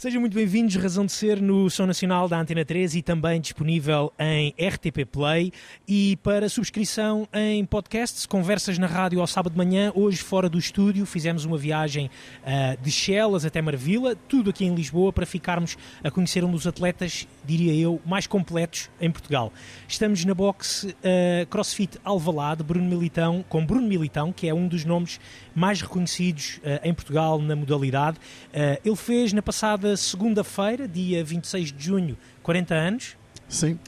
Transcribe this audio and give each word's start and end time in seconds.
Sejam 0.00 0.18
muito 0.18 0.32
bem-vindos, 0.32 0.76
Razão 0.76 1.04
de 1.04 1.12
Ser, 1.12 1.42
no 1.42 1.68
Som 1.68 1.84
Nacional 1.84 2.26
da 2.26 2.40
Antena 2.40 2.64
3 2.64 2.94
e 2.94 3.02
também 3.02 3.38
disponível 3.38 4.10
em 4.18 4.54
RTP 4.58 5.04
Play 5.04 5.52
e 5.86 6.16
para 6.22 6.48
subscrição 6.48 7.28
em 7.34 7.66
podcasts, 7.66 8.24
conversas 8.24 8.78
na 8.78 8.86
rádio 8.86 9.20
ao 9.20 9.26
sábado 9.26 9.52
de 9.52 9.58
manhã, 9.58 9.92
hoje 9.94 10.16
fora 10.16 10.48
do 10.48 10.58
estúdio, 10.58 11.04
fizemos 11.04 11.44
uma 11.44 11.58
viagem 11.58 12.06
uh, 12.06 12.82
de 12.82 12.90
Chelas 12.90 13.44
até 13.44 13.60
Marvila, 13.60 14.16
tudo 14.16 14.48
aqui 14.48 14.64
em 14.64 14.74
Lisboa, 14.74 15.12
para 15.12 15.26
ficarmos 15.26 15.76
a 16.02 16.10
conhecer 16.10 16.42
um 16.44 16.50
dos 16.50 16.66
atletas, 16.66 17.28
diria 17.44 17.74
eu, 17.74 18.00
mais 18.06 18.26
completos 18.26 18.88
em 19.02 19.10
Portugal. 19.10 19.52
Estamos 19.86 20.24
na 20.24 20.32
box 20.32 20.84
uh, 20.84 21.46
CrossFit 21.50 21.98
Alvalade, 22.02 22.62
Bruno 22.62 22.88
Militão, 22.88 23.44
com 23.46 23.66
Bruno 23.66 23.86
Militão, 23.86 24.32
que 24.32 24.48
é 24.48 24.54
um 24.54 24.66
dos 24.66 24.82
nomes 24.82 25.20
mais 25.54 25.80
reconhecidos 25.80 26.58
uh, 26.58 26.80
em 26.82 26.94
Portugal 26.94 27.40
na 27.40 27.56
modalidade. 27.56 28.18
ele 28.84 28.96
fez 28.96 29.32
na 29.32 29.42
passada 29.42 29.96
segunda-feira, 29.96 30.86
dia 30.86 31.22
26 31.24 31.72
de 31.72 31.84
junho, 31.84 32.18
40 32.42 32.74
anos. 32.74 33.16
Sim. 33.48 33.78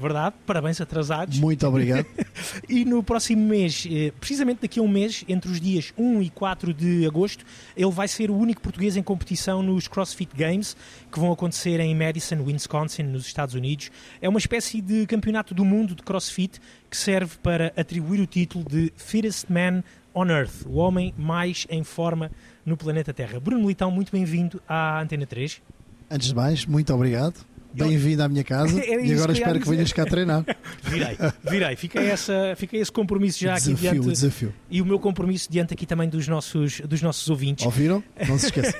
Verdade, 0.00 0.36
parabéns 0.46 0.80
atrasados. 0.80 1.40
Muito 1.40 1.66
obrigado. 1.66 2.06
e 2.68 2.84
no 2.84 3.02
próximo 3.02 3.44
mês, 3.44 3.84
eh, 3.90 4.12
precisamente 4.20 4.60
daqui 4.62 4.78
a 4.78 4.82
um 4.82 4.86
mês, 4.86 5.24
entre 5.28 5.50
os 5.50 5.60
dias 5.60 5.92
1 5.98 6.22
e 6.22 6.30
4 6.30 6.72
de 6.72 7.04
agosto, 7.04 7.44
ele 7.76 7.90
vai 7.90 8.06
ser 8.06 8.30
o 8.30 8.36
único 8.36 8.62
português 8.62 8.96
em 8.96 9.02
competição 9.02 9.60
nos 9.60 9.88
CrossFit 9.88 10.30
Games, 10.36 10.76
que 11.10 11.18
vão 11.18 11.32
acontecer 11.32 11.80
em 11.80 11.96
Madison, 11.96 12.40
Wisconsin, 12.44 13.02
nos 13.02 13.26
Estados 13.26 13.56
Unidos. 13.56 13.90
É 14.22 14.28
uma 14.28 14.38
espécie 14.38 14.80
de 14.80 15.04
campeonato 15.04 15.52
do 15.52 15.64
mundo 15.64 15.96
de 15.96 16.02
CrossFit 16.04 16.60
que 16.88 16.96
serve 16.96 17.36
para 17.42 17.72
atribuir 17.76 18.20
o 18.20 18.26
título 18.26 18.64
de 18.64 18.92
Fittest 18.96 19.46
Man 19.50 19.82
on 20.18 20.26
Earth, 20.30 20.66
o 20.66 20.76
homem 20.78 21.14
mais 21.16 21.66
em 21.70 21.84
forma 21.84 22.30
no 22.66 22.76
planeta 22.76 23.14
Terra. 23.14 23.38
Bruno 23.38 23.62
Militão, 23.62 23.90
muito 23.90 24.10
bem-vindo 24.10 24.60
à 24.68 25.00
Antena 25.00 25.24
3. 25.24 25.62
Antes 26.10 26.28
de 26.28 26.34
mais, 26.34 26.66
muito 26.66 26.92
obrigado. 26.92 27.46
Bem-vindo 27.72 28.22
à 28.22 28.28
minha 28.28 28.42
casa 28.42 28.82
e 28.82 29.12
agora 29.12 29.32
que 29.32 29.38
espero 29.38 29.60
que 29.60 29.68
venhas 29.68 29.92
cá 29.92 30.04
treinar. 30.04 30.44
Virei, 30.82 31.16
virei. 31.48 31.76
Fica, 31.76 32.00
essa, 32.00 32.54
fica 32.56 32.76
esse 32.76 32.90
compromisso 32.90 33.38
já 33.38 33.54
desafio, 33.54 33.74
aqui 33.74 34.00
diante. 34.00 34.08
Desafio. 34.08 34.54
E 34.70 34.82
o 34.82 34.86
meu 34.86 34.98
compromisso 34.98 35.48
diante 35.50 35.74
aqui 35.74 35.86
também 35.86 36.08
dos 36.08 36.26
nossos, 36.26 36.80
dos 36.80 37.02
nossos 37.02 37.28
ouvintes. 37.28 37.64
Ouviram? 37.64 38.02
Não 38.26 38.38
se 38.38 38.46
esqueça. 38.46 38.74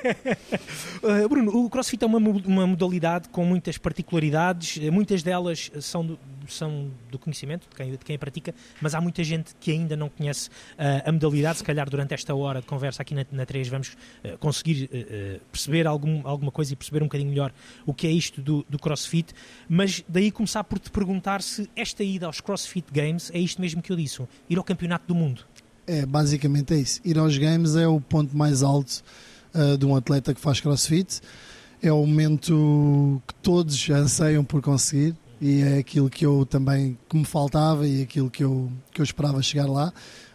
uh, 1.03 1.29
Bruno, 1.29 1.55
o 1.55 1.69
CrossFit 1.69 2.03
é 2.03 2.07
uma, 2.07 2.17
uma 2.17 2.67
modalidade 2.67 3.29
com 3.29 3.45
muitas 3.45 3.77
particularidades, 3.77 4.77
muitas 4.89 5.21
delas 5.23 5.71
são 5.79 6.05
do, 6.05 6.19
do 7.09 7.19
conhecimento 7.19 7.67
de 7.69 7.75
quem, 7.75 7.91
de 7.91 7.97
quem 7.97 8.15
a 8.15 8.19
pratica, 8.19 8.53
mas 8.81 8.93
há 8.93 9.01
muita 9.01 9.23
gente 9.23 9.55
que 9.59 9.71
ainda 9.71 9.95
não 9.95 10.09
conhece 10.09 10.49
uh, 10.49 11.07
a 11.07 11.11
modalidade. 11.11 11.59
Se 11.59 11.63
calhar 11.63 11.89
durante 11.89 12.13
esta 12.13 12.33
hora 12.35 12.61
de 12.61 12.67
conversa 12.67 13.01
aqui 13.01 13.13
na, 13.13 13.25
na 13.31 13.45
3 13.45 13.67
vamos 13.67 13.89
uh, 14.23 14.37
conseguir 14.39 14.85
uh, 14.85 15.39
perceber 15.51 15.87
algum, 15.87 16.25
alguma 16.27 16.51
coisa 16.51 16.73
e 16.73 16.75
perceber 16.75 17.01
um 17.01 17.05
bocadinho 17.05 17.29
melhor 17.29 17.53
o 17.85 17.93
que 17.93 18.07
é 18.07 18.11
isto 18.11 18.41
do, 18.41 18.65
do 18.69 18.79
CrossFit. 18.79 19.33
Mas 19.67 20.03
daí 20.07 20.31
começar 20.31 20.63
por 20.63 20.79
te 20.79 20.89
perguntar 20.89 21.41
se 21.41 21.69
esta 21.75 22.03
ida 22.03 22.25
aos 22.25 22.41
CrossFit 22.41 22.91
Games 22.91 23.31
é 23.33 23.39
isto 23.39 23.61
mesmo 23.61 23.81
que 23.81 23.91
eu 23.91 23.95
disse, 23.95 24.21
ir 24.49 24.57
ao 24.57 24.63
Campeonato 24.63 25.07
do 25.07 25.15
Mundo. 25.15 25.43
É, 25.85 26.05
basicamente 26.05 26.73
é 26.73 26.77
isso. 26.77 27.01
Ir 27.03 27.17
aos 27.17 27.37
Games 27.37 27.75
é 27.75 27.87
o 27.87 27.99
ponto 27.99 28.35
mais 28.35 28.61
alto 28.61 29.03
de 29.79 29.83
um 29.83 29.95
atleta 29.95 30.35
que 30.35 30.39
faz 30.39 30.59
CrossFit. 30.59 31.21
É 31.81 31.91
o 31.91 32.05
momento 32.05 33.21
que 33.25 33.33
todos 33.35 33.89
anseiam 33.89 34.43
por 34.43 34.61
conseguir 34.61 35.15
e 35.41 35.61
é 35.61 35.77
aquilo 35.77 36.09
que 36.09 36.25
eu 36.25 36.45
também 36.45 36.97
que 37.07 37.17
me 37.17 37.25
faltava 37.25 37.87
e 37.87 38.01
aquilo 38.01 38.29
que 38.29 38.43
eu, 38.43 38.71
que 38.91 39.01
eu 39.01 39.03
esperava 39.03 39.41
chegar 39.41 39.67
lá. 39.67 39.93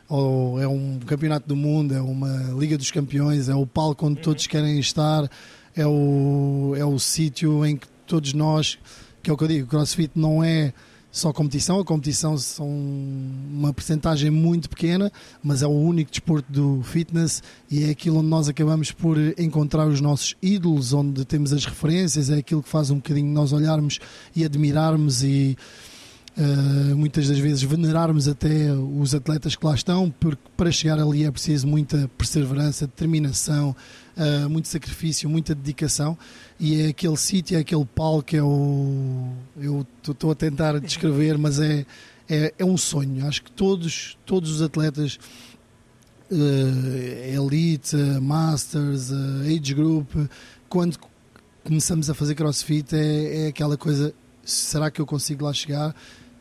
Ou 0.08 0.60
é 0.60 0.68
um 0.68 0.98
campeonato 1.06 1.48
do 1.48 1.56
mundo, 1.56 1.94
é 1.94 2.00
uma 2.00 2.28
Liga 2.58 2.76
dos 2.76 2.90
Campeões, 2.90 3.48
é 3.48 3.54
o 3.54 3.66
palco 3.66 4.06
onde 4.06 4.20
todos 4.20 4.46
querem 4.46 4.78
estar, 4.78 5.28
é 5.74 5.86
o, 5.86 6.74
é 6.76 6.84
o 6.84 6.98
sítio 6.98 7.64
em 7.64 7.76
que 7.76 7.86
todos 8.06 8.32
nós, 8.32 8.78
que 9.22 9.30
é 9.30 9.32
o 9.32 9.36
que 9.36 9.44
eu 9.44 9.48
digo, 9.48 9.66
o 9.66 9.68
CrossFit 9.68 10.12
não 10.14 10.44
é 10.44 10.72
só 11.14 11.32
competição. 11.32 11.78
A 11.78 11.84
competição 11.84 12.36
são 12.36 12.68
uma 12.68 13.72
percentagem 13.72 14.30
muito 14.32 14.68
pequena, 14.68 15.12
mas 15.40 15.62
é 15.62 15.66
o 15.66 15.70
único 15.70 16.10
desporto 16.10 16.52
do 16.52 16.82
fitness 16.82 17.40
e 17.70 17.84
é 17.84 17.90
aquilo 17.90 18.18
onde 18.18 18.26
nós 18.26 18.48
acabamos 18.48 18.90
por 18.90 19.16
encontrar 19.38 19.86
os 19.86 20.00
nossos 20.00 20.34
ídolos, 20.42 20.92
onde 20.92 21.24
temos 21.24 21.52
as 21.52 21.64
referências, 21.64 22.30
é 22.30 22.38
aquilo 22.38 22.64
que 22.64 22.68
faz 22.68 22.90
um 22.90 22.96
bocadinho 22.96 23.32
nós 23.32 23.52
olharmos 23.52 24.00
e 24.34 24.44
admirarmos 24.44 25.22
e 25.22 25.56
Uh, 26.36 26.96
muitas 26.96 27.28
das 27.28 27.38
vezes 27.38 27.62
venerarmos 27.62 28.26
até 28.26 28.72
os 28.72 29.14
atletas 29.14 29.54
que 29.54 29.64
lá 29.64 29.72
estão, 29.72 30.12
porque 30.18 30.42
para 30.56 30.68
chegar 30.72 30.98
ali 30.98 31.24
é 31.24 31.30
preciso 31.30 31.64
muita 31.64 32.10
perseverança, 32.18 32.88
determinação, 32.88 33.76
uh, 34.16 34.48
muito 34.48 34.68
sacrifício, 34.68 35.28
muita 35.28 35.54
dedicação. 35.54 36.16
E 36.58 36.82
é 36.82 36.88
aquele 36.88 37.16
sítio, 37.16 37.56
é 37.56 37.60
aquele 37.60 37.84
palco, 37.84 38.34
é 38.34 38.42
o. 38.42 39.32
Eu 39.56 39.86
estou 40.08 40.30
a 40.30 40.34
tentar 40.34 40.78
descrever, 40.80 41.36
mas 41.38 41.58
é, 41.58 41.84
é, 42.28 42.54
é, 42.58 42.64
um 42.64 42.76
sonho. 42.76 43.26
Acho 43.26 43.42
que 43.42 43.52
todos, 43.52 44.16
todos 44.24 44.50
os 44.50 44.62
atletas. 44.62 45.18
Uh, 46.30 47.36
elite, 47.36 47.96
Masters, 48.20 49.12
Age 49.12 49.74
Group, 49.74 50.10
quando 50.70 50.98
começamos 51.62 52.08
a 52.08 52.14
fazer 52.14 52.34
crossfit, 52.34 52.96
é, 52.96 53.44
é 53.44 53.46
aquela 53.48 53.76
coisa: 53.76 54.12
será 54.42 54.90
que 54.90 55.00
eu 55.00 55.06
consigo 55.06 55.44
lá 55.44 55.52
chegar? 55.52 55.94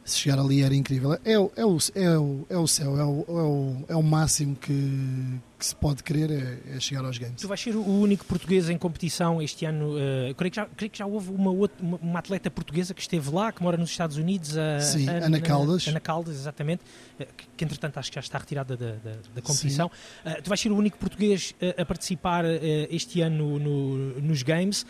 Se 0.05 0.19
chegar 0.19 0.39
ali 0.39 0.61
era 0.61 0.75
incrível. 0.75 1.17
É, 1.23 1.39
o, 1.39 1.51
é, 1.55 1.65
o, 1.65 1.77
é, 1.95 2.17
o, 2.17 2.45
é 2.49 2.57
o 2.57 2.67
céu, 2.67 2.99
é 2.99 3.05
o, 3.05 3.25
é 3.27 3.31
o, 3.31 3.85
é 3.89 3.95
o 3.95 4.03
máximo 4.03 4.55
que, 4.55 5.39
que 5.57 5.65
se 5.65 5.75
pode 5.75 6.03
querer 6.03 6.29
é, 6.29 6.75
é, 6.75 6.79
chegar 6.79 7.05
aos 7.05 7.17
Games. 7.17 7.41
Tu 7.41 7.47
vais 7.47 7.59
ser 7.59 7.75
o 7.75 7.85
único 7.85 8.25
português 8.25 8.69
em 8.69 8.77
competição 8.77 9.41
este 9.41 9.65
ano. 9.65 9.95
Uh, 9.95 10.35
creio, 10.35 10.51
que 10.51 10.55
já, 10.57 10.65
creio 10.65 10.91
que 10.91 10.97
já 10.97 11.05
houve 11.05 11.31
uma, 11.31 11.51
outra, 11.51 11.77
uma, 11.81 11.97
uma, 11.97 12.19
atleta 12.19 12.51
portuguesa 12.51 12.93
que 12.93 13.01
esteve 13.01 13.29
lá, 13.31 13.51
que 13.51 13.63
mora 13.63 13.77
nos 13.77 13.89
Estados 13.89 14.17
Unidos. 14.17 14.57
A, 14.57 14.81
Sim, 14.81 15.07
a, 15.07 15.25
Ana 15.25 15.39
Caldas. 15.39 15.87
Ana 15.87 16.01
Caldas, 16.01 16.35
exatamente. 16.35 16.81
Uh, 17.17 17.25
que, 17.37 17.47
que, 17.55 17.63
entretanto 17.63 17.97
acho 17.97 18.11
que 18.11 18.15
já 18.15 18.21
está 18.21 18.37
retirada 18.37 18.75
da, 18.75 18.91
da, 18.91 19.15
da 19.35 19.41
competição. 19.41 19.87
Uh, 19.87 20.41
tu 20.43 20.49
vais 20.49 20.59
ser 20.59 20.71
o 20.71 20.75
único 20.75 20.97
português 20.97 21.55
a 21.77 21.85
participar 21.85 22.43
este 22.89 23.21
ano 23.21 23.57
no, 23.57 24.19
nos 24.19 24.43
Games 24.43 24.85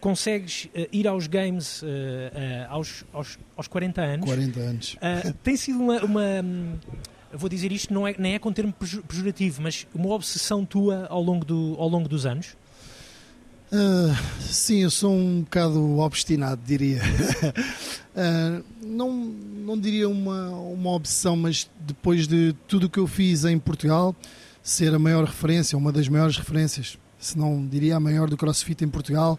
consegues 0.00 0.64
uh, 0.66 0.88
ir 0.92 1.06
aos 1.06 1.26
games 1.26 1.82
uh, 1.82 1.86
uh, 1.86 1.88
aos, 2.70 3.04
aos, 3.12 3.38
aos 3.56 3.68
40 3.68 4.00
anos. 4.00 4.26
40 4.26 4.60
anos. 4.60 4.96
tem 5.42 5.56
sido 5.56 5.78
uma, 5.78 6.02
uma 6.02 6.22
vou 7.32 7.48
dizer 7.48 7.70
isto, 7.70 7.92
não 7.92 8.06
é, 8.06 8.14
nem 8.18 8.34
é 8.34 8.38
com 8.38 8.52
termo 8.52 8.74
pejorativo, 9.06 9.62
mas 9.62 9.86
uma 9.94 10.08
obsessão 10.08 10.64
tua 10.64 11.06
ao 11.08 11.22
longo, 11.22 11.44
do, 11.44 11.76
ao 11.78 11.88
longo 11.88 12.08
dos 12.08 12.26
anos? 12.26 12.56
sim, 14.40 14.82
eu 14.82 14.90
sou 14.90 15.12
um 15.12 15.42
bocado 15.42 15.98
obstinado, 15.98 16.60
diria. 16.66 17.00
não, 18.82 19.12
não 19.12 19.78
diria 19.78 20.08
uma, 20.08 20.50
uma 20.50 20.90
obsessão, 20.90 21.36
mas 21.36 21.70
depois 21.78 22.26
de 22.26 22.52
tudo 22.66 22.88
o 22.88 22.90
que 22.90 22.98
eu 22.98 23.06
fiz 23.06 23.44
em 23.44 23.56
Portugal, 23.60 24.12
ser 24.60 24.92
a 24.92 24.98
maior 24.98 25.24
referência, 25.24 25.78
uma 25.78 25.92
das 25.92 26.08
maiores 26.08 26.36
referências, 26.36 26.98
se 27.18 27.38
não 27.38 27.64
diria 27.66 27.96
a 27.96 28.00
maior 28.00 28.28
do 28.28 28.36
CrossFit 28.36 28.84
em 28.84 28.88
Portugal, 28.88 29.38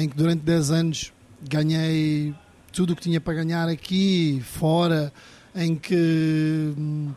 em 0.00 0.08
que 0.08 0.16
durante 0.16 0.42
10 0.42 0.70
anos 0.70 1.12
ganhei 1.48 2.34
tudo 2.72 2.92
o 2.92 2.96
que 2.96 3.02
tinha 3.02 3.20
para 3.20 3.34
ganhar 3.34 3.68
aqui, 3.68 4.42
fora, 4.44 5.12
em 5.54 5.76
que 5.76 6.72
hum, 6.76 7.12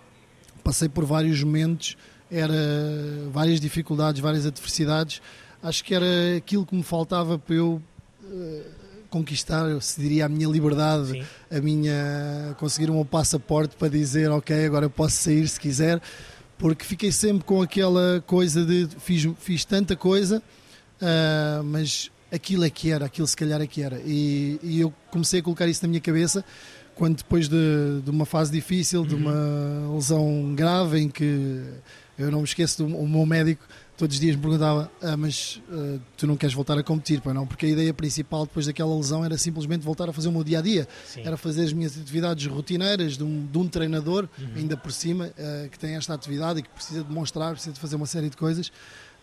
passei 0.63 0.89
por 0.89 1.05
vários 1.05 1.41
momentos, 1.43 1.97
era 2.29 2.53
várias 3.31 3.59
dificuldades, 3.59 4.21
várias 4.21 4.45
adversidades. 4.45 5.21
Acho 5.63 5.83
que 5.83 5.95
era 5.95 6.37
aquilo 6.37 6.65
que 6.65 6.75
me 6.75 6.83
faltava 6.83 7.39
para 7.39 7.55
eu 7.55 7.81
uh, 8.23 8.63
conquistar, 9.09 9.65
se 9.81 10.01
diria, 10.01 10.25
a 10.25 10.29
minha 10.29 10.47
liberdade, 10.47 11.11
Sim. 11.11 11.23
a 11.49 11.61
minha 11.61 12.55
conseguir 12.59 12.89
um 12.89 13.03
passaporte 13.05 13.75
para 13.77 13.87
dizer, 13.87 14.29
ok, 14.29 14.65
agora 14.65 14.85
eu 14.85 14.89
posso 14.89 15.15
sair 15.15 15.47
se 15.47 15.59
quiser, 15.59 16.01
porque 16.57 16.83
fiquei 16.83 17.11
sempre 17.11 17.45
com 17.45 17.61
aquela 17.61 18.21
coisa 18.27 18.65
de 18.65 18.87
fiz, 18.99 19.27
fiz 19.39 19.63
tanta 19.63 19.95
coisa, 19.95 20.41
uh, 21.01 21.63
mas 21.63 22.11
aquilo 22.31 22.63
é 22.63 22.69
que 22.69 22.91
era, 22.91 23.05
aquilo 23.05 23.27
se 23.27 23.35
calhar 23.35 23.61
é 23.61 23.67
que 23.67 23.81
era. 23.81 24.01
E, 24.05 24.59
e 24.61 24.79
eu 24.79 24.93
comecei 25.11 25.39
a 25.39 25.43
colocar 25.43 25.67
isso 25.67 25.83
na 25.83 25.89
minha 25.89 26.01
cabeça 26.01 26.43
quando 26.95 27.17
depois 27.17 27.49
de, 27.49 28.01
de 28.03 28.09
uma 28.09 28.25
fase 28.25 28.51
difícil, 28.51 29.05
de 29.05 29.15
uma 29.15 29.33
uhum. 29.33 29.95
lesão 29.95 30.55
grave, 30.55 30.99
em 30.99 31.09
que 31.09 31.61
eu 32.17 32.31
não 32.31 32.39
me 32.39 32.45
esqueço 32.45 32.83
do 32.83 32.95
o 32.95 33.07
meu 33.07 33.25
médico 33.25 33.65
todos 33.97 34.15
os 34.15 34.19
dias 34.19 34.35
me 34.35 34.41
perguntava 34.41 34.91
ah, 35.01 35.15
mas 35.15 35.61
uh, 35.69 35.99
tu 36.17 36.27
não 36.27 36.35
queres 36.35 36.53
voltar 36.53 36.77
a 36.77 36.83
competir, 36.83 37.21
pá, 37.21 37.33
não? 37.33 37.47
Porque 37.47 37.65
a 37.65 37.69
ideia 37.69 37.93
principal 37.93 38.45
depois 38.45 38.65
daquela 38.65 38.95
lesão 38.95 39.23
era 39.23 39.37
simplesmente 39.37 39.83
voltar 39.83 40.09
a 40.09 40.13
fazer 40.13 40.27
o 40.27 40.31
meu 40.31 40.43
dia 40.43 40.59
a 40.59 40.61
dia, 40.61 40.87
era 41.17 41.37
fazer 41.37 41.63
as 41.63 41.73
minhas 41.73 41.97
atividades 41.97 42.45
rotineiras 42.47 43.17
de 43.17 43.23
um, 43.23 43.45
de 43.45 43.57
um 43.57 43.67
treinador, 43.67 44.27
uhum. 44.37 44.47
ainda 44.55 44.77
por 44.77 44.91
cima, 44.91 45.27
uh, 45.27 45.69
que 45.69 45.79
tem 45.79 45.95
esta 45.95 46.13
atividade 46.13 46.59
e 46.59 46.63
que 46.63 46.69
precisa 46.69 47.03
demonstrar, 47.03 47.53
precisa 47.53 47.73
de 47.73 47.79
fazer 47.79 47.95
uma 47.95 48.05
série 48.05 48.29
de 48.29 48.37
coisas. 48.37 48.71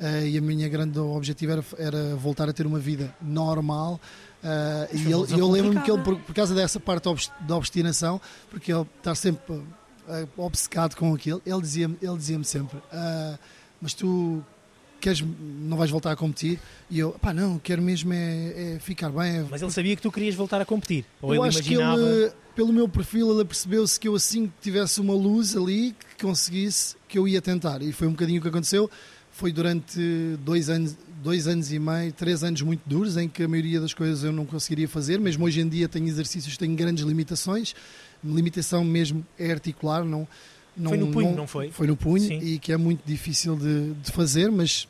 Uh, 0.03 0.27
e 0.27 0.37
a 0.37 0.41
minha 0.41 0.69
grande 0.69 0.99
objetivo 0.99 1.53
era, 1.53 1.65
era 1.79 2.17
voltar 2.17 2.49
a 2.49 2.53
ter 2.53 2.67
uma 2.67 2.81
vida 2.81 3.15
normal. 3.23 4.01
Uh, 4.43 4.97
e 4.97 5.03
ele, 5.03 5.41
eu 5.41 5.49
lembro-me 5.49 5.81
que 5.81 5.89
ele, 5.89 6.03
por, 6.03 6.19
por, 6.19 6.35
causa 6.35 6.53
dessa 6.53 6.81
parte 6.81 7.09
da 7.41 7.57
obstinação, 7.57 8.21
porque 8.51 8.73
ele 8.73 8.85
está 8.99 9.15
sempre 9.15 9.55
uh, 9.55 9.65
obcecado 10.37 10.97
com 10.97 11.15
aquilo. 11.15 11.41
Ele 11.47 11.61
dizia-me 11.61 11.97
ele 12.03 12.17
dizia 12.17 12.43
sempre: 12.43 12.81
Mas 13.81 13.95
tu 13.95 14.43
queres, 15.01 15.21
não 15.21 15.77
vais 15.77 15.89
voltar 15.91 16.11
a 16.11 16.17
competir? 16.17 16.59
E 16.91 16.99
eu, 16.99 17.13
pá, 17.13 17.33
não, 17.33 17.57
quero 17.61 17.81
mesmo 17.81 18.13
é, 18.13 18.75
é 18.75 18.79
ficar 18.81 19.11
bem. 19.11 19.39
É... 19.39 19.47
Mas 19.49 19.63
ele 19.63 19.71
sabia 19.71 19.95
que 19.95 20.03
tu 20.03 20.11
querias 20.11 20.35
voltar 20.35 20.61
a 20.61 20.65
competir? 20.65 21.05
Ou 21.21 21.33
eu 21.33 21.43
ele 21.43 21.49
acho 21.49 21.59
imaginava... 21.59 21.97
que 21.97 22.03
ele, 22.03 22.33
pelo 22.57 22.73
meu 22.73 22.89
perfil, 22.89 23.31
ele 23.33 23.45
percebeu-se 23.45 24.01
que 24.01 24.09
eu 24.09 24.17
assim 24.17 24.47
que 24.47 24.53
tivesse 24.63 25.01
uma 25.01 25.15
luz 25.15 25.57
ali, 25.57 25.95
que 26.17 26.25
conseguisse, 26.25 26.97
que 27.09 27.19
eu 27.19 27.29
ia 27.29 27.41
tentar. 27.41 27.83
E 27.83 27.93
foi 27.93 28.09
um 28.09 28.13
bocadinho 28.13 28.41
o 28.41 28.43
que 28.43 28.49
aconteceu. 28.49 28.91
Foi 29.33 29.53
durante 29.53 29.99
dois 30.45 30.69
anos, 30.69 30.97
dois 31.23 31.49
anos 31.49 31.73
e 31.73 31.79
meio, 31.79 32.13
três 32.13 32.45
anos 32.45 32.61
muito 32.63 32.83
duros, 32.87 33.17
em 33.17 33.29
que 33.29 33.43
a 33.43 33.49
maioria 33.49 33.81
das 33.81 33.95
coisas 33.95 34.23
eu 34.23 34.33
não 34.33 34.45
conseguiria 34.45 34.89
fazer. 34.89 35.19
Mesmo 35.19 35.45
hoje 35.45 35.61
em 35.61 35.69
dia 35.69 35.89
tenho 35.89 36.07
exercícios, 36.07 36.57
tenho 36.57 36.77
grandes 36.77 37.05
limitações. 37.05 37.75
Limitação 38.23 38.85
mesmo 38.85 39.27
é 39.39 39.51
articular, 39.51 40.05
não... 40.05 40.29
Não, 40.75 40.89
foi 40.89 40.99
no 40.99 41.09
punho, 41.09 41.29
não, 41.31 41.37
não 41.37 41.47
foi? 41.47 41.71
Foi 41.71 41.87
no 41.87 41.95
punho 41.95 42.29
Sim. 42.29 42.39
e 42.39 42.59
que 42.59 42.73
é 42.73 42.79
muito 42.79 43.03
difícil 43.05 43.57
de, 43.57 43.93
de 43.93 44.11
fazer, 44.11 44.51
mas 44.51 44.89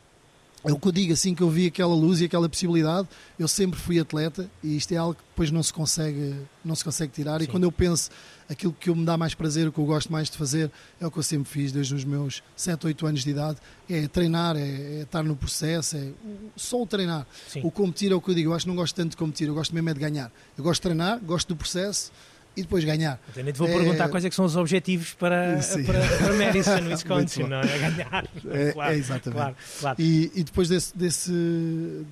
é 0.65 0.73
o 0.73 0.79
que 0.79 0.87
eu 0.87 0.93
digo, 0.93 1.13
assim 1.13 1.35
que 1.35 1.43
eu 1.43 1.51
vi 1.51 1.67
aquela 1.67 1.95
luz 1.95 2.21
e 2.21 2.25
aquela 2.25 2.49
possibilidade, 2.49 3.09
eu 3.37 3.49
sempre 3.49 3.81
fui 3.81 3.99
atleta 3.99 4.49
e 4.63 4.77
isto 4.77 4.93
é 4.93 4.97
algo 4.97 5.15
que 5.15 5.23
depois 5.29 5.51
não 5.51 5.63
se 5.63 5.73
consegue, 5.73 6.37
não 6.65 6.77
se 6.77 6.85
consegue 6.85 7.13
tirar. 7.13 7.41
Sim. 7.41 7.45
E 7.45 7.47
quando 7.49 7.65
eu 7.65 7.73
penso 7.73 8.11
aquilo 8.49 8.73
que 8.73 8.89
me 8.91 9.05
dá 9.05 9.17
mais 9.17 9.35
prazer, 9.35 9.67
o 9.67 9.73
que 9.73 9.79
eu 9.79 9.85
gosto 9.85 10.13
mais 10.13 10.31
de 10.31 10.37
fazer, 10.37 10.71
é 11.01 11.07
o 11.07 11.11
que 11.11 11.19
eu 11.19 11.23
sempre 11.23 11.51
fiz 11.51 11.73
desde 11.73 11.95
os 11.95 12.05
meus 12.05 12.43
7, 12.55 12.87
8 12.87 13.07
anos 13.07 13.25
de 13.25 13.31
idade: 13.31 13.59
é 13.91 14.07
treinar, 14.07 14.57
é, 14.57 14.61
é 14.61 15.03
estar 15.03 15.25
no 15.25 15.35
processo, 15.35 15.97
é 15.97 16.09
só 16.55 16.81
o 16.81 16.87
treinar. 16.87 17.27
Sim. 17.49 17.63
O 17.65 17.71
competir 17.71 18.13
é 18.13 18.15
o 18.15 18.21
que 18.21 18.31
eu 18.31 18.35
digo, 18.35 18.51
eu 18.51 18.55
acho 18.55 18.65
que 18.65 18.69
não 18.69 18.77
gosto 18.77 18.95
tanto 18.95 19.11
de 19.11 19.17
competir, 19.17 19.49
eu 19.49 19.55
gosto 19.55 19.75
mesmo 19.75 19.89
é 19.91 19.95
de 19.95 20.01
ganhar. 20.01 20.31
Eu 20.57 20.63
gosto 20.63 20.81
de 20.81 20.83
treinar, 20.83 21.19
gosto 21.19 21.49
do 21.49 21.57
processo 21.57 22.13
e 22.57 22.63
depois 22.63 22.85
ganhar. 22.85 23.19
Então, 23.31 23.43
nem 23.43 23.53
te 23.53 23.59
vou 23.59 23.69
perguntar 23.69 24.05
É- 24.05 24.09
quais 24.09 24.25
é 24.25 24.29
que 24.29 24.35
são 24.37 24.45
os 24.45 24.57
objetivos 24.57 25.15
para, 25.15 25.61
Sim. 25.63 25.85
para, 25.85 26.01
para 26.01 26.33
Madison, 26.35 26.89
Wisconsin, 26.89 27.43
não 27.45 27.61
é? 27.61 27.79
Ganhar. 27.79 28.27
É, 28.51 28.73
claro, 28.73 28.93
é 28.93 28.97
exatamente. 28.97 29.33
Claro, 29.39 29.57
claro. 29.81 29.97
E, 30.01 30.31
e 30.35 30.43
depois 30.45 30.69
desse, 30.69 30.97
desse- 30.97 32.05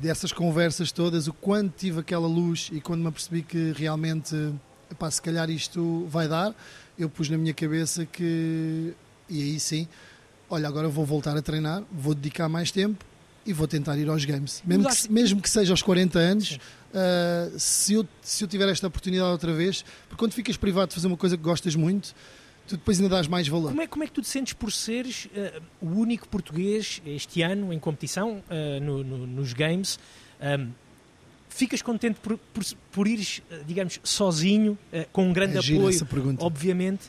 dessas 0.00 0.32
conversas 0.32 0.90
todas, 0.92 1.28
o 1.28 1.32
quando 1.32 1.72
tive 1.76 2.00
aquela 2.00 2.26
luz 2.26 2.68
e 2.72 2.80
quando 2.80 3.00
me 3.02 3.08
apercebi 3.08 3.42
que 3.42 3.72
realmente, 3.76 4.34
epá, 4.90 5.10
se 5.10 5.22
calhar 5.22 5.48
isto 5.50 6.06
vai 6.10 6.28
dar, 6.28 6.54
eu 6.98 7.08
pus 7.08 7.28
na 7.30 7.38
minha 7.38 7.54
cabeça 7.54 8.04
que, 8.04 8.92
e 9.28 9.42
aí 9.42 9.60
sim, 9.60 9.86
olha, 10.50 10.68
agora 10.68 10.88
vou 10.88 11.04
voltar 11.06 11.36
a 11.36 11.42
treinar, 11.42 11.82
vou 11.92 12.14
dedicar 12.14 12.48
mais 12.48 12.70
tempo 12.70 13.04
e 13.46 13.52
vou 13.52 13.66
tentar 13.68 13.96
ir 13.98 14.08
aos 14.08 14.24
games. 14.24 14.62
Mesmo 14.66 14.88
que, 14.88 15.12
mesmo 15.12 15.40
que 15.42 15.50
seja 15.50 15.72
aos 15.72 15.82
40 15.82 16.18
anos, 16.18 16.48
Sim. 16.48 16.58
Ah, 16.94 17.50
se, 17.58 17.94
eu, 17.94 18.06
se 18.22 18.44
eu 18.44 18.48
tiver 18.48 18.68
esta 18.68 18.86
oportunidade 18.86 19.30
outra 19.30 19.52
vez, 19.52 19.84
porque 20.08 20.18
quando 20.18 20.32
ficas 20.32 20.56
privado 20.56 20.88
de 20.88 20.94
fazer 20.94 21.06
uma 21.08 21.16
coisa 21.16 21.36
que 21.36 21.42
gostas 21.42 21.74
muito, 21.74 22.14
tu 22.66 22.76
depois 22.76 22.98
ainda 22.98 23.14
dás 23.14 23.26
mais 23.28 23.46
valor. 23.48 23.68
Como 23.68 23.82
é, 23.82 23.86
como 23.86 24.04
é 24.04 24.06
que 24.06 24.12
tu 24.12 24.22
te 24.22 24.28
sentes 24.28 24.52
por 24.54 24.72
seres 24.72 25.28
eh, 25.34 25.60
o 25.82 25.86
único 25.88 26.26
português 26.28 27.02
este 27.04 27.42
ano 27.42 27.72
em 27.72 27.78
competição 27.78 28.42
eh, 28.48 28.80
no- 28.80 29.02
no- 29.04 29.26
nos 29.26 29.52
Games? 29.52 29.98
Ahm, 30.40 30.68
ficas 31.48 31.80
contente 31.82 32.18
por, 32.20 32.36
por, 32.52 32.64
por 32.90 33.06
ires, 33.06 33.40
digamos, 33.66 34.00
sozinho, 34.02 34.76
com 35.12 35.28
um 35.28 35.32
grande 35.32 35.56
É 35.56 35.60
apoio, 35.60 36.00
obviamente, 36.40 37.02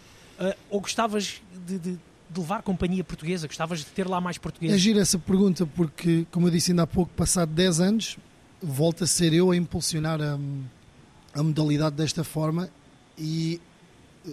ou 0.70 0.80
gostavas 0.82 1.42
de, 1.66 1.80
de- 1.80 1.98
de 2.30 2.40
levar 2.40 2.62
companhia 2.62 3.04
portuguesa? 3.04 3.48
Gostavas 3.48 3.80
de 3.80 3.86
ter 3.86 4.08
lá 4.08 4.22
mais 4.22 4.38
É 4.38 4.40
portugueses? 4.40 4.80
gira 4.80 5.00
essa 5.02 5.18
pergunta 5.18 5.66
porque, 5.66 6.28
como 6.32 6.48
eu 6.48 6.52
disse 6.52 6.72
ainda 6.72 6.84
há 6.84 6.88
pouco, 6.88 7.12
passado 7.16 7.52
10 7.54 7.80
anos, 7.80 8.18
volto 8.66 9.04
a 9.04 9.08
ser 9.08 9.32
eu 9.34 9.52
a 9.52 9.56
impulsionar 9.56 10.20
a, 10.22 10.40
a 11.34 11.44
modalidade 11.44 11.96
desta 11.96 12.24
forma 12.24 12.70
e 13.18 13.62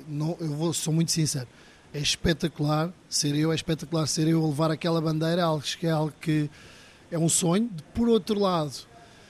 não, 0.09 0.37
eu 0.41 0.49
vou, 0.49 0.73
sou 0.73 0.93
muito 0.93 1.13
sincero. 1.13 1.47
É 1.93 2.01
espetacular 2.01 2.91
ser 3.09 3.35
eu, 3.35 3.53
é 3.53 3.55
espetacular 3.55 4.07
ser 4.07 4.27
eu 4.27 4.43
a 4.43 4.49
levar 4.49 4.71
aquela 4.71 5.01
bandeira, 5.01 5.45
algo 5.45 5.63
que 5.63 5.87
é 5.87 5.91
algo 5.91 6.13
que 6.19 6.49
é 7.11 7.19
um 7.19 7.29
sonho. 7.29 7.71
Por 7.95 8.09
outro 8.09 8.41
lado, 8.41 8.73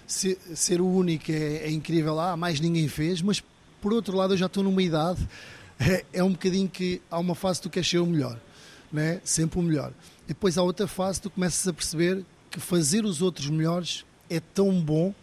ser, 0.07 0.39
ser 0.55 0.81
o 0.81 0.87
único 0.87 1.33
é, 1.33 1.57
é 1.57 1.71
incrível, 1.71 2.21
ah, 2.21 2.37
mais 2.37 2.61
ninguém 2.61 2.87
fez, 2.87 3.21
mas 3.21 3.43
por 3.81 3.93
outro 3.93 4.17
lado 4.17 4.35
eu 4.35 4.39
já 4.39 4.47
estou 4.47 4.63
numa 4.63 4.83
idade, 4.83 5.29
é, 5.81 6.05
é 6.13 6.23
um 6.23 6.31
bocadinho 6.31 6.69
que 6.69 7.03
há 7.11 7.19
uma 7.19 7.35
fase 7.35 7.59
que 7.59 7.65
tu 7.65 7.71
queres 7.71 7.89
ser 7.89 7.99
o 7.99 8.07
melhor, 8.07 8.39
né? 8.93 9.21
sempre 9.25 9.59
o 9.59 9.63
melhor. 9.63 9.93
Depois 10.29 10.57
há 10.57 10.63
outra 10.63 10.87
fase 10.87 11.19
que 11.19 11.25
tu 11.25 11.31
começas 11.31 11.67
a 11.67 11.73
perceber 11.73 12.25
que 12.49 12.61
fazer 12.61 13.05
os 13.05 13.21
outros 13.21 13.49
melhores 13.51 14.05
é 14.33 14.41
tão 14.41 14.81
bom, 14.81 15.15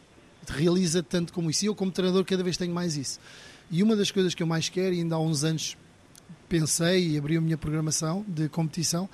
realiza 0.47 1.01
tanto 1.01 1.33
como 1.33 1.49
isso. 1.49 1.65
E 1.65 1.67
eu, 1.67 1.75
como 1.75 1.91
treinador, 1.91 2.23
cada 2.23 2.43
vez 2.43 2.57
tenho 2.57 2.73
mais 2.73 2.95
isso. 2.95 3.19
E 3.71 3.81
uma 3.81 3.95
das 3.95 4.11
coisas 4.11 4.33
que 4.33 4.43
eu 4.43 4.47
mais 4.47 4.69
quero, 4.69 4.93
e 4.93 4.99
ainda 4.99 5.15
há 5.15 5.19
uns 5.19 5.43
anos 5.43 5.75
pensei 6.47 7.09
e 7.09 7.17
abri 7.17 7.37
a 7.37 7.41
minha 7.41 7.57
programação 7.57 8.25
de 8.27 8.47
competição, 8.49 9.09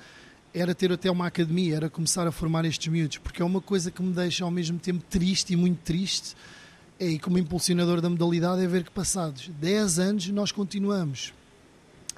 era 0.54 0.74
ter 0.74 0.90
até 0.90 1.10
uma 1.10 1.26
academia, 1.26 1.76
era 1.76 1.90
começar 1.90 2.26
a 2.26 2.32
formar 2.32 2.64
estes 2.64 2.88
miúdos, 2.88 3.18
porque 3.18 3.42
é 3.42 3.44
uma 3.44 3.60
coisa 3.60 3.90
que 3.90 4.02
me 4.02 4.12
deixa 4.12 4.44
ao 4.44 4.50
mesmo 4.50 4.78
tempo 4.78 5.04
triste 5.08 5.52
e 5.52 5.56
muito 5.56 5.78
triste. 5.82 6.34
É, 6.98 7.06
E 7.06 7.18
como 7.18 7.36
impulsionador 7.38 8.00
da 8.00 8.08
modalidade 8.08 8.62
é 8.62 8.66
ver 8.66 8.84
que 8.84 8.90
passados 8.90 9.50
10 9.60 9.98
anos 9.98 10.28
nós 10.28 10.50
continuamos 10.50 11.34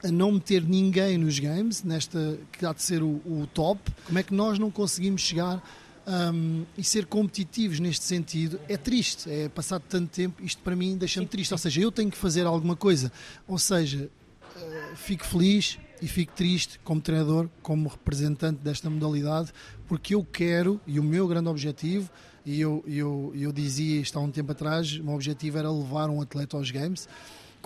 a 0.05 0.09
não 0.13 0.31
meter 0.31 0.63
ninguém 0.63 1.19
nos 1.19 1.41
games, 1.41 1.83
nesta 1.83 2.39
que 2.53 2.65
há 2.65 2.73
de 2.73 2.83
ser 2.83 3.03
o, 3.03 3.21
o 3.27 3.49
top, 3.53 3.81
como 4.07 4.19
é 4.19 4.23
que 4.23 4.33
nós 4.33 4.57
não 4.57 4.71
conseguimos 4.71 5.23
chegar 5.23 5.61
hum, 6.09 6.65
e 6.77 6.83
ser 6.83 7.07
competitivos 7.07 7.79
neste 7.79 8.05
sentido? 8.05 8.59
É 8.69 8.77
triste, 8.77 9.31
é 9.31 9.49
passado 9.49 9.83
tanto 9.89 10.11
tempo, 10.11 10.43
isto 10.43 10.63
para 10.63 10.75
mim 10.75 10.97
deixa-me 10.97 11.27
triste. 11.27 11.53
Ou 11.53 11.59
seja, 11.59 11.81
eu 11.81 11.93
tenho 11.93 12.11
que 12.11 12.17
fazer 12.17 12.47
alguma 12.47 12.75
coisa. 12.75 13.13
Ou 13.47 13.59
seja, 13.59 14.11
eh, 14.57 14.93
fico 14.97 15.25
feliz 15.25 15.79
e 16.01 16.09
fico 16.09 16.33
triste 16.33 16.81
como 16.85 17.01
treinador, 17.01 17.49
como 17.63 17.89
representante 17.89 18.61
desta 18.63 18.89
modalidade, 18.89 19.53
porque 19.87 20.15
eu 20.15 20.25
quero, 20.25 20.81
e 20.87 20.99
o 20.99 21.03
meu 21.03 21.27
grande 21.27 21.49
objetivo, 21.49 22.11
e 22.45 22.61
eu, 22.61 22.83
eu, 22.87 23.33
eu 23.37 23.53
dizia 23.53 24.01
isto 24.01 24.19
há 24.19 24.23
um 24.23 24.31
tempo 24.31 24.53
atrás, 24.53 24.99
o 24.99 25.05
meu 25.05 25.15
objetivo 25.15 25.59
era 25.59 25.71
levar 25.71 26.09
um 26.09 26.23
atleta 26.23 26.57
aos 26.57 26.71
Games. 26.71 27.09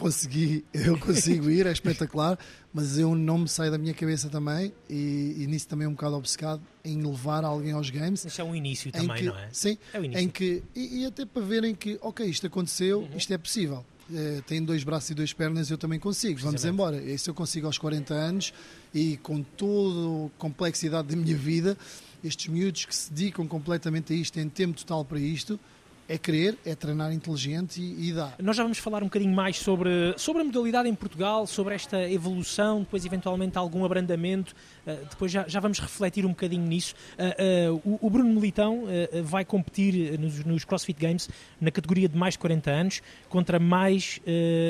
Consegui, 0.03 0.65
eu 0.75 0.99
consigo 0.99 1.49
ir, 1.49 1.65
é 1.67 1.71
espetacular, 1.73 2.37
mas 2.75 2.99
eu 2.99 3.15
não 3.15 3.39
me 3.39 3.49
saio 3.49 3.71
da 3.71 3.79
minha 3.79 3.95
cabeça 3.95 4.29
também, 4.29 4.73
e, 4.91 5.37
e 5.39 5.47
nisso 5.47 5.69
também 5.69 5.87
um 5.87 5.93
bocado 5.93 6.17
obcecado, 6.17 6.61
em 6.85 7.01
levar 7.01 7.45
alguém 7.45 7.71
aos 7.73 7.89
Games. 7.89 8.25
Isso 8.25 8.41
é 8.41 8.45
um 8.45 8.55
início 8.55 8.91
também, 8.91 9.17
que, 9.17 9.23
não 9.25 9.39
é? 9.39 9.49
Sim, 9.53 9.79
É 9.93 10.01
o 10.01 10.05
início. 10.05 10.25
em 10.25 10.29
que, 10.29 10.63
e, 10.75 11.03
e 11.03 11.07
até 11.07 11.25
para 11.25 11.43
verem 11.43 11.73
que, 11.75 11.99
ok, 12.03 12.27
isto 12.27 12.47
aconteceu, 12.49 13.01
Uhum. 13.03 13.17
isto 13.17 13.33
é 13.33 13.39
possível. 13.39 13.85
Eh, 14.13 14.43
tem 14.47 14.63
dois 14.63 14.83
braços 14.83 15.09
e 15.11 15.15
duas 15.15 15.33
pernas, 15.33 15.71
eu 15.71 15.79
também 15.79 16.01
consigo. 16.01 16.41
Vamos 16.41 16.65
embora. 16.65 17.01
Isso 17.01 17.31
eu 17.31 17.35
consigo 17.35 17.67
aos 17.67 17.79
40 17.79 18.13
anos 18.13 18.53
e 18.93 19.17
com 19.19 19.41
toda 19.43 20.27
a 20.27 20.31
complexidade 20.37 21.09
da 21.09 21.17
minha 21.17 21.37
vida, 21.37 21.79
estes 22.25 22.49
miúdos 22.49 22.85
que 22.85 22.95
se 22.95 23.13
dedicam 23.13 23.47
completamente 23.47 24.13
a 24.13 24.17
isto, 24.17 24.35
têm 24.35 24.49
tempo 24.49 24.77
total 24.77 25.05
para 25.05 25.21
isto, 25.21 25.59
é 26.09 26.19
querer, 26.19 26.59
é 26.65 26.75
treinar 26.75 27.13
inteligente 27.13 27.81
e, 27.81 28.09
e 28.09 28.13
dá. 28.13 28.33
Nós 28.41 28.57
já 28.57 28.63
vamos 28.63 28.79
falar 28.79 29.03
um 29.03 29.07
bocadinho 29.07 29.35
mais 29.35 29.59
sobre, 29.59 30.15
sobre 30.17 30.43
a 30.43 30.45
modalidade 30.45 30.89
em 30.89 30.95
Portugal, 30.95 31.47
sobre 31.47 31.75
esta 31.75 32.11
evolução, 32.11 32.81
depois 32.81 33.05
eventualmente 33.05 33.57
algum 33.57 33.85
abrandamento, 33.85 34.55
uh, 34.87 35.07
depois 35.09 35.31
já, 35.31 35.47
já 35.47 35.61
vamos 35.61 35.79
refletir 35.79 36.27
um 36.27 36.31
bocadinho 36.31 36.67
nisso. 36.67 36.95
Uh, 37.19 37.73
uh, 37.73 37.83
o, 37.85 38.07
o 38.07 38.11
Bruno 38.11 38.31
Militão 38.31 38.85
vai 39.25 39.45
competir 39.45 40.19
nos, 40.19 40.45
nos 40.45 40.65
CrossFit 40.65 41.01
Games 41.01 41.29
na 41.61 41.71
categoria 41.71 42.09
de 42.09 42.17
mais 42.17 42.35
de 42.35 42.39
40 42.39 42.71
anos 42.71 43.03
contra 43.29 43.59
mais 43.59 44.21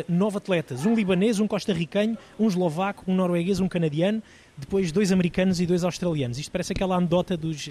nove 0.09 0.37
atletas, 0.37 0.85
um 0.87 0.95
libanês, 0.95 1.41
um 1.41 1.47
costarricano, 1.47 2.17
um 2.39 2.47
eslovaco, 2.47 3.05
um 3.11 3.15
norueguês, 3.15 3.61
um 3.61 3.69
canadiano, 3.69 4.23
depois 4.57 4.93
dois 4.93 5.11
americanos 5.11 5.61
e 5.61 5.67
dois 5.67 5.83
australianos. 5.85 6.39
Isto 6.39 6.51
parece 6.53 6.73
aquela 6.73 6.97
anedota 6.97 7.37
dos 7.37 7.67
uh, 7.69 7.71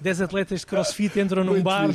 10 0.00 0.20
atletas 0.22 0.60
de 0.60 0.66
CrossFit 0.66 1.18
entram 1.20 1.44
num 1.44 1.52
Muito 1.52 1.64
bar. 1.64 1.88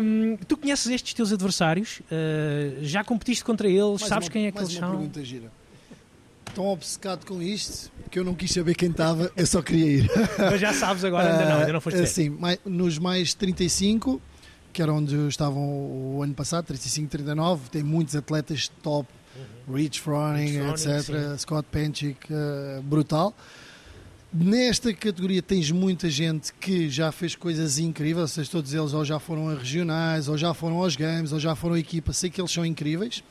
Um, 0.00 0.36
tu 0.46 0.56
conheces 0.56 0.86
estes 0.90 1.14
teus 1.14 1.32
adversários? 1.32 2.00
Uh, 2.10 2.82
já 2.82 3.02
competiste 3.04 3.44
contra 3.44 3.68
eles? 3.68 4.00
Mais 4.00 4.08
Sabes 4.08 4.26
uma- 4.28 4.32
quem 4.32 4.46
é 4.46 4.52
que 4.52 4.58
eles 4.58 4.72
são? 4.72 4.90
pergunta 4.90 5.24
gira. 5.24 5.50
Tão 6.54 6.66
obcecado 6.66 7.24
com 7.26 7.40
isto 7.42 7.90
que 8.10 8.18
eu 8.18 8.24
não 8.24 8.34
quis 8.34 8.50
saber 8.52 8.74
quem 8.74 8.90
estava, 8.90 9.30
eu 9.36 9.46
só 9.46 9.60
queria 9.62 9.86
ir. 10.02 10.10
Mas 10.38 10.60
já 10.60 10.72
sabes 10.72 11.04
agora, 11.04 11.30
ainda 11.32 11.44
não, 11.48 11.60
ainda 11.60 11.72
não 11.74 11.80
foste 11.80 12.00
Ah. 12.00 12.06
Sim, 12.06 12.36
nos 12.64 12.98
mais 12.98 13.34
35, 13.34 14.20
que 14.72 14.80
era 14.82 14.92
onde 14.92 15.14
estavam 15.28 15.62
o 16.16 16.22
ano 16.22 16.34
passado, 16.34 16.64
35, 16.64 17.08
39, 17.10 17.68
tem 17.70 17.82
muitos 17.82 18.16
atletas 18.16 18.68
top, 18.82 19.08
Rich 19.72 20.00
Froning, 20.00 20.46
Rich 20.46 20.82
Froning, 20.82 20.98
etc., 21.00 21.38
Scott 21.38 21.68
Penchick, 21.70 22.26
eh, 22.30 22.80
brutal. 22.82 23.34
Nesta 24.32 24.92
categoria 24.92 25.40
tens 25.40 25.70
muita 25.70 26.10
gente 26.10 26.52
que 26.60 26.90
já 26.90 27.10
fez 27.10 27.34
coisas 27.34 27.78
incríveis, 27.78 28.22
ou 28.22 28.28
seja, 28.28 28.50
todos 28.50 28.74
eles 28.74 28.92
ou 28.92 29.02
já 29.04 29.18
foram 29.18 29.48
a 29.48 29.54
regionais, 29.54 30.28
ou 30.28 30.36
já 30.36 30.52
foram 30.52 30.76
aos 30.82 30.96
games, 30.96 31.32
ou 31.32 31.40
já 31.40 31.54
foram 31.54 31.74
a 31.76 31.78
equipa, 31.78 32.12
sei 32.12 32.28
que 32.28 32.38
eles 32.40 32.52
são 32.52 32.64
incríveis. 32.64 33.22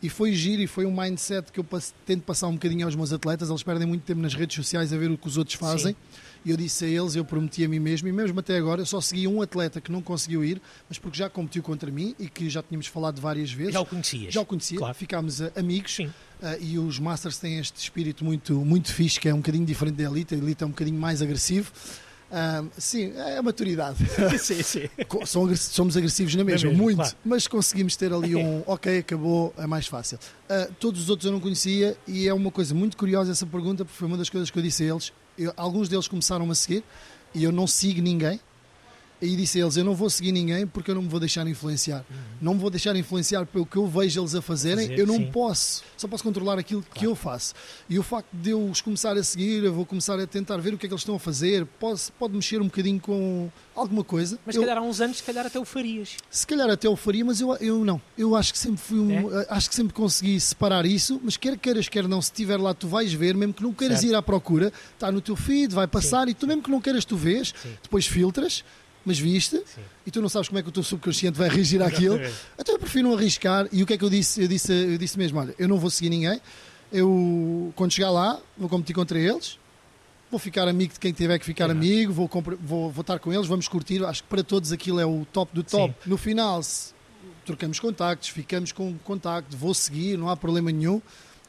E 0.00 0.08
foi 0.08 0.32
giro 0.32 0.60
e 0.62 0.66
foi 0.66 0.84
um 0.86 0.94
mindset 0.94 1.50
que 1.50 1.58
eu 1.58 1.64
passe- 1.64 1.92
tento 2.06 2.22
passar 2.22 2.46
um 2.48 2.52
bocadinho 2.52 2.84
aos 2.84 2.94
meus 2.94 3.12
atletas. 3.12 3.48
Eles 3.48 3.62
perdem 3.62 3.86
muito 3.88 4.02
tempo 4.02 4.20
nas 4.20 4.34
redes 4.34 4.54
sociais 4.54 4.92
a 4.92 4.96
ver 4.98 5.10
o 5.10 5.16
que 5.18 5.26
os 5.26 5.36
outros 5.38 5.56
fazem. 5.56 5.96
E 6.44 6.50
eu 6.50 6.56
disse 6.56 6.84
a 6.84 6.88
eles, 6.88 7.16
eu 7.16 7.24
prometi 7.24 7.64
a 7.64 7.68
mim 7.68 7.78
mesmo, 7.78 8.06
e 8.06 8.12
mesmo 8.12 8.38
até 8.40 8.56
agora, 8.56 8.82
eu 8.82 8.86
só 8.86 9.00
segui 9.00 9.26
um 9.26 9.40
atleta 9.40 9.80
que 9.80 9.90
não 9.90 10.02
conseguiu 10.02 10.44
ir, 10.44 10.60
mas 10.88 10.98
porque 10.98 11.16
já 11.16 11.30
competiu 11.30 11.62
contra 11.62 11.90
mim 11.90 12.14
e 12.18 12.28
que 12.28 12.50
já 12.50 12.62
tínhamos 12.62 12.86
falado 12.86 13.20
várias 13.20 13.50
vezes. 13.50 13.72
Já 13.72 13.80
o 13.80 13.86
conhecias? 13.86 14.34
Já 14.34 14.40
o 14.42 14.44
conhecia, 14.46 14.76
Claro. 14.78 14.94
ficámos 14.94 15.40
amigos. 15.56 15.94
Sim. 15.94 16.06
Uh, 16.42 16.60
e 16.60 16.78
os 16.78 16.98
Masters 16.98 17.38
têm 17.38 17.58
este 17.58 17.78
espírito 17.80 18.24
muito, 18.24 18.54
muito 18.64 18.92
fixe, 18.92 19.18
que 19.18 19.28
é 19.28 19.32
um 19.32 19.38
bocadinho 19.38 19.64
diferente 19.64 19.94
da 19.96 20.04
Elite. 20.04 20.34
A 20.34 20.38
Elite 20.38 20.62
é 20.62 20.66
um 20.66 20.70
bocadinho 20.70 20.98
mais 21.00 21.22
agressivo. 21.22 21.72
Uh, 22.34 22.68
sim, 22.76 23.12
é 23.14 23.38
a 23.38 23.42
maturidade. 23.42 23.98
sim, 24.40 24.60
sim. 24.60 24.88
Somos 25.56 25.96
agressivos 25.96 26.34
na 26.34 26.42
mesma, 26.42 26.68
mesmo, 26.68 26.82
muito, 26.82 26.96
claro. 26.96 27.16
mas 27.24 27.46
conseguimos 27.46 27.94
ter 27.94 28.12
ali 28.12 28.34
um 28.34 28.60
ok, 28.66 28.98
acabou, 28.98 29.54
é 29.56 29.68
mais 29.68 29.86
fácil. 29.86 30.18
Uh, 30.50 30.74
todos 30.80 31.02
os 31.02 31.08
outros 31.08 31.26
eu 31.26 31.32
não 31.32 31.38
conhecia 31.38 31.96
e 32.08 32.26
é 32.26 32.34
uma 32.34 32.50
coisa 32.50 32.74
muito 32.74 32.96
curiosa 32.96 33.30
essa 33.30 33.46
pergunta, 33.46 33.84
porque 33.84 33.96
foi 33.96 34.08
uma 34.08 34.16
das 34.16 34.28
coisas 34.28 34.50
que 34.50 34.58
eu 34.58 34.62
disse 34.64 34.82
a 34.82 34.86
eles. 34.86 35.12
Eu, 35.38 35.52
alguns 35.56 35.88
deles 35.88 36.08
começaram 36.08 36.50
a 36.50 36.54
seguir 36.56 36.82
e 37.32 37.44
eu 37.44 37.52
não 37.52 37.68
sigo 37.68 38.02
ninguém 38.02 38.40
e 39.24 39.36
disse 39.36 39.58
a 39.58 39.62
eles: 39.62 39.76
Eu 39.76 39.84
não 39.84 39.94
vou 39.94 40.08
seguir 40.10 40.32
ninguém 40.32 40.66
porque 40.66 40.90
eu 40.90 40.94
não 40.94 41.02
me 41.02 41.08
vou 41.08 41.20
deixar 41.20 41.46
influenciar. 41.46 42.04
Uhum. 42.10 42.16
Não 42.40 42.54
me 42.54 42.60
vou 42.60 42.70
deixar 42.70 42.94
influenciar 42.96 43.46
pelo 43.46 43.66
que 43.66 43.76
eu 43.76 43.86
vejo 43.86 44.20
eles 44.20 44.34
a 44.34 44.42
fazerem. 44.42 44.88
Fazer, 44.88 44.98
eu 44.98 45.06
não 45.06 45.16
sim. 45.16 45.30
posso, 45.30 45.82
só 45.96 46.06
posso 46.06 46.22
controlar 46.22 46.58
aquilo 46.58 46.82
claro. 46.82 46.98
que 46.98 47.06
eu 47.06 47.14
faço. 47.14 47.54
E 47.88 47.98
o 47.98 48.02
facto 48.02 48.28
de 48.32 48.50
eu 48.50 48.64
os 48.68 48.80
começar 48.80 49.16
a 49.16 49.22
seguir, 49.22 49.64
eu 49.64 49.72
vou 49.72 49.86
começar 49.86 50.18
a 50.18 50.26
tentar 50.26 50.56
ver 50.58 50.74
o 50.74 50.78
que 50.78 50.86
é 50.86 50.88
que 50.88 50.94
eles 50.94 51.02
estão 51.02 51.14
a 51.14 51.20
fazer. 51.20 51.66
Pode, 51.78 52.00
pode 52.18 52.34
mexer 52.34 52.60
um 52.60 52.66
bocadinho 52.66 53.00
com 53.00 53.50
alguma 53.74 54.04
coisa. 54.04 54.38
Mas 54.46 54.54
se 54.54 54.60
calhar 54.60 54.78
há 54.78 54.82
uns 54.82 55.00
anos, 55.00 55.16
se 55.18 55.22
calhar 55.22 55.46
até 55.46 55.58
o 55.58 55.64
farias. 55.64 56.16
Se 56.30 56.46
calhar 56.46 56.70
até 56.70 56.88
o 56.88 56.96
faria, 56.96 57.24
mas 57.24 57.40
eu, 57.40 57.54
eu 57.56 57.84
não. 57.84 58.00
Eu 58.16 58.36
acho 58.36 58.52
que 58.52 58.58
sempre 58.58 58.80
fui 58.80 58.98
um, 58.98 59.38
é? 59.40 59.46
acho 59.50 59.68
que 59.68 59.74
sempre 59.74 59.92
consegui 59.92 60.38
separar 60.38 60.86
isso, 60.86 61.20
mas 61.22 61.36
quer 61.36 61.58
queiras, 61.58 61.88
quer 61.88 62.06
não, 62.06 62.22
se 62.22 62.30
estiver 62.30 62.58
lá, 62.58 62.72
tu 62.72 62.86
vais 62.86 63.12
ver, 63.12 63.34
mesmo 63.34 63.52
que 63.52 63.62
não 63.62 63.72
queiras 63.72 64.00
certo. 64.00 64.12
ir 64.12 64.14
à 64.14 64.22
procura, 64.22 64.72
está 64.92 65.10
no 65.10 65.20
teu 65.20 65.36
feed, 65.36 65.74
vai 65.74 65.86
passar 65.86 66.24
sim, 66.24 66.30
e 66.30 66.34
tu 66.34 66.46
mesmo 66.46 66.62
que 66.62 66.70
não 66.70 66.80
queiras, 66.80 67.04
tu 67.04 67.16
vês, 67.16 67.54
sim. 67.60 67.70
depois 67.82 68.06
filtras 68.06 68.64
mas 69.04 69.18
viste, 69.18 69.56
Sim. 69.66 69.82
e 70.06 70.10
tu 70.10 70.20
não 70.22 70.28
sabes 70.28 70.48
como 70.48 70.58
é 70.58 70.62
que 70.62 70.68
o 70.68 70.72
teu 70.72 70.82
subconsciente 70.82 71.38
vai 71.38 71.48
reagir 71.48 71.82
àquilo. 71.82 72.18
Então 72.58 72.74
eu 72.74 72.78
prefiro 72.78 73.08
não 73.08 73.16
arriscar. 73.16 73.68
E 73.70 73.82
o 73.82 73.86
que 73.86 73.94
é 73.94 73.98
que 73.98 74.04
eu 74.04 74.10
disse? 74.10 74.42
Eu 74.42 74.48
disse, 74.48 74.72
eu 74.72 74.98
disse 74.98 75.18
mesmo: 75.18 75.38
olha, 75.38 75.54
eu 75.58 75.68
não 75.68 75.78
vou 75.78 75.90
seguir 75.90 76.10
ninguém. 76.10 76.40
Eu, 76.92 77.72
quando 77.76 77.92
chegar 77.92 78.10
lá, 78.10 78.40
vou 78.56 78.68
competir 78.68 78.94
contra 78.94 79.18
eles. 79.18 79.58
Vou 80.30 80.38
ficar 80.38 80.66
amigo 80.66 80.92
de 80.92 80.98
quem 80.98 81.12
tiver 81.12 81.38
que 81.38 81.44
ficar 81.44 81.70
amigo, 81.70 82.12
vou, 82.12 82.28
vou, 82.60 82.90
vou 82.90 83.00
estar 83.02 83.18
com 83.18 83.32
eles, 83.32 83.46
vamos 83.46 83.68
curtir. 83.68 84.04
Acho 84.04 84.22
que 84.22 84.28
para 84.28 84.42
todos 84.42 84.72
aquilo 84.72 84.98
é 84.98 85.06
o 85.06 85.24
top 85.32 85.54
do 85.54 85.62
top. 85.62 85.94
Sim. 86.02 86.10
No 86.10 86.16
final, 86.16 86.60
trocamos 87.44 87.78
contactos, 87.78 88.30
ficamos 88.30 88.72
com 88.72 88.94
contacto, 88.98 89.56
vou 89.56 89.74
seguir, 89.74 90.16
não 90.16 90.28
há 90.28 90.36
problema 90.36 90.72
nenhum 90.72 91.00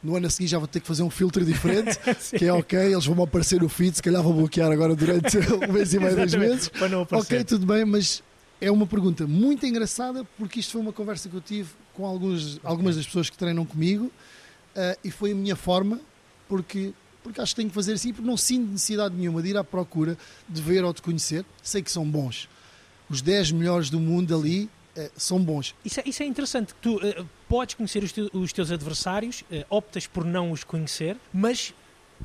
no 0.06 0.16
ano 0.16 0.28
a 0.28 0.30
seguir 0.30 0.46
já 0.46 0.58
vou 0.58 0.68
ter 0.68 0.78
que 0.78 0.86
fazer 0.86 1.02
um 1.02 1.10
filtro 1.10 1.44
diferente, 1.44 1.98
que 2.38 2.44
é 2.44 2.52
ok, 2.52 2.78
eles 2.78 3.04
vão 3.04 3.24
aparecer 3.24 3.60
no 3.60 3.68
feed, 3.68 3.96
se 3.96 4.02
calhar 4.02 4.22
vou 4.22 4.32
bloquear 4.32 4.70
agora 4.70 4.94
durante 4.94 5.36
um 5.68 5.72
mês 5.72 5.92
e 5.92 5.98
meio, 5.98 6.14
dois 6.14 6.34
meses. 6.34 6.70
Ok, 7.10 7.42
tudo 7.44 7.66
bem, 7.66 7.84
mas 7.84 8.22
é 8.60 8.70
uma 8.70 8.86
pergunta 8.86 9.26
muito 9.26 9.66
engraçada 9.66 10.24
porque 10.38 10.60
isto 10.60 10.72
foi 10.72 10.80
uma 10.80 10.92
conversa 10.92 11.28
que 11.28 11.34
eu 11.34 11.40
tive 11.40 11.70
com 11.92 12.06
alguns, 12.06 12.60
algumas 12.62 12.94
das 12.94 13.04
pessoas 13.04 13.28
que 13.28 13.36
treinam 13.36 13.66
comigo 13.66 14.06
uh, 14.06 14.98
e 15.02 15.10
foi 15.10 15.32
a 15.32 15.34
minha 15.34 15.56
forma, 15.56 16.00
porque, 16.48 16.92
porque 17.22 17.40
acho 17.40 17.52
que 17.52 17.56
tenho 17.56 17.68
que 17.68 17.74
fazer 17.74 17.94
assim, 17.94 18.12
porque 18.12 18.28
não 18.28 18.36
sinto 18.36 18.70
necessidade 18.70 19.14
nenhuma 19.14 19.42
de 19.42 19.48
ir 19.48 19.56
à 19.56 19.64
procura 19.64 20.16
de 20.48 20.62
ver 20.62 20.84
ou 20.84 20.92
de 20.92 21.02
conhecer. 21.02 21.44
Sei 21.62 21.82
que 21.82 21.90
são 21.90 22.08
bons. 22.08 22.48
Os 23.10 23.20
10 23.20 23.52
melhores 23.52 23.90
do 23.90 23.98
mundo 23.98 24.36
ali 24.36 24.70
são 25.16 25.38
bons. 25.42 25.74
Isso 25.84 26.00
é, 26.00 26.02
isso 26.06 26.22
é 26.22 26.26
interessante. 26.26 26.74
Tu 26.80 26.96
uh, 26.96 27.28
podes 27.48 27.74
conhecer 27.74 28.02
os, 28.02 28.12
te, 28.12 28.30
os 28.32 28.52
teus 28.52 28.70
adversários, 28.70 29.42
uh, 29.42 29.64
optas 29.68 30.06
por 30.06 30.24
não 30.24 30.50
os 30.50 30.64
conhecer, 30.64 31.16
mas 31.32 31.74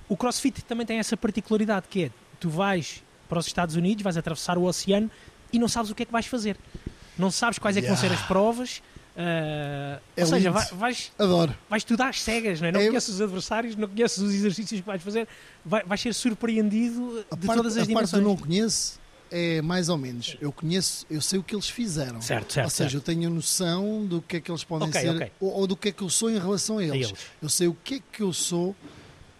o 0.07 0.15
CrossFit 0.15 0.63
também 0.63 0.85
tem 0.85 0.99
essa 0.99 1.17
particularidade 1.17 1.87
que 1.89 2.05
é 2.05 2.11
tu 2.39 2.49
vais 2.49 3.03
para 3.29 3.39
os 3.39 3.47
Estados 3.47 3.75
Unidos, 3.75 4.03
vais 4.03 4.17
atravessar 4.17 4.57
o 4.57 4.63
oceano 4.63 5.09
e 5.53 5.59
não 5.59 5.67
sabes 5.67 5.91
o 5.91 5.95
que 5.95 6.03
é 6.03 6.05
que 6.05 6.11
vais 6.11 6.25
fazer. 6.25 6.57
Não 7.17 7.29
sabes 7.29 7.59
quais 7.59 7.77
é 7.77 7.81
que 7.81 7.87
vão 7.87 7.97
ser 7.97 8.11
as 8.11 8.21
provas. 8.23 8.81
Uh, 9.15 9.99
é 10.15 10.21
ou 10.21 10.25
seja, 10.25 10.51
vai, 10.51 10.65
vais, 10.71 11.11
Adoro. 11.19 11.53
vais 11.69 11.81
estudar 11.81 12.07
às 12.07 12.21
cegas, 12.21 12.61
não, 12.61 12.69
é? 12.69 12.71
não 12.71 12.79
é 12.79 12.87
conheces 12.87 13.15
os 13.15 13.21
adversários, 13.21 13.75
não 13.75 13.87
conheces 13.87 14.17
os 14.19 14.33
exercícios 14.33 14.79
que 14.79 14.87
vais 14.87 15.03
fazer, 15.03 15.27
vai, 15.65 15.83
vais 15.83 15.99
ser 15.99 16.13
surpreendido 16.13 17.25
a 17.29 17.35
de 17.35 17.45
parte, 17.45 17.57
todas 17.57 17.75
as 17.75 17.83
a 17.83 17.85
dimensões. 17.85 18.11
Parte 18.11 18.23
do 18.23 18.29
não 18.29 18.37
conheço 18.37 19.00
é 19.31 19.61
mais 19.61 19.87
ou 19.87 19.97
menos. 19.97 20.35
Eu 20.41 20.51
conheço, 20.51 21.05
eu 21.09 21.21
sei 21.21 21.39
o 21.39 21.43
que 21.43 21.55
eles 21.55 21.69
fizeram. 21.69 22.21
Certo, 22.21 22.53
certo. 22.53 22.65
Ou 22.65 22.69
seja, 22.69 22.89
certo. 22.89 22.95
eu 22.95 23.15
tenho 23.15 23.29
noção 23.29 24.05
do 24.05 24.21
que 24.21 24.37
é 24.37 24.41
que 24.41 24.51
eles 24.51 24.63
podem 24.63 24.89
okay, 24.89 25.01
ser 25.01 25.09
okay. 25.15 25.31
ou, 25.39 25.51
ou, 25.53 25.67
do 25.67 25.77
que 25.77 25.89
é 25.89 25.91
que 25.91 26.01
eu 26.01 26.09
sou 26.09 26.29
em 26.29 26.37
relação 26.37 26.77
a 26.77 26.83
eles. 26.83 27.07
a 27.07 27.09
eles. 27.09 27.13
Eu 27.41 27.49
sei 27.49 27.67
o 27.67 27.73
que 27.73 27.95
é 27.95 27.99
que 28.11 28.21
eu 28.21 28.33
sou 28.33 28.75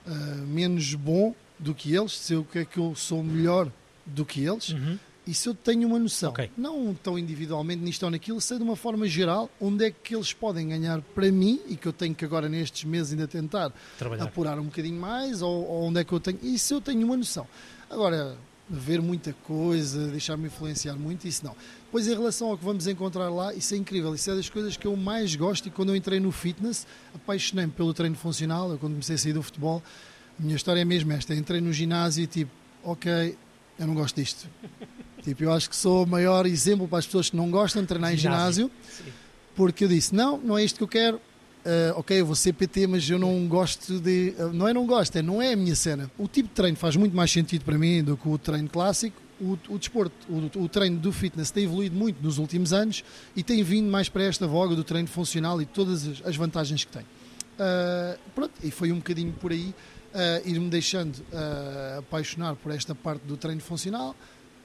uh, 0.08 0.12
menos 0.48 0.96
bom 0.96 1.36
do 1.60 1.76
que 1.76 1.94
eles, 1.94 2.14
sei 2.14 2.38
o 2.38 2.44
que 2.44 2.60
é 2.60 2.66
que 2.66 2.78
eu 2.78 2.96
sou 2.96 3.22
melhor 3.22 3.70
do 4.06 4.26
que 4.26 4.44
eles. 4.46 4.70
Uhum. 4.70 4.98
Isso 5.28 5.50
eu 5.50 5.54
tenho 5.54 5.88
uma 5.88 6.00
noção. 6.00 6.32
Okay. 6.32 6.50
Não 6.58 6.96
tão 6.96 7.18
individualmente 7.20 7.84
nisto 7.84 8.04
ou 8.04 8.10
naquilo, 8.10 8.42
sei 8.42 8.58
de 8.58 8.64
uma 8.64 8.76
forma 8.76 9.06
geral 9.08 9.50
onde 9.60 9.86
é 9.86 9.92
que 9.92 10.16
eles 10.16 10.34
podem 10.34 10.70
ganhar 10.70 11.02
para 11.02 11.32
mim 11.32 11.62
e 11.68 11.76
que 11.76 11.88
eu 11.88 11.94
tenho 11.94 12.16
que 12.16 12.26
agora 12.26 12.50
nestes 12.50 12.86
meses 12.86 13.14
ainda 13.14 13.28
tentar 13.28 13.72
Trabalhar. 14.00 14.24
apurar 14.24 14.58
um 14.58 14.66
bocadinho 14.66 15.00
mais 15.00 15.42
ou, 15.44 15.68
ou 15.68 15.84
onde 15.84 16.00
é 16.00 16.04
que 16.04 16.12
eu 16.12 16.20
tenho. 16.20 16.40
Isso 16.42 16.74
eu 16.74 16.82
tenho 16.82 17.06
uma 17.06 17.16
noção. 17.16 17.48
Agora, 17.88 18.36
ver 18.72 19.02
muita 19.02 19.34
coisa, 19.44 20.08
deixar-me 20.08 20.48
influenciar 20.48 20.96
muito, 20.96 21.28
isso 21.28 21.44
não. 21.44 21.56
Pois 21.92 22.08
em 22.08 22.14
relação 22.14 22.50
ao 22.50 22.58
que 22.58 22.64
vamos 22.64 22.88
encontrar 22.88 23.30
lá, 23.30 23.54
isso 23.54 23.74
é 23.74 23.78
incrível, 23.78 24.16
isso 24.16 24.32
é 24.32 24.36
das 24.36 24.50
coisas 24.50 24.78
que 24.78 24.88
eu 24.88 24.96
mais 24.96 25.36
gosto 25.36 25.68
e 25.68 25.72
quando 25.72 25.90
eu 25.90 25.96
entrei 25.96 26.20
no 26.20 26.32
fitness, 26.32 26.88
apaixonei-me 27.14 27.72
pelo 27.72 27.94
treino 27.94 28.16
funcional, 28.16 28.72
eu 28.72 28.78
quando 28.78 28.94
comecei 28.94 29.16
a 29.16 29.18
sair 29.18 29.34
do 29.34 29.44
futebol, 29.44 29.84
a 30.40 30.42
minha 30.42 30.56
história 30.56 30.80
é 30.80 30.86
mesmo 30.86 31.12
esta, 31.12 31.36
entrei 31.36 31.60
no 31.60 31.74
ginásio 31.74 32.24
e 32.24 32.28
tipo, 32.28 32.52
ok, 32.84 33.38
eu 33.78 33.88
não 33.88 33.94
gosto 33.94 34.16
disto. 34.16 34.48
tipo, 35.22 35.44
eu 35.44 35.52
acho 35.52 35.70
que 35.70 35.76
sou 35.76 36.06
o 36.06 36.08
maior 36.08 36.46
exemplo 36.46 36.88
para 36.88 37.00
as 37.00 37.06
pessoas 37.06 37.30
que 37.30 37.36
não 37.36 37.52
gostam 37.52 37.82
de 37.82 37.90
treinar 37.90 38.16
ginásio. 38.16 38.68
em 38.68 38.70
ginásio, 38.70 39.12
porque 39.54 39.84
eu 39.84 39.90
disse, 39.90 40.16
não, 40.16 40.38
não 40.38 40.58
é 40.58 40.64
isto 40.64 40.78
que 40.78 40.84
eu 40.84 40.88
quero, 40.88 41.22
Uh, 41.64 41.94
ok, 41.96 42.20
eu 42.20 42.26
vou 42.26 42.36
ser 42.36 42.54
PT, 42.54 42.88
mas 42.88 43.08
eu 43.08 43.20
não 43.20 43.48
gosto 43.48 44.00
de. 44.00 44.34
Uh, 44.40 44.52
não 44.52 44.68
é 44.68 44.74
não 44.74 44.86
gosto, 44.88 45.16
é 45.16 45.22
não 45.22 45.40
é 45.40 45.54
a 45.54 45.56
minha 45.56 45.76
cena. 45.76 46.10
O 46.18 46.28
tipo 46.28 46.50
de 46.50 46.56
treino 46.56 46.76
faz 46.76 46.96
muito 46.96 47.16
mais 47.16 47.32
sentido 47.32 47.64
para 47.64 47.78
mim 47.78 48.04
do 48.04 48.18
que 48.18 48.28
o 48.28 48.38
treino 48.38 48.68
clássico. 48.68 49.22
O, 49.40 49.58
o 49.70 49.78
desporto, 49.78 50.16
o, 50.28 50.64
o, 50.64 50.70
treino 50.70 51.00
do 51.00 51.12
fitness 51.12 51.50
tem 51.50 51.64
evoluído 51.64 51.96
muito 51.96 52.22
nos 52.22 52.38
últimos 52.38 52.74
anos 52.74 53.04
e 53.36 53.42
tem 53.42 53.64
vindo 53.64 53.90
mais 53.90 54.08
para 54.08 54.24
esta 54.24 54.48
voga 54.48 54.76
do 54.76 54.84
treino 54.84 55.08
funcional 55.08 55.60
e 55.60 55.66
todas 55.66 56.08
as, 56.08 56.22
as 56.26 56.36
vantagens 56.36 56.84
que 56.84 56.92
tem. 56.92 57.02
Uh, 57.02 58.20
pronto, 58.36 58.54
e 58.64 58.70
foi 58.70 58.92
um 58.92 58.98
bocadinho 58.98 59.34
por 59.34 59.52
aí 59.52 59.74
ir-me 60.44 60.70
deixando 60.70 61.24
apaixonar 61.98 62.58
por 62.58 62.70
esta 62.74 62.94
parte 62.94 63.22
do 63.22 63.38
treino 63.38 63.62
funcional, 63.62 64.14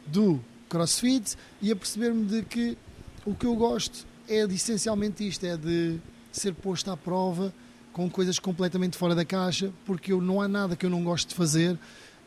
do 0.04 0.40
crossfit 0.68 1.36
e 1.62 1.70
a 1.70 1.76
perceber-me 1.76 2.24
de 2.24 2.42
que 2.42 2.76
o 3.24 3.32
que 3.32 3.46
eu 3.46 3.54
gosto 3.54 4.04
é 4.28 4.44
de, 4.44 4.56
essencialmente 4.56 5.26
isto: 5.26 5.46
é 5.46 5.56
de 5.56 6.00
ser 6.38 6.54
posto 6.54 6.90
à 6.90 6.96
prova 6.96 7.52
com 7.92 8.10
coisas 8.10 8.38
completamente 8.38 8.96
fora 8.96 9.14
da 9.14 9.24
caixa, 9.24 9.72
porque 9.86 10.12
eu, 10.12 10.20
não 10.20 10.40
há 10.40 10.46
nada 10.46 10.76
que 10.76 10.84
eu 10.84 10.90
não 10.90 11.02
gosto 11.02 11.30
de 11.30 11.34
fazer 11.34 11.78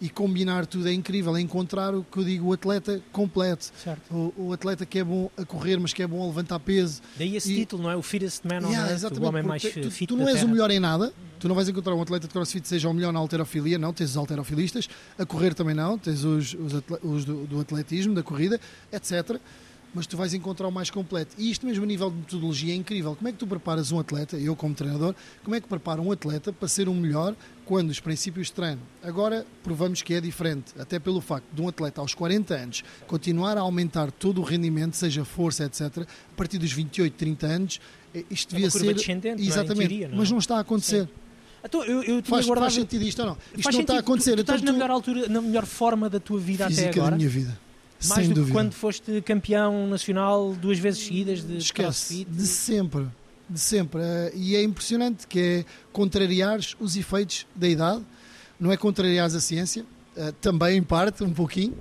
e 0.02 0.10
combinar 0.10 0.66
tudo 0.66 0.88
é 0.88 0.94
incrível, 0.94 1.36
é 1.36 1.42
encontrar 1.42 1.94
o 1.94 2.04
que 2.04 2.18
eu 2.18 2.24
digo, 2.24 2.48
o 2.48 2.54
atleta 2.54 3.02
completo. 3.12 3.72
O, 4.10 4.34
o, 4.38 4.54
atleta 4.54 4.86
que 4.86 5.00
é 5.00 5.04
bom 5.04 5.30
a 5.38 5.44
correr, 5.46 5.78
mas 5.78 5.94
que 5.94 6.02
é 6.02 6.08
bom 6.08 6.24
a 6.24 6.28
levantar 6.28 6.60
peso. 6.60 7.02
Daí 7.18 7.36
esse 7.36 7.52
e... 7.52 7.56
título, 7.58 7.84
não 7.84 7.92
é? 7.92 7.96
O 7.96 8.02
fittest 8.02 8.46
man 8.46 8.68
yeah, 8.68 8.96
on 8.96 9.22
o 9.22 9.28
homem 9.28 9.44
mais 9.44 9.62
tu, 9.62 9.92
fit 9.92 10.08
tu 10.08 10.16
não 10.16 10.28
és 10.28 10.42
o 10.42 10.48
melhor 10.48 10.72
em 10.72 10.80
nada, 10.80 11.14
tu 11.38 11.48
não 11.48 11.56
vais 11.56 11.68
encontrar 11.68 11.94
um 11.94 12.02
atleta 12.02 12.28
de 12.28 12.34
crossfit 12.34 12.62
que 12.62 12.68
seja 12.68 12.90
o 12.90 12.94
melhor 12.94 13.12
na 13.12 13.20
alterofilia, 13.20 13.78
não, 13.78 13.94
tens 13.94 14.12
os 14.12 14.18
alterofilistas, 14.18 14.90
a 15.18 15.26
correr 15.26 15.54
também 15.54 15.76
não, 15.76 15.98
tens 15.98 16.24
os, 16.24 16.54
os, 16.54 16.74
os 17.04 17.26
do, 17.26 17.46
do 17.46 17.60
atletismo, 17.60 18.16
da 18.16 18.24
corrida, 18.24 18.60
etc 18.92 19.40
mas 19.94 20.06
tu 20.06 20.16
vais 20.16 20.34
encontrar 20.34 20.68
o 20.68 20.72
mais 20.72 20.90
completo. 20.90 21.36
E 21.38 21.50
isto 21.50 21.66
mesmo 21.66 21.84
a 21.84 21.88
nível 21.88 22.10
de 22.10 22.18
metodologia 22.18 22.74
é 22.74 22.76
incrível. 22.76 23.16
Como 23.16 23.28
é 23.28 23.32
que 23.32 23.38
tu 23.38 23.48
preparas 23.48 23.92
um 23.92 24.00
atleta, 24.00 24.38
eu 24.38 24.56
como 24.56 24.74
treinador, 24.76 25.16
como 25.44 25.56
é 25.56 25.62
que 25.62 25.68
preparo 25.68 26.02
um 26.02 26.12
atleta 26.12 26.54
para 26.54 26.68
ser 26.68 26.88
um 26.88 26.94
melhor 26.94 27.36
quando 27.66 27.90
os 27.90 28.00
princípios 28.00 28.48
de 28.48 28.54
treino? 28.54 28.82
Agora 29.04 29.46
provamos 29.64 30.02
que 30.02 30.14
é 30.14 30.22
diferente, 30.22 30.74
até 30.80 31.00
pelo 31.00 31.22
facto 31.22 31.46
de 31.54 31.62
um 31.62 31.68
atleta 31.68 32.02
aos 32.02 32.14
40 32.14 32.54
anos 32.54 32.84
continuar 33.08 33.58
a 33.58 33.62
aumentar 33.62 34.12
todo 34.12 34.42
o 34.42 34.44
rendimento, 34.44 34.96
seja 34.96 35.26
força, 35.26 35.66
etc., 35.66 36.00
a 36.00 36.36
partir 36.36 36.58
dos 36.58 36.72
28, 36.72 37.14
30 37.14 37.48
anos, 37.48 37.82
eh, 38.14 38.24
isto 38.30 38.52
devia 38.52 38.68
é 38.68 38.70
ser. 38.70 38.86
Exatamente, 38.86 39.38
não 39.38 39.74
é? 39.74 39.76
teoria, 39.76 40.08
não 40.08 40.18
mas 40.18 40.32
não 40.32 40.38
está 40.38 40.58
a 40.58 40.60
acontecer. 40.62 41.06
Sim. 41.06 41.10
Então, 41.64 41.84
eu, 41.84 42.02
eu 42.04 42.24
faz, 42.24 42.46
guardado... 42.46 42.66
faz 42.66 42.74
sentido 42.76 43.04
isto 43.04 43.20
ou 43.20 43.26
não? 43.28 43.34
Isto 43.34 43.64
faz 43.64 43.66
não 43.66 43.72
sentido. 43.72 43.82
está 43.82 43.96
a 43.96 44.00
acontecer. 44.00 44.32
Tu, 44.32 44.36
tu 44.38 44.42
estás 44.42 44.62
então, 44.62 44.74
na 44.74 44.80
melhor 44.80 44.92
altura, 44.92 45.28
na 45.28 45.42
melhor 45.42 45.66
forma 45.66 46.10
da 46.10 46.20
tua 46.20 46.40
vida 46.40 46.68
Física 46.68 46.90
até 46.90 47.00
agora. 47.00 47.12
da 47.12 47.18
minha 47.18 47.30
vida. 47.30 47.60
Mais 48.08 48.22
Sem 48.26 48.30
do 48.30 48.36
dúvida. 48.36 48.46
que 48.46 48.52
quando 48.54 48.74
foste 48.74 49.22
campeão 49.24 49.86
nacional 49.88 50.54
duas 50.54 50.80
vezes 50.80 51.04
seguidas 51.06 51.46
de 51.46 51.58
Esquece, 51.58 51.74
crossfit. 52.24 52.26
de 52.30 52.48
sempre, 52.48 53.08
de 53.50 53.60
sempre. 53.60 54.02
Eh, 54.02 54.32
E 54.36 54.56
é 54.56 54.64
impressionante 54.64 55.28
que 55.28 55.40
é 55.40 55.66
contrariar 55.92 56.60
os 56.80 56.96
efeitos 56.96 57.46
da 57.56 57.68
idade, 57.68 58.02
não 58.60 58.72
é 58.72 58.78
contrariar 58.78 59.26
a 59.26 59.40
ciência, 59.42 59.86
eh, 60.16 60.34
também 60.40 60.78
em 60.78 60.84
parte, 60.84 61.24
um 61.26 61.34
pouquinho, 61.34 61.74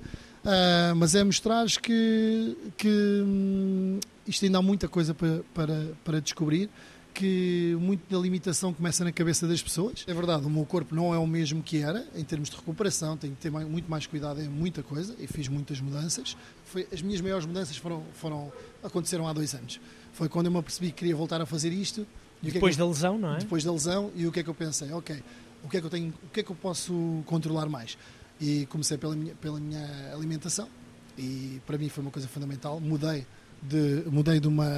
eh, 0.43 0.93
mas 0.95 1.15
é 1.15 1.23
mostrar 1.23 1.65
que, 1.67 2.57
que 2.75 2.89
hum, 3.25 3.99
isto 4.27 4.43
ainda 4.43 4.57
há 4.57 4.61
muita 4.61 4.87
coisa 4.89 5.13
para, 5.13 5.41
para, 5.53 5.91
para 6.03 6.19
descobrir 6.19 6.69
que 7.13 7.75
muito 7.79 8.09
da 8.09 8.17
limitação 8.21 8.73
começa 8.73 9.03
na 9.03 9.11
cabeça 9.11 9.47
das 9.47 9.61
pessoas. 9.61 10.03
É 10.07 10.13
verdade, 10.13 10.45
o 10.45 10.49
meu 10.49 10.65
corpo 10.65 10.95
não 10.95 11.13
é 11.13 11.17
o 11.17 11.27
mesmo 11.27 11.61
que 11.61 11.77
era 11.81 12.05
em 12.15 12.23
termos 12.23 12.49
de 12.49 12.55
recuperação, 12.55 13.17
tenho 13.17 13.35
que 13.35 13.41
ter 13.41 13.51
muito 13.51 13.89
mais 13.89 14.05
cuidado 14.07 14.41
em 14.41 14.47
muita 14.47 14.81
coisa 14.83 15.15
e 15.19 15.27
fiz 15.27 15.47
muitas 15.47 15.79
mudanças. 15.81 16.37
Foi, 16.65 16.87
as 16.93 17.01
minhas 17.01 17.19
maiores 17.21 17.45
mudanças 17.45 17.75
foram, 17.77 18.03
foram 18.13 18.51
aconteceram 18.83 19.27
há 19.27 19.33
dois 19.33 19.53
anos. 19.53 19.79
Foi 20.13 20.29
quando 20.29 20.45
eu 20.47 20.51
me 20.51 20.57
apercebi 20.59 20.87
que 20.87 20.97
queria 20.99 21.15
voltar 21.15 21.41
a 21.41 21.45
fazer 21.45 21.71
isto 21.73 22.05
E 22.41 22.49
é 22.49 22.51
Depois 22.51 22.77
eu- 22.77 22.85
da 22.85 22.89
lesão, 22.89 23.17
não 23.17 23.35
é? 23.35 23.37
depois 23.39 23.63
da 23.63 23.71
lesão 23.71 24.11
e 24.15 24.25
o 24.25 24.31
que 24.31 24.39
é 24.39 24.43
que 24.43 24.49
eu 24.49 24.55
pensei? 24.55 24.91
Ok, 24.93 25.21
o 25.63 25.67
que 25.69 25.77
é 25.77 25.79
que 25.81 25.85
eu 25.85 25.89
tenho, 25.89 26.13
o 26.23 26.29
que 26.29 26.39
é 26.39 26.43
que 26.43 26.49
eu 26.51 26.55
posso 26.55 27.21
controlar 27.25 27.67
mais? 27.67 27.97
E 28.39 28.65
comecei 28.67 28.97
pela 28.97 29.15
minha, 29.15 29.35
pela 29.35 29.59
minha 29.59 30.13
alimentação 30.13 30.69
e 31.17 31.59
para 31.67 31.77
mim 31.77 31.89
foi 31.89 32.01
uma 32.01 32.11
coisa 32.11 32.27
fundamental. 32.29 32.79
Mudei 32.79 33.25
de 33.61 34.03
mudei 34.09 34.39
de 34.39 34.47
uma 34.47 34.69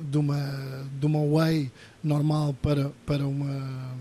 de 0.00 0.18
uma 0.18 0.86
de 0.98 1.06
uma 1.06 1.20
whey 1.20 1.70
normal 2.02 2.54
para 2.62 2.90
para 3.04 3.26
uma 3.26 3.96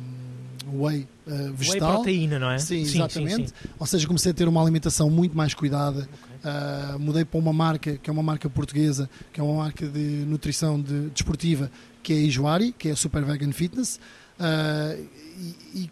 whey 0.71 1.07
uh, 1.27 1.31
Whey 1.31 1.53
vegetal. 1.53 1.95
proteína, 1.95 2.39
não 2.39 2.51
é? 2.51 2.57
Sim, 2.57 2.81
exatamente. 2.81 3.53
Ou 3.79 3.85
seja, 3.85 4.07
comecei 4.07 4.31
a 4.31 4.35
ter 4.35 4.47
uma 4.47 4.61
alimentação 4.61 5.09
muito 5.09 5.35
mais 5.35 5.53
cuidada. 5.53 6.07
Uh, 6.43 6.99
mudei 6.99 7.25
para 7.25 7.39
uma 7.39 7.53
marca 7.53 7.97
que 7.97 8.09
é 8.09 8.13
uma 8.13 8.23
marca 8.23 8.49
portuguesa, 8.49 9.09
que 9.33 9.39
é 9.39 9.43
uma 9.43 9.63
marca 9.63 9.87
de 9.87 9.99
nutrição 9.99 10.79
de, 10.79 11.09
desportiva, 11.09 11.71
que 12.03 12.13
é 12.13 12.15
a 12.15 12.19
Ijuari, 12.19 12.71
que 12.77 12.89
é 12.89 12.91
a 12.91 12.95
Super 12.95 13.23
Vegan 13.23 13.51
Fitness. 13.51 13.99
Uh, 14.39 15.07
e, 15.73 15.81
e 15.81 15.91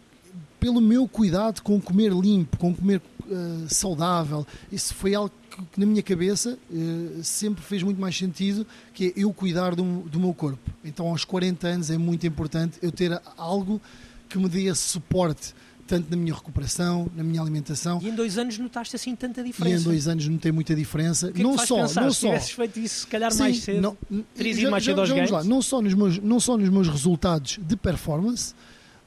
pelo 0.58 0.80
meu 0.80 1.06
cuidado 1.06 1.62
com 1.62 1.80
comer 1.80 2.12
limpo, 2.12 2.56
com 2.56 2.74
comer 2.74 3.00
uh, 3.30 3.66
saudável, 3.68 4.46
isso 4.70 4.94
foi 4.94 5.14
algo 5.14 5.30
que, 5.50 5.56
que 5.56 5.80
na 5.80 5.86
minha 5.86 6.02
cabeça 6.02 6.58
uh, 6.70 7.22
sempre 7.24 7.62
fez 7.62 7.82
muito 7.82 8.00
mais 8.00 8.16
sentido, 8.16 8.66
que 8.94 9.06
é 9.08 9.12
eu 9.16 9.32
cuidar 9.32 9.74
do, 9.74 10.02
do 10.02 10.18
meu 10.20 10.32
corpo. 10.34 10.70
Então 10.84 11.08
aos 11.08 11.24
40 11.24 11.66
anos 11.66 11.90
é 11.90 11.98
muito 11.98 12.26
importante 12.26 12.78
eu 12.82 12.90
ter 12.92 13.20
algo 13.36 13.80
que 14.28 14.38
me 14.38 14.48
dê 14.48 14.64
esse 14.64 14.82
suporte 14.82 15.54
tanto 15.86 16.10
na 16.10 16.16
minha 16.16 16.34
recuperação, 16.34 17.08
na 17.14 17.22
minha 17.22 17.40
alimentação. 17.40 18.00
E 18.02 18.08
em 18.08 18.14
dois 18.14 18.36
anos 18.38 18.58
notaste 18.58 18.96
assim 18.96 19.14
tanta 19.14 19.40
E 19.40 19.44
diferença. 19.44 19.80
em 19.80 19.84
dois 19.84 20.08
anos 20.08 20.26
não 20.26 20.36
tem 20.36 20.50
muita 20.50 20.74
diferença. 20.74 21.26
Que 21.28 21.34
é 21.34 21.36
que 21.36 21.42
não 21.44 21.56
só, 21.56 21.82
pensar? 21.82 22.00
não 22.02 22.10
Se 22.10 22.20
só. 22.20 22.26
tivesses 22.28 22.50
feito 22.50 22.80
isso, 22.80 23.00
se 23.02 23.06
calhar 23.06 23.30
Sim, 23.30 23.38
mais 23.38 23.58
cedo. 23.58 23.80
não, 23.80 23.96
terias 24.34 24.58
ido 24.58 24.70
mais 24.70 24.84
cedo 24.84 25.00
aos 25.00 25.30
lá. 25.30 25.44
Não 25.44 25.62
só, 25.62 25.80
nos 25.80 25.94
meus, 25.94 26.18
não 26.18 26.40
só 26.40 26.56
nos 26.56 26.68
meus 26.68 26.88
resultados 26.88 27.60
de 27.62 27.76
performance, 27.76 28.52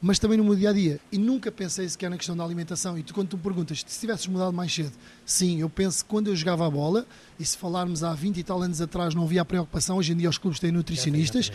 mas 0.01 0.17
também 0.19 0.37
no 0.37 0.43
meu 0.43 0.55
dia 0.55 0.69
a 0.69 0.73
dia. 0.73 0.99
E 1.11 1.17
nunca 1.17 1.51
pensei 1.51 1.87
sequer 1.87 2.09
na 2.09 2.17
questão 2.17 2.35
da 2.35 2.43
alimentação. 2.43 2.97
E 2.97 3.03
tu, 3.03 3.13
quando 3.13 3.29
tu 3.29 3.37
me 3.37 3.43
perguntas 3.43 3.83
se 3.85 3.99
tivesses 3.99 4.27
mudado 4.27 4.53
mais 4.53 4.73
cedo, 4.73 4.93
sim, 5.25 5.59
eu 5.59 5.69
penso 5.69 6.03
que 6.03 6.09
quando 6.09 6.27
eu 6.27 6.35
jogava 6.35 6.65
a 6.65 6.69
bola, 6.69 7.05
e 7.39 7.45
se 7.45 7.57
falarmos 7.57 8.03
há 8.03 8.13
20 8.13 8.37
e 8.37 8.43
tal 8.43 8.61
anos 8.61 8.81
atrás, 8.81 9.13
não 9.13 9.23
havia 9.23 9.41
a 9.41 9.45
preocupação. 9.45 9.97
Hoje 9.97 10.13
em 10.13 10.17
dia, 10.17 10.29
os 10.29 10.37
clubes 10.37 10.59
têm 10.59 10.71
nutricionistas. 10.71 11.51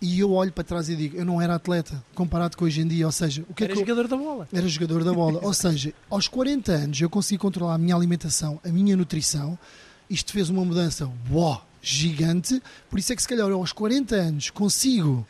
E 0.00 0.20
eu 0.20 0.30
olho 0.32 0.52
para 0.52 0.62
trás 0.62 0.90
e 0.90 0.96
digo, 0.96 1.16
eu 1.16 1.24
não 1.24 1.40
era 1.40 1.54
atleta 1.54 2.04
comparado 2.14 2.54
com 2.56 2.66
hoje 2.66 2.82
em 2.82 2.86
dia. 2.86 3.06
Ou 3.06 3.12
seja, 3.12 3.44
o 3.48 3.54
que 3.54 3.64
Era 3.64 3.72
é 3.72 3.76
que 3.76 3.80
eu, 3.82 3.86
jogador 3.86 4.08
da 4.08 4.16
bola. 4.16 4.48
era 4.52 4.68
jogador 4.68 5.02
da 5.04 5.12
bola. 5.12 5.40
Ou 5.42 5.54
seja, 5.54 5.94
aos 6.10 6.28
40 6.28 6.72
anos 6.72 7.00
eu 7.00 7.08
consegui 7.08 7.38
controlar 7.38 7.74
a 7.74 7.78
minha 7.78 7.94
alimentação, 7.94 8.60
a 8.62 8.68
minha 8.68 8.94
nutrição. 8.94 9.58
Isto 10.10 10.32
fez 10.32 10.50
uma 10.50 10.62
mudança 10.64 11.10
uau, 11.32 11.66
gigante. 11.80 12.62
Por 12.90 12.98
isso 12.98 13.12
é 13.12 13.16
que, 13.16 13.22
se 13.22 13.28
calhar, 13.28 13.48
eu 13.48 13.56
aos 13.56 13.72
40 13.72 14.14
anos 14.14 14.50
consigo 14.50 15.26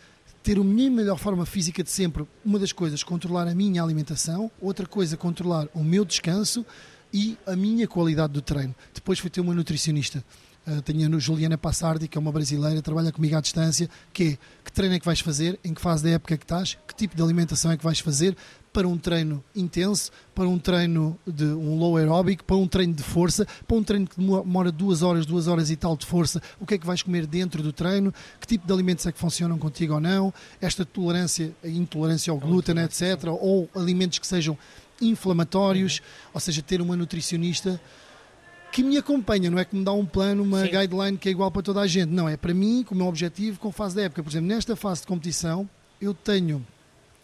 ter 0.46 0.60
a 0.60 0.62
minha 0.62 0.88
melhor 0.88 1.18
forma 1.18 1.44
física 1.44 1.82
de 1.82 1.90
sempre. 1.90 2.24
Uma 2.44 2.60
das 2.60 2.70
coisas, 2.70 3.02
controlar 3.02 3.48
a 3.48 3.54
minha 3.54 3.82
alimentação. 3.82 4.48
Outra 4.60 4.86
coisa, 4.86 5.16
controlar 5.16 5.66
o 5.74 5.82
meu 5.82 6.04
descanso 6.04 6.64
e 7.12 7.36
a 7.44 7.56
minha 7.56 7.88
qualidade 7.88 8.32
do 8.32 8.40
treino. 8.40 8.72
Depois 8.94 9.18
fui 9.18 9.28
ter 9.28 9.40
uma 9.40 9.52
nutricionista. 9.52 10.24
Uh, 10.66 10.82
tenho 10.82 11.14
a 11.14 11.18
Juliana 11.18 11.56
Passardi, 11.56 12.08
que 12.08 12.18
é 12.18 12.20
uma 12.20 12.32
brasileira, 12.32 12.82
trabalha 12.82 13.12
comigo 13.12 13.36
à 13.36 13.40
distância, 13.40 13.88
que 14.12 14.24
é 14.24 14.38
que 14.64 14.72
treino 14.72 14.94
é 14.94 14.98
que 14.98 15.06
vais 15.06 15.20
fazer, 15.20 15.58
em 15.64 15.72
que 15.72 15.80
fase 15.80 16.02
da 16.02 16.10
época 16.10 16.34
é 16.34 16.36
que 16.36 16.44
estás, 16.44 16.76
que 16.88 16.94
tipo 16.94 17.14
de 17.14 17.22
alimentação 17.22 17.70
é 17.70 17.76
que 17.76 17.84
vais 17.84 18.00
fazer 18.00 18.36
para 18.76 18.86
um 18.86 18.98
treino 18.98 19.42
intenso, 19.54 20.10
para 20.34 20.46
um 20.46 20.58
treino 20.58 21.18
de 21.26 21.44
um 21.44 21.78
low 21.78 21.96
aeróbico, 21.96 22.44
para 22.44 22.56
um 22.56 22.68
treino 22.68 22.92
de 22.92 23.02
força, 23.02 23.46
para 23.66 23.74
um 23.74 23.82
treino 23.82 24.06
que 24.06 24.20
demora 24.20 24.70
duas 24.70 25.00
horas, 25.00 25.24
duas 25.24 25.46
horas 25.46 25.70
e 25.70 25.76
tal 25.76 25.96
de 25.96 26.04
força, 26.04 26.42
o 26.60 26.66
que 26.66 26.74
é 26.74 26.78
que 26.78 26.86
vais 26.86 27.00
comer 27.00 27.26
dentro 27.26 27.62
do 27.62 27.72
treino, 27.72 28.12
que 28.38 28.46
tipo 28.46 28.66
de 28.66 28.72
alimentos 28.74 29.06
é 29.06 29.12
que 29.12 29.18
funcionam 29.18 29.56
contigo 29.58 29.94
ou 29.94 30.00
não, 30.00 30.34
esta 30.60 30.84
tolerância, 30.84 31.54
intolerância 31.64 32.30
ao 32.30 32.38
glúten, 32.38 32.76
etc., 32.80 33.28
ou 33.40 33.66
alimentos 33.74 34.18
que 34.18 34.26
sejam 34.26 34.58
inflamatórios, 35.00 36.02
ou 36.34 36.40
seja, 36.40 36.60
ter 36.60 36.82
uma 36.82 36.96
nutricionista 36.96 37.80
que 38.76 38.82
me 38.82 38.98
acompanha, 38.98 39.48
não 39.48 39.58
é 39.58 39.64
que 39.64 39.74
me 39.74 39.82
dá 39.82 39.92
um 39.92 40.04
plano, 40.04 40.42
uma 40.42 40.60
Sim. 40.60 40.70
guideline 40.70 41.16
que 41.16 41.30
é 41.30 41.32
igual 41.32 41.50
para 41.50 41.62
toda 41.62 41.80
a 41.80 41.86
gente. 41.86 42.10
Não, 42.10 42.28
é 42.28 42.36
para 42.36 42.52
mim, 42.52 42.84
com 42.86 42.94
o 42.94 42.98
meu 42.98 43.06
objetivo, 43.06 43.58
com 43.58 43.72
fase 43.72 43.96
da 43.96 44.02
época. 44.02 44.22
Por 44.22 44.28
exemplo, 44.28 44.48
nesta 44.48 44.76
fase 44.76 45.00
de 45.00 45.06
competição, 45.06 45.66
eu 45.98 46.12
tenho 46.12 46.62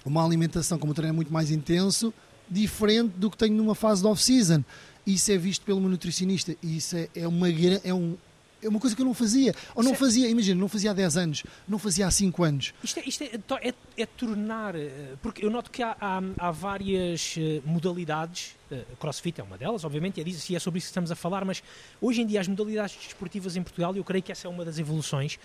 uma 0.02 0.24
alimentação, 0.24 0.78
como 0.78 0.92
o 0.92 0.94
treino 0.94 1.12
é 1.12 1.14
muito 1.14 1.30
mais 1.30 1.50
intenso, 1.50 2.10
diferente 2.48 3.12
do 3.18 3.30
que 3.30 3.36
tenho 3.36 3.54
numa 3.54 3.74
fase 3.74 4.00
de 4.00 4.08
off-season. 4.08 4.64
Isso 5.06 5.30
é 5.30 5.36
visto 5.36 5.62
pelo 5.66 5.78
meu 5.78 5.90
nutricionista 5.90 6.56
e 6.62 6.78
isso 6.78 6.96
é, 6.96 7.10
é 7.14 7.28
uma 7.28 7.48
é 7.84 7.92
um 7.92 8.16
é 8.62 8.68
uma 8.68 8.79
coisa 8.81 8.94
que 8.94 9.03
eu 9.03 9.07
não 9.07 9.14
fazia. 9.14 9.55
Ou 9.75 9.83
não 9.83 9.94
fazia, 9.94 10.29
imagina, 10.29 10.61
não 10.61 10.68
fazia 10.68 10.90
há 10.92 10.94
10 10.94 11.16
anos, 11.16 11.42
não 11.68 11.79
fazia 11.79 12.07
há 12.07 12.11
5 12.11 12.44
anos. 12.44 12.72
Isto, 12.83 13.01
é, 13.01 13.03
isto 13.07 13.25
é, 13.25 13.29
to- 13.38 13.59
é- 13.61 13.75
é 13.96 14.07
tornar. 14.07 14.75
eh, 14.77 15.14
Porque 15.20 15.44
eu 15.44 15.51
noto 15.51 15.70
que 15.70 15.83
há, 15.83 15.96
há- 16.01 16.22
há 16.38 16.51
várias 16.51 17.35
eh, 17.38 17.61
modalidades. 17.64 18.55
eh, 18.70 18.85
Crossfit 18.98 19.40
é 19.40 19.44
uma 19.44 19.59
delas, 19.59 19.85
obviamente, 19.85 20.20
é 20.20 20.25
e 20.25 20.57
é 20.57 20.59
sobre 20.59 20.79
isso 20.79 20.87
que 20.87 20.90
estamos 20.92 21.11
a 21.11 21.14
falar, 21.16 21.44
mas 21.44 21.62
hoje 22.01 22.22
em 22.22 22.27
dia 22.27 22.40
as 22.40 22.48
modalidades 22.48 22.96
desportivas 22.96 23.57
em 23.57 23.62
Portugal, 23.62 23.94
e 23.94 23.98
eu 23.98 24.05
creio 24.05 24.22
que 24.22 24.33
essa 24.33 24.46
é 24.46 24.51
uma 24.51 24.64
das 24.64 24.79
evoluções. 24.79 25.38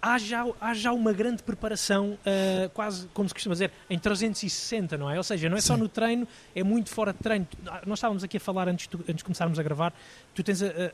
Há 0.00 0.18
já, 0.18 0.44
há 0.60 0.74
já 0.74 0.92
uma 0.92 1.14
grande 1.14 1.42
preparação, 1.42 2.18
eh, 2.26 2.70
quase 2.74 3.06
como 3.14 3.26
se 3.26 3.34
costuma 3.34 3.54
dizer, 3.54 3.70
em 3.88 3.98
360, 3.98 4.98
não 4.98 5.10
é? 5.10 5.16
Ou 5.16 5.22
seja, 5.24 5.48
não 5.48 5.56
é 5.56 5.62
só 5.62 5.74
Sim. 5.74 5.80
no 5.80 5.88
treino, 5.88 6.28
é 6.54 6.62
muito 6.62 6.90
fora 6.90 7.10
de 7.12 7.18
treino. 7.20 7.46
Ah, 7.66 7.80
Nós 7.86 7.98
estávamos 8.00 8.22
aqui 8.22 8.36
a 8.36 8.40
falar 8.40 8.68
antes, 8.68 8.86
tu- 8.86 8.98
antes 9.02 9.16
de 9.16 9.24
começarmos 9.24 9.58
a 9.58 9.62
gravar, 9.62 9.94
tu 10.34 10.42
tens 10.42 10.62
a- 10.62 10.92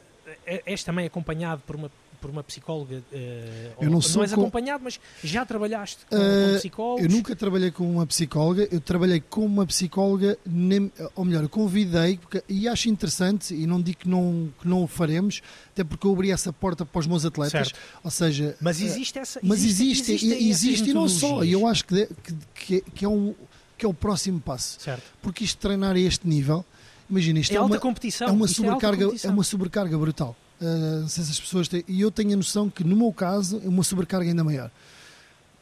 és 0.66 0.82
também 0.84 1.06
acompanhado 1.06 1.62
por 1.66 1.76
uma, 1.76 1.90
por 2.20 2.28
uma 2.30 2.42
psicóloga. 2.44 3.02
eh, 3.12 3.72
Eu 3.80 3.88
não 3.88 3.96
ou- 3.96 4.02
sou 4.02 4.22
és 4.22 4.32
com- 4.34 4.40
acompanhado, 4.42 4.84
mas 4.84 5.00
já 5.24 5.44
trabalhaste 5.46 6.04
com, 6.06 6.16
Eh, 6.16 6.58
psicólogos? 6.58 7.04
Eu 7.04 7.10
nunca 7.10 7.34
trabalhei 7.34 7.70
com 7.70 7.90
uma 7.90 8.06
psicóloga, 8.06 8.68
eu 8.70 8.80
trabalhei 8.80 9.20
com 9.20 9.44
uma 9.46 9.64
psicóloga, 9.66 10.36
nem- 10.44 10.92
ou 11.14 11.24
melhor, 11.24 11.42
eu 11.44 11.48
convidei, 11.48 12.18
porque, 12.18 12.42
e 12.48 12.68
acho 12.68 12.88
interessante, 12.90 13.54
e 13.54 13.66
não 13.66 13.80
digo 13.80 14.00
que 14.00 14.08
não, 14.08 14.52
que 14.60 14.68
não 14.68 14.82
o 14.84 14.86
faremos, 14.86 15.40
até 15.72 15.82
porque 15.82 16.06
eu 16.06 16.12
abri 16.12 16.30
essa 16.30 16.52
porta 16.52 16.84
para 16.84 16.98
os 16.98 17.06
meus 17.06 17.24
atletas, 17.24 17.68
Certo. 17.68 17.78
ou 18.04 18.10
seja... 18.10 18.54
Mas 18.60 18.80
eh, 18.82 18.84
existe 18.84 19.18
essa. 19.18 19.40
mas 19.42 19.64
existe, 19.64 20.12
existe 20.12 20.74
essas 20.74 20.88
e 20.88 20.92
não 20.92 21.08
só, 21.08 21.42
e 21.42 21.52
eu 21.52 21.66
acho 21.66 21.86
que, 21.86 21.94
de- 21.94 22.06
que, 22.22 22.34
que, 22.54 22.80
que 22.96 23.04
é 23.04 23.08
um, 23.08 23.34
que 23.78 23.86
é 23.86 23.88
o 23.88 23.94
próximo 23.94 24.38
passo, 24.40 24.78
Certo. 24.78 25.02
porque 25.22 25.42
isto 25.42 25.56
treinar 25.58 25.96
a 25.96 25.98
este 25.98 26.28
nível, 26.28 26.66
imagina, 27.10 27.40
isto 27.40 27.52
É 27.52 27.56
é, 27.56 27.58
alta 27.58 27.74
uma, 27.74 27.80
competição. 27.80 28.28
é 28.28 28.30
uma 28.30 28.44
alta 28.44 28.54
sobrecarga, 28.54 29.02
é 29.02 29.06
competição. 29.06 29.32
uma 29.32 29.44
sobrecarga 29.44 29.98
brutal. 29.98 30.36
Uh, 30.60 31.00
não 31.00 31.08
sei 31.08 31.24
se 31.24 31.30
as 31.30 31.40
pessoas 31.40 31.68
têm, 31.68 31.82
e 31.88 32.00
eu 32.00 32.10
tenho 32.10 32.32
a 32.34 32.36
noção 32.36 32.68
que 32.68 32.84
no 32.84 32.94
meu 32.94 33.12
caso 33.12 33.60
é 33.64 33.68
uma 33.68 33.82
sobrecarga 33.82 34.28
ainda 34.28 34.44
maior. 34.44 34.70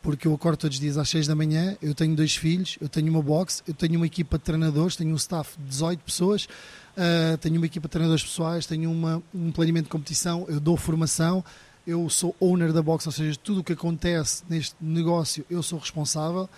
Porque 0.03 0.27
eu 0.29 0.35
acordo 0.35 0.57
todos 0.59 0.77
os 0.77 0.81
dias 0.81 0.97
às 0.97 1.09
6 1.09 1.27
da 1.27 1.35
manhã, 1.35 1.77
eu 1.83 1.95
tenho 1.95 2.15
dois 2.15 2.37
filhos, 2.37 2.79
eu 2.81 2.89
tenho 2.89 3.09
uma 3.11 3.23
box, 3.23 3.63
eu 3.67 3.75
tenho 3.75 3.97
uma 3.97 4.07
equipa 4.07 4.39
de 4.39 4.45
treinadores, 4.45 4.97
tenho 4.97 5.13
um 5.13 5.17
staff 5.17 5.57
de 5.59 5.65
18 5.69 6.01
pessoas, 6.01 6.45
uh, 6.45 7.37
tenho 7.39 7.57
uma 7.57 7.67
equipa 7.67 7.89
de 7.89 7.93
treinadores 7.93 8.23
pessoais, 8.23 8.65
tenho 8.67 8.91
uma, 8.91 9.23
um 9.35 9.51
planeamento 9.51 9.85
de 9.85 9.91
competição, 9.91 10.47
eu 10.49 10.61
dou 10.61 10.77
formação, 10.77 11.45
eu 11.87 12.09
sou 12.09 12.35
owner 12.41 12.73
da 12.73 12.83
box, 12.83 13.07
ou 13.07 13.13
seja, 13.13 13.39
tudo 13.43 13.61
o 13.61 13.65
que 13.65 13.73
acontece 13.73 14.43
neste 14.49 14.75
negócio 14.81 15.45
eu 15.51 15.63
sou 15.63 15.79
responsável. 15.79 16.49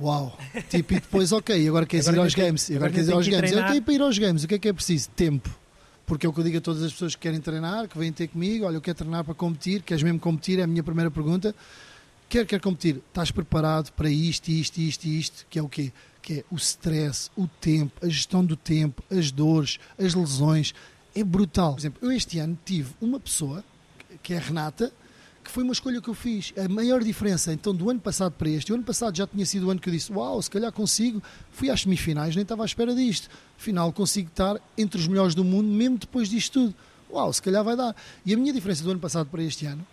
Uau! 0.00 0.38
Tipo, 0.68 0.94
e 0.94 1.00
depois, 1.00 1.32
ok, 1.32 1.68
agora 1.68 1.84
queres 1.84 2.06
Agora 2.06 2.22
ir 2.22 2.24
aos 2.24 2.34
games, 2.34 2.70
agora 2.70 2.76
agora 2.86 2.92
queres 2.92 3.08
ir 3.08 3.12
aos 3.12 3.26
games. 3.28 3.42
Eu 3.42 3.48
treinar. 3.48 3.70
tenho 3.72 3.82
para 3.82 3.94
ir 3.94 4.00
aos 4.00 4.18
games, 4.18 4.44
o 4.44 4.48
que 4.48 4.54
é 4.54 4.58
que 4.58 4.68
é 4.68 4.72
preciso? 4.72 5.08
Tempo. 5.10 5.50
Porque 6.06 6.24
é 6.24 6.28
o 6.28 6.32
que 6.32 6.40
eu 6.40 6.44
digo 6.44 6.58
a 6.58 6.60
todas 6.60 6.82
as 6.82 6.92
pessoas 6.92 7.14
que 7.14 7.20
querem 7.20 7.40
treinar, 7.40 7.88
que 7.88 7.98
vêm 7.98 8.12
ter 8.12 8.28
comigo, 8.28 8.64
olha, 8.64 8.76
eu 8.76 8.80
quero 8.80 8.96
treinar 8.96 9.24
para 9.24 9.34
competir, 9.34 9.82
queres 9.82 10.02
mesmo 10.02 10.18
competir? 10.18 10.58
É 10.58 10.62
a 10.62 10.66
minha 10.66 10.82
primeira 10.82 11.10
pergunta. 11.10 11.54
Quer, 12.28 12.46
quer 12.46 12.60
competir? 12.60 13.02
Estás 13.08 13.30
preparado 13.30 13.90
para 13.92 14.08
isto, 14.08 14.48
isto, 14.48 14.78
isto 14.78 15.04
isto? 15.06 15.46
Que 15.50 15.58
é 15.58 15.62
o 15.62 15.68
quê? 15.68 15.92
Que 16.22 16.40
é 16.40 16.44
o 16.50 16.56
stress, 16.56 17.30
o 17.36 17.46
tempo, 17.60 17.92
a 18.04 18.08
gestão 18.08 18.44
do 18.44 18.54
tempo, 18.56 19.02
as 19.10 19.30
dores, 19.30 19.78
as 19.98 20.14
lesões. 20.14 20.74
É 21.14 21.24
brutal. 21.24 21.72
Por 21.72 21.80
exemplo, 21.80 21.98
eu 22.02 22.12
este 22.12 22.38
ano 22.38 22.56
tive 22.64 22.90
uma 23.00 23.18
pessoa, 23.18 23.64
que 24.22 24.32
é 24.34 24.36
a 24.36 24.40
Renata, 24.40 24.92
que 25.48 25.54
foi 25.54 25.64
uma 25.64 25.72
escolha 25.72 25.98
que 25.98 26.08
eu 26.08 26.14
fiz. 26.14 26.52
A 26.62 26.68
maior 26.68 27.02
diferença, 27.02 27.54
então, 27.54 27.74
do 27.74 27.88
ano 27.88 27.98
passado 27.98 28.32
para 28.32 28.50
este, 28.50 28.70
o 28.70 28.74
ano 28.74 28.84
passado 28.84 29.16
já 29.16 29.26
tinha 29.26 29.46
sido 29.46 29.66
o 29.66 29.70
ano 29.70 29.80
que 29.80 29.88
eu 29.88 29.92
disse, 29.92 30.12
uau, 30.12 30.40
se 30.42 30.50
calhar 30.50 30.70
consigo, 30.70 31.22
fui 31.50 31.70
às 31.70 31.80
semifinais, 31.80 32.36
nem 32.36 32.42
estava 32.42 32.62
à 32.62 32.66
espera 32.66 32.94
disto. 32.94 33.30
Afinal, 33.58 33.90
consigo 33.90 34.28
estar 34.28 34.60
entre 34.76 35.00
os 35.00 35.08
melhores 35.08 35.34
do 35.34 35.42
mundo, 35.42 35.66
mesmo 35.66 35.96
depois 35.96 36.28
disto 36.28 36.52
tudo. 36.52 36.74
Uau, 37.10 37.32
se 37.32 37.40
calhar 37.40 37.64
vai 37.64 37.74
dar. 37.74 37.96
E 38.26 38.34
a 38.34 38.36
minha 38.36 38.52
diferença 38.52 38.84
do 38.84 38.90
ano 38.90 39.00
passado 39.00 39.26
para 39.30 39.42
este 39.42 39.64
ano, 39.64 39.84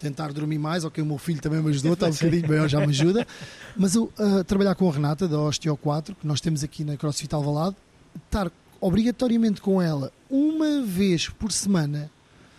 tentar 0.00 0.32
dormir 0.32 0.58
mais, 0.58 0.84
ok, 0.84 1.00
o 1.00 1.06
meu 1.06 1.18
filho 1.18 1.40
também 1.40 1.62
me 1.62 1.70
ajudou, 1.70 1.92
está 1.92 2.08
um 2.08 2.10
bocadinho 2.10 2.48
maior, 2.48 2.68
já 2.68 2.80
me 2.80 2.88
ajuda, 2.88 3.24
mas 3.78 3.94
eu 3.94 4.12
uh, 4.18 4.42
trabalhar 4.42 4.74
com 4.74 4.90
a 4.90 4.92
Renata, 4.92 5.28
da 5.28 5.38
Osteo 5.38 5.76
4, 5.76 6.16
que 6.16 6.26
nós 6.26 6.40
temos 6.40 6.64
aqui 6.64 6.82
na 6.82 6.96
CrossFit 6.96 7.32
Alvalade, 7.32 7.76
estar 8.24 8.50
obrigatoriamente 8.80 9.60
com 9.60 9.80
ela 9.80 10.12
uma 10.28 10.82
vez 10.82 11.28
por 11.28 11.52
semana, 11.52 12.10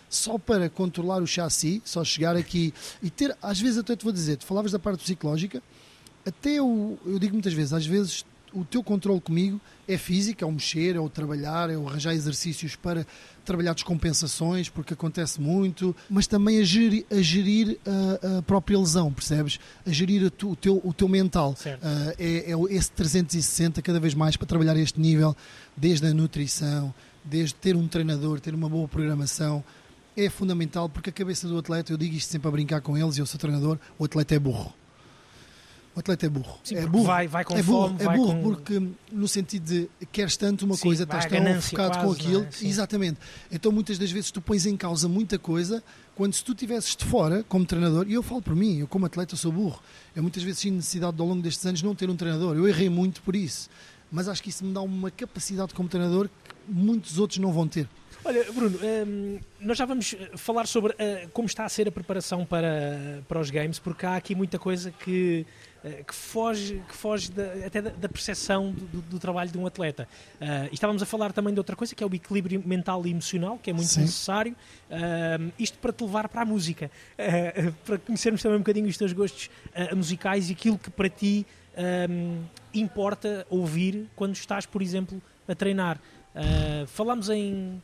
só 0.08 0.38
para 0.38 0.68
controlar 0.68 1.22
o 1.22 1.26
chassi, 1.26 1.82
só 1.84 2.04
chegar 2.04 2.36
aqui 2.36 2.72
e 3.02 3.10
ter, 3.10 3.36
às 3.42 3.60
vezes 3.60 3.78
até 3.78 3.94
te 3.94 4.04
vou 4.04 4.12
dizer, 4.12 4.36
tu 4.36 4.46
falavas 4.46 4.72
da 4.72 4.78
parte 4.78 5.02
psicológica, 5.02 5.62
até 6.26 6.60
o, 6.60 6.98
eu 7.06 7.18
digo 7.18 7.34
muitas 7.34 7.52
vezes, 7.52 7.72
às 7.72 7.86
vezes 7.86 8.24
o 8.52 8.64
teu 8.64 8.82
controle 8.82 9.20
comigo 9.20 9.60
é 9.86 9.96
físico, 9.96 10.42
é 10.42 10.46
o 10.46 10.52
mexer, 10.52 10.96
é 10.96 11.00
o 11.00 11.08
trabalhar, 11.08 11.70
é 11.70 11.76
o 11.76 11.88
arranjar 11.88 12.14
exercícios 12.14 12.76
para 12.76 13.06
trabalhar 13.44 13.72
descompensações, 13.72 14.68
porque 14.68 14.94
acontece 14.94 15.40
muito, 15.40 15.94
mas 16.08 16.26
também 16.26 16.60
a 16.60 16.64
gerir 16.64 17.06
a, 17.10 17.20
gerir 17.22 17.78
a, 17.86 18.38
a 18.38 18.42
própria 18.42 18.78
lesão, 18.78 19.12
percebes? 19.12 19.58
A 19.86 19.90
gerir 19.90 20.30
tu, 20.30 20.50
o, 20.50 20.56
teu, 20.56 20.80
o 20.84 20.92
teu 20.92 21.08
mental. 21.08 21.54
Uh, 21.64 22.14
é, 22.18 22.52
é 22.52 22.74
esse 22.74 22.90
360 22.92 23.80
cada 23.80 23.98
vez 23.98 24.14
mais 24.14 24.36
para 24.36 24.46
trabalhar 24.46 24.76
este 24.76 25.00
nível, 25.00 25.36
desde 25.76 26.06
a 26.06 26.14
nutrição, 26.14 26.92
desde 27.24 27.54
ter 27.54 27.76
um 27.76 27.88
treinador, 27.88 28.40
ter 28.40 28.54
uma 28.54 28.68
boa 28.68 28.86
programação, 28.86 29.64
é 30.24 30.30
fundamental 30.30 30.88
porque 30.88 31.10
a 31.10 31.12
cabeça 31.12 31.46
do 31.46 31.56
atleta, 31.58 31.92
eu 31.92 31.96
digo 31.96 32.14
isto 32.14 32.30
sempre 32.30 32.48
a 32.48 32.50
brincar 32.50 32.80
com 32.80 32.96
eles, 32.96 33.16
eu 33.18 33.26
sou 33.26 33.38
treinador, 33.38 33.78
o 33.98 34.04
atleta 34.04 34.34
é 34.34 34.38
burro. 34.38 34.74
O 35.94 36.00
atleta 36.00 36.26
é 36.26 36.28
burro. 36.28 36.60
Sim, 36.62 36.76
é 36.76 36.86
burro. 36.86 37.04
Vai, 37.04 37.26
vai 37.26 37.44
com 37.44 37.56
é 37.56 37.62
burro, 37.62 37.88
fome, 37.88 38.02
é 38.02 38.16
burro 38.16 38.34
com... 38.34 38.42
porque 38.42 38.82
no 39.10 39.26
sentido 39.26 39.64
de 39.64 40.06
queres 40.12 40.36
tanto 40.36 40.64
uma 40.64 40.76
Sim, 40.76 40.82
coisa, 40.82 41.02
estás 41.02 41.26
tão 41.26 41.60
focado 41.60 41.98
com 41.98 42.04
quase, 42.06 42.20
aquilo. 42.20 42.40
não 42.40 42.46
é? 42.46 42.66
Exatamente. 42.66 43.18
Então 43.50 43.72
muitas 43.72 43.98
das 43.98 44.10
vezes 44.10 44.30
tu 44.30 44.40
pões 44.40 44.64
em 44.64 44.76
causa 44.76 45.08
muita 45.08 45.38
coisa 45.38 45.82
quando 46.14 46.34
se 46.34 46.44
tu 46.44 46.52
estivesses 46.52 46.94
de 46.94 47.04
fora 47.04 47.44
como 47.48 47.64
treinador, 47.64 48.06
e 48.08 48.14
eu 48.14 48.22
falo 48.22 48.42
por 48.42 48.54
mim, 48.54 48.78
eu 48.78 48.88
como 48.88 49.06
atleta 49.06 49.34
sou 49.36 49.50
burro. 49.52 49.80
Eu 50.14 50.22
muitas 50.22 50.42
vezes 50.42 50.60
tive 50.60 50.76
necessidade 50.76 51.20
ao 51.20 51.26
longo 51.26 51.42
destes 51.42 51.64
anos 51.66 51.82
não 51.82 51.94
ter 51.94 52.10
um 52.10 52.16
treinador. 52.16 52.56
Eu 52.56 52.68
errei 52.68 52.88
muito 52.88 53.22
por 53.22 53.34
isso. 53.36 53.68
Mas 54.10 54.28
acho 54.28 54.42
que 54.42 54.50
isso 54.50 54.64
me 54.64 54.72
dá 54.72 54.80
uma 54.80 55.10
capacidade 55.10 55.74
como 55.74 55.88
treinador 55.88 56.28
que 56.28 56.54
muitos 56.72 57.18
outros 57.18 57.38
não 57.38 57.52
vão 57.52 57.68
ter. 57.68 57.88
Olha, 58.28 58.44
Bruno, 58.52 58.78
hum, 59.06 59.40
nós 59.58 59.78
já 59.78 59.86
vamos 59.86 60.14
falar 60.36 60.66
sobre 60.66 60.92
uh, 60.92 61.30
como 61.32 61.46
está 61.46 61.64
a 61.64 61.68
ser 61.70 61.88
a 61.88 61.90
preparação 61.90 62.44
para, 62.44 63.22
para 63.26 63.40
os 63.40 63.48
games, 63.48 63.78
porque 63.78 64.04
há 64.04 64.16
aqui 64.16 64.34
muita 64.34 64.58
coisa 64.58 64.90
que, 64.90 65.46
uh, 65.82 66.04
que 66.04 66.14
foge, 66.14 66.82
que 66.86 66.94
foge 66.94 67.30
da, 67.30 67.66
até 67.66 67.80
da, 67.80 67.88
da 67.88 68.06
percepção 68.06 68.70
do, 68.70 69.00
do, 69.00 69.18
trabalho 69.18 69.50
de 69.50 69.56
um 69.56 69.66
atleta. 69.66 70.06
Uh, 70.34 70.68
estávamos 70.70 71.02
a 71.02 71.06
falar 71.06 71.32
também 71.32 71.54
de 71.54 71.60
outra 71.60 71.74
coisa, 71.74 71.94
que 71.94 72.04
é 72.04 72.06
o 72.06 72.14
equilíbrio 72.14 72.62
mental 72.66 73.06
e 73.06 73.10
emocional, 73.10 73.58
que 73.62 73.70
é 73.70 73.72
muito 73.72 73.88
Sim. 73.88 74.02
necessário. 74.02 74.54
isto 75.58 75.78
para 75.78 75.90
te 75.90 76.04
levar 76.04 76.28
para 76.28 76.42
a 76.42 76.44
música, 76.44 76.90
para 77.86 77.96
conhecermos 77.96 78.42
também 78.42 78.56
um 78.56 78.60
bocadinho 78.60 78.88
os 78.88 78.98
teus 78.98 79.14
gostos 79.14 79.48
musicais 79.96 80.50
e 80.50 80.52
aquilo 80.52 80.76
que 80.76 80.90
para 80.90 81.08
ti 81.08 81.46
um, 82.10 82.42
importa 82.74 83.46
ouvir 83.48 84.06
quando 84.14 84.34
estás, 84.34 84.66
por 84.66 84.82
exemplo, 84.82 85.22
a 85.48 85.54
treinar. 85.54 85.98
falámos 86.88 87.30
em 87.30 87.80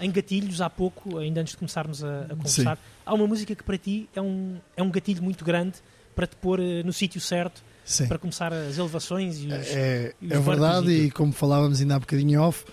em 0.00 0.10
gatilhos 0.10 0.60
há 0.60 0.68
pouco, 0.68 1.18
ainda 1.18 1.40
antes 1.40 1.52
de 1.52 1.58
começarmos 1.58 2.04
a, 2.04 2.22
a 2.22 2.36
conversar. 2.36 2.76
Sim. 2.76 2.82
Há 3.04 3.14
uma 3.14 3.26
música 3.26 3.54
que 3.54 3.62
para 3.62 3.78
ti 3.78 4.08
é 4.14 4.20
um, 4.20 4.56
é 4.76 4.82
um 4.82 4.90
gatilho 4.90 5.22
muito 5.22 5.44
grande 5.44 5.74
para 6.14 6.26
te 6.26 6.36
pôr 6.36 6.60
uh, 6.60 6.84
no 6.84 6.92
sítio 6.92 7.20
certo, 7.20 7.62
Sim. 7.84 8.06
para 8.06 8.18
começar 8.18 8.52
as 8.52 8.78
elevações 8.78 9.38
e 9.38 9.46
os. 9.46 9.52
É, 9.68 10.14
e 10.20 10.26
os 10.26 10.32
é 10.32 10.38
verdade, 10.40 10.90
e, 10.90 11.06
e 11.06 11.10
como 11.10 11.32
falávamos 11.32 11.80
ainda 11.80 11.96
há 11.96 11.98
bocadinho 11.98 12.40
off, 12.42 12.64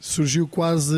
surgiu 0.00 0.46
quase. 0.46 0.96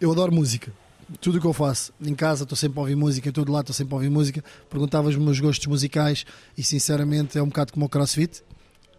Eu 0.00 0.10
adoro 0.12 0.32
música. 0.32 0.72
Tudo 1.20 1.38
o 1.38 1.40
que 1.40 1.46
eu 1.46 1.52
faço, 1.52 1.92
em 2.00 2.14
casa 2.14 2.44
estou 2.44 2.56
sempre 2.56 2.78
a 2.78 2.82
ouvir 2.82 2.94
música, 2.94 3.28
em 3.28 3.32
todo 3.32 3.50
lado 3.50 3.62
estou 3.62 3.74
sempre 3.74 3.94
a 3.94 3.96
ouvir 3.96 4.10
música. 4.10 4.44
Perguntavas 4.68 5.16
os 5.16 5.20
meus 5.20 5.40
gostos 5.40 5.66
musicais 5.66 6.24
e 6.56 6.62
sinceramente 6.62 7.36
é 7.36 7.42
um 7.42 7.48
bocado 7.48 7.72
como 7.72 7.86
o 7.86 7.88
crossfit 7.88 8.44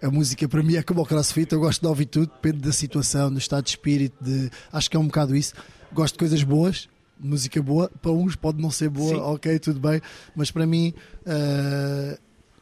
a 0.02 0.10
música 0.10 0.48
para 0.48 0.64
mim 0.64 0.76
é 0.76 0.84
como 0.84 1.02
o 1.02 1.06
crossfit, 1.06 1.52
eu 1.54 1.60
gosto 1.60 1.82
de 1.82 1.88
ouvir 1.88 2.06
tudo, 2.06 2.32
depende 2.32 2.58
da 2.60 2.72
situação, 2.72 3.32
do 3.32 3.38
estado 3.38 3.64
de 3.64 3.70
espírito, 3.70 4.16
de... 4.24 4.50
acho 4.72 4.90
que 4.90 4.98
é 4.98 5.00
um 5.00 5.06
bocado 5.06 5.36
isso. 5.36 5.54
Gosto 5.94 6.14
de 6.16 6.20
coisas 6.20 6.44
boas, 6.44 6.90
música 7.20 7.62
boa, 7.62 7.90
para 8.02 8.12
uns 8.12 8.36
pode 8.36 8.62
não 8.62 8.72
ser 8.72 8.90
boa, 8.90 9.16
Sim. 9.16 9.22
ok, 9.22 9.60
tudo 9.60 9.80
bem, 9.80 10.02
mas 10.36 10.50
para 10.50 10.66
mim 10.66 10.94
uh, 11.22 12.18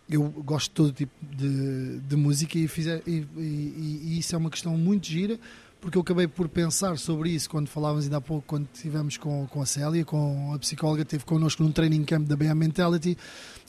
eu 0.10 0.23
gosto 0.23 0.69
de 0.69 0.75
todo 0.75 0.91
tipo 0.91 1.13
de, 1.21 1.99
de 1.99 2.15
música 2.15 2.58
e, 2.58 2.67
fizer, 2.67 3.02
e, 3.06 3.25
e, 3.38 4.02
e, 4.04 4.19
isso 4.19 4.36
é 4.36 4.38
uma 4.38 4.49
questão 4.49 4.75
muito 4.75 5.08
gira. 5.08 5.39
Porque 5.82 5.98
eu 5.98 6.02
acabei 6.02 6.28
por 6.28 6.50
pensar 6.50 6.98
sobre 6.98 7.30
isso 7.30 7.50
quando 7.50 7.70
falávamos 7.70 8.04
ainda 8.04 8.18
há 8.18 8.22
pouco, 8.22 8.44
quando 8.46 8.68
estivemos 8.74 9.15
com, 9.15 9.48
com 9.48 9.62
a 9.62 9.65
Célia, 9.65 10.04
com 10.04 10.54
a 10.54 10.60
psicóloga, 10.60 11.04
esteve 11.04 11.24
connosco 11.24 11.63
num 11.63 11.72
training 11.72 12.04
camp 12.04 12.28
da 12.28 12.36
BM 12.36 12.54
Mentality 12.54 13.18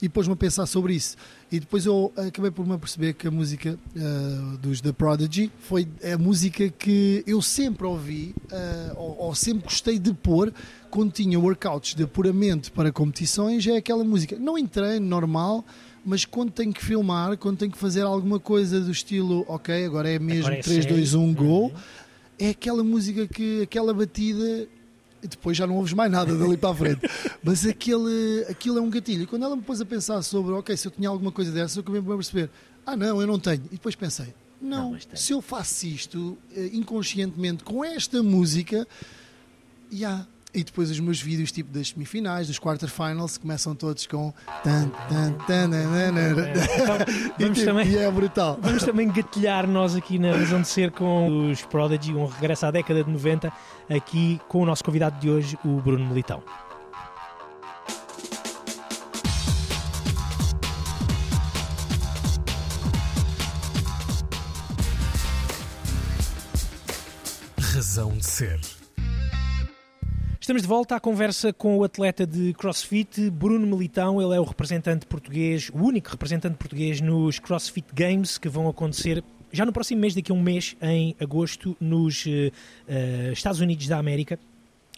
e 0.03 0.09
pôs-me 0.09 0.33
a 0.33 0.37
pensar 0.37 0.66
sobre 0.66 0.94
isso. 0.94 1.16
E 1.53 1.61
depois 1.61 1.87
eu 1.87 2.12
acabei 2.16 2.51
por 2.51 2.66
me 2.66 2.75
aperceber 2.75 3.14
que 3.14 3.29
a 3.29 3.31
música 3.31 3.79
uh, 3.94 4.59
dos 4.59 4.81
The 4.81 4.92
Prodigy 4.92 5.53
foi 5.61 5.87
a 6.12 6.18
música 6.18 6.68
que 6.68 7.23
eu 7.27 7.40
sempre 7.40 7.87
ouvi, 7.87 8.35
uh, 8.51 8.96
ou, 8.96 9.18
ou, 9.27 9.35
sempre 9.35 9.64
gostei 9.64 9.99
de 9.99 10.12
pôr 10.12 10.53
quando 10.90 11.12
tinha 11.12 11.38
workouts 11.38 11.94
de 11.94 12.03
apuramento 12.03 12.73
para 12.73 12.90
competições. 12.90 13.64
É 13.68 13.77
aquela 13.77 14.03
música, 14.03 14.37
não 14.37 14.59
em 14.59 14.66
treino 14.66 15.07
normal, 15.07 15.64
mas 16.04 16.24
quando 16.24 16.50
tenho 16.50 16.72
que 16.72 16.84
filmar, 16.84 17.36
quando 17.36 17.58
tenho 17.58 17.70
que 17.72 17.78
fazer 17.78 18.02
alguma 18.02 18.38
coisa 18.40 18.80
do 18.80 18.90
estilo, 18.90 19.44
ok, 19.48 19.84
agora 19.84 20.08
é 20.10 20.18
mesmo 20.18 20.46
Agora 20.46 20.56
é 20.56 20.62
3, 20.62 20.86
2, 20.86 21.08
sério. 21.10 21.24
1, 21.26 21.34
go, 21.34 21.44
Uhum. 21.66 21.72
é 22.38 22.48
aquela 22.50 22.82
música 22.82 23.26
que, 23.26 23.62
aquela 23.62 23.92
batida 23.92 24.66
e 25.22 25.26
depois 25.28 25.54
já 25.56 25.66
não 25.66 25.76
ouves 25.76 25.92
mais 25.92 26.10
nada 26.10 26.34
dali 26.34 26.56
para 26.56 26.70
a 26.70 26.74
frente. 26.74 27.00
Mas 27.44 27.66
aquele, 27.66 28.46
aquilo 28.48 28.78
é 28.78 28.80
um 28.80 28.88
gatilho. 28.88 29.24
E 29.24 29.26
quando 29.26 29.44
ela 29.44 29.54
me 29.54 29.60
pôs 29.62 29.78
a 29.80 29.84
pensar 29.84 30.22
sobre, 30.22 30.52
ok, 30.54 30.74
se 30.76 30.88
eu 30.88 30.90
tinha 30.90 31.08
alguma 31.10 31.30
coisa 31.30 31.52
dessa, 31.52 31.78
eu 31.78 31.82
acabei 31.82 32.00
por 32.00 32.16
perceber, 32.16 32.48
ah 32.86 32.96
não, 32.96 33.20
eu 33.20 33.26
não 33.26 33.38
tenho. 33.38 33.62
E 33.66 33.74
depois 33.74 33.94
pensei, 33.94 34.32
não, 34.62 34.92
Não, 34.92 34.98
se 35.14 35.32
eu 35.32 35.42
faço 35.42 35.86
isto 35.86 36.38
eh, 36.56 36.70
inconscientemente 36.72 37.62
com 37.64 37.84
esta 37.84 38.22
música, 38.22 38.88
já. 39.92 40.26
E 40.52 40.64
depois 40.64 40.90
os 40.90 40.98
meus 40.98 41.20
vídeos, 41.20 41.52
tipo 41.52 41.70
das 41.72 41.90
semifinais, 41.90 42.48
dos 42.48 42.58
quarterfinals, 42.58 43.38
começam 43.38 43.72
todos 43.74 44.04
com. 44.06 44.32
Tan, 44.64 44.88
tan, 45.08 45.32
tan, 45.46 45.68
nan, 45.68 45.86
nan, 45.88 46.12
nan. 46.12 46.30
Então, 46.50 46.96
E, 47.38 47.42
vamos 47.44 47.58
tipo, 47.58 47.70
também- 47.70 47.86
e 47.88 47.96
é 47.98 48.10
brutal. 48.10 48.58
Vamos 48.60 48.82
também 48.82 49.08
gatilhar 49.12 49.66
nós 49.68 49.94
aqui 49.94 50.18
na 50.18 50.32
razão 50.32 50.60
de 50.60 50.66
ser 50.68 50.90
com 50.90 51.50
os 51.50 51.62
Prodigy, 51.62 52.12
um 52.14 52.26
regresso 52.26 52.66
à 52.66 52.70
década 52.72 53.04
de 53.04 53.10
90, 53.10 53.52
aqui 53.88 54.40
com 54.48 54.62
o 54.62 54.66
nosso 54.66 54.82
convidado 54.82 55.20
de 55.20 55.30
hoje, 55.30 55.56
o 55.64 55.80
Bruno 55.80 56.04
Militão. 56.06 56.42
Razão 67.72 68.16
de 68.16 68.24
ser. 68.26 68.60
Estamos 70.50 70.62
de 70.62 70.68
volta 70.68 70.96
à 70.96 71.00
conversa 71.00 71.52
com 71.52 71.78
o 71.78 71.84
atleta 71.84 72.26
de 72.26 72.52
CrossFit, 72.54 73.30
Bruno 73.30 73.64
Militão. 73.68 74.20
Ele 74.20 74.34
é 74.34 74.40
o 74.40 74.42
representante 74.42 75.06
português, 75.06 75.70
o 75.72 75.78
único 75.78 76.10
representante 76.10 76.56
português 76.56 77.00
nos 77.00 77.38
CrossFit 77.38 77.86
Games 77.94 78.36
que 78.36 78.48
vão 78.48 78.68
acontecer 78.68 79.22
já 79.52 79.64
no 79.64 79.72
próximo 79.72 80.00
mês, 80.00 80.12
daqui 80.12 80.32
a 80.32 80.34
um 80.34 80.42
mês, 80.42 80.76
em 80.82 81.14
agosto, 81.20 81.76
nos 81.80 82.24
eh, 82.26 83.30
Estados 83.32 83.60
Unidos 83.60 83.86
da 83.86 83.98
América. 83.98 84.40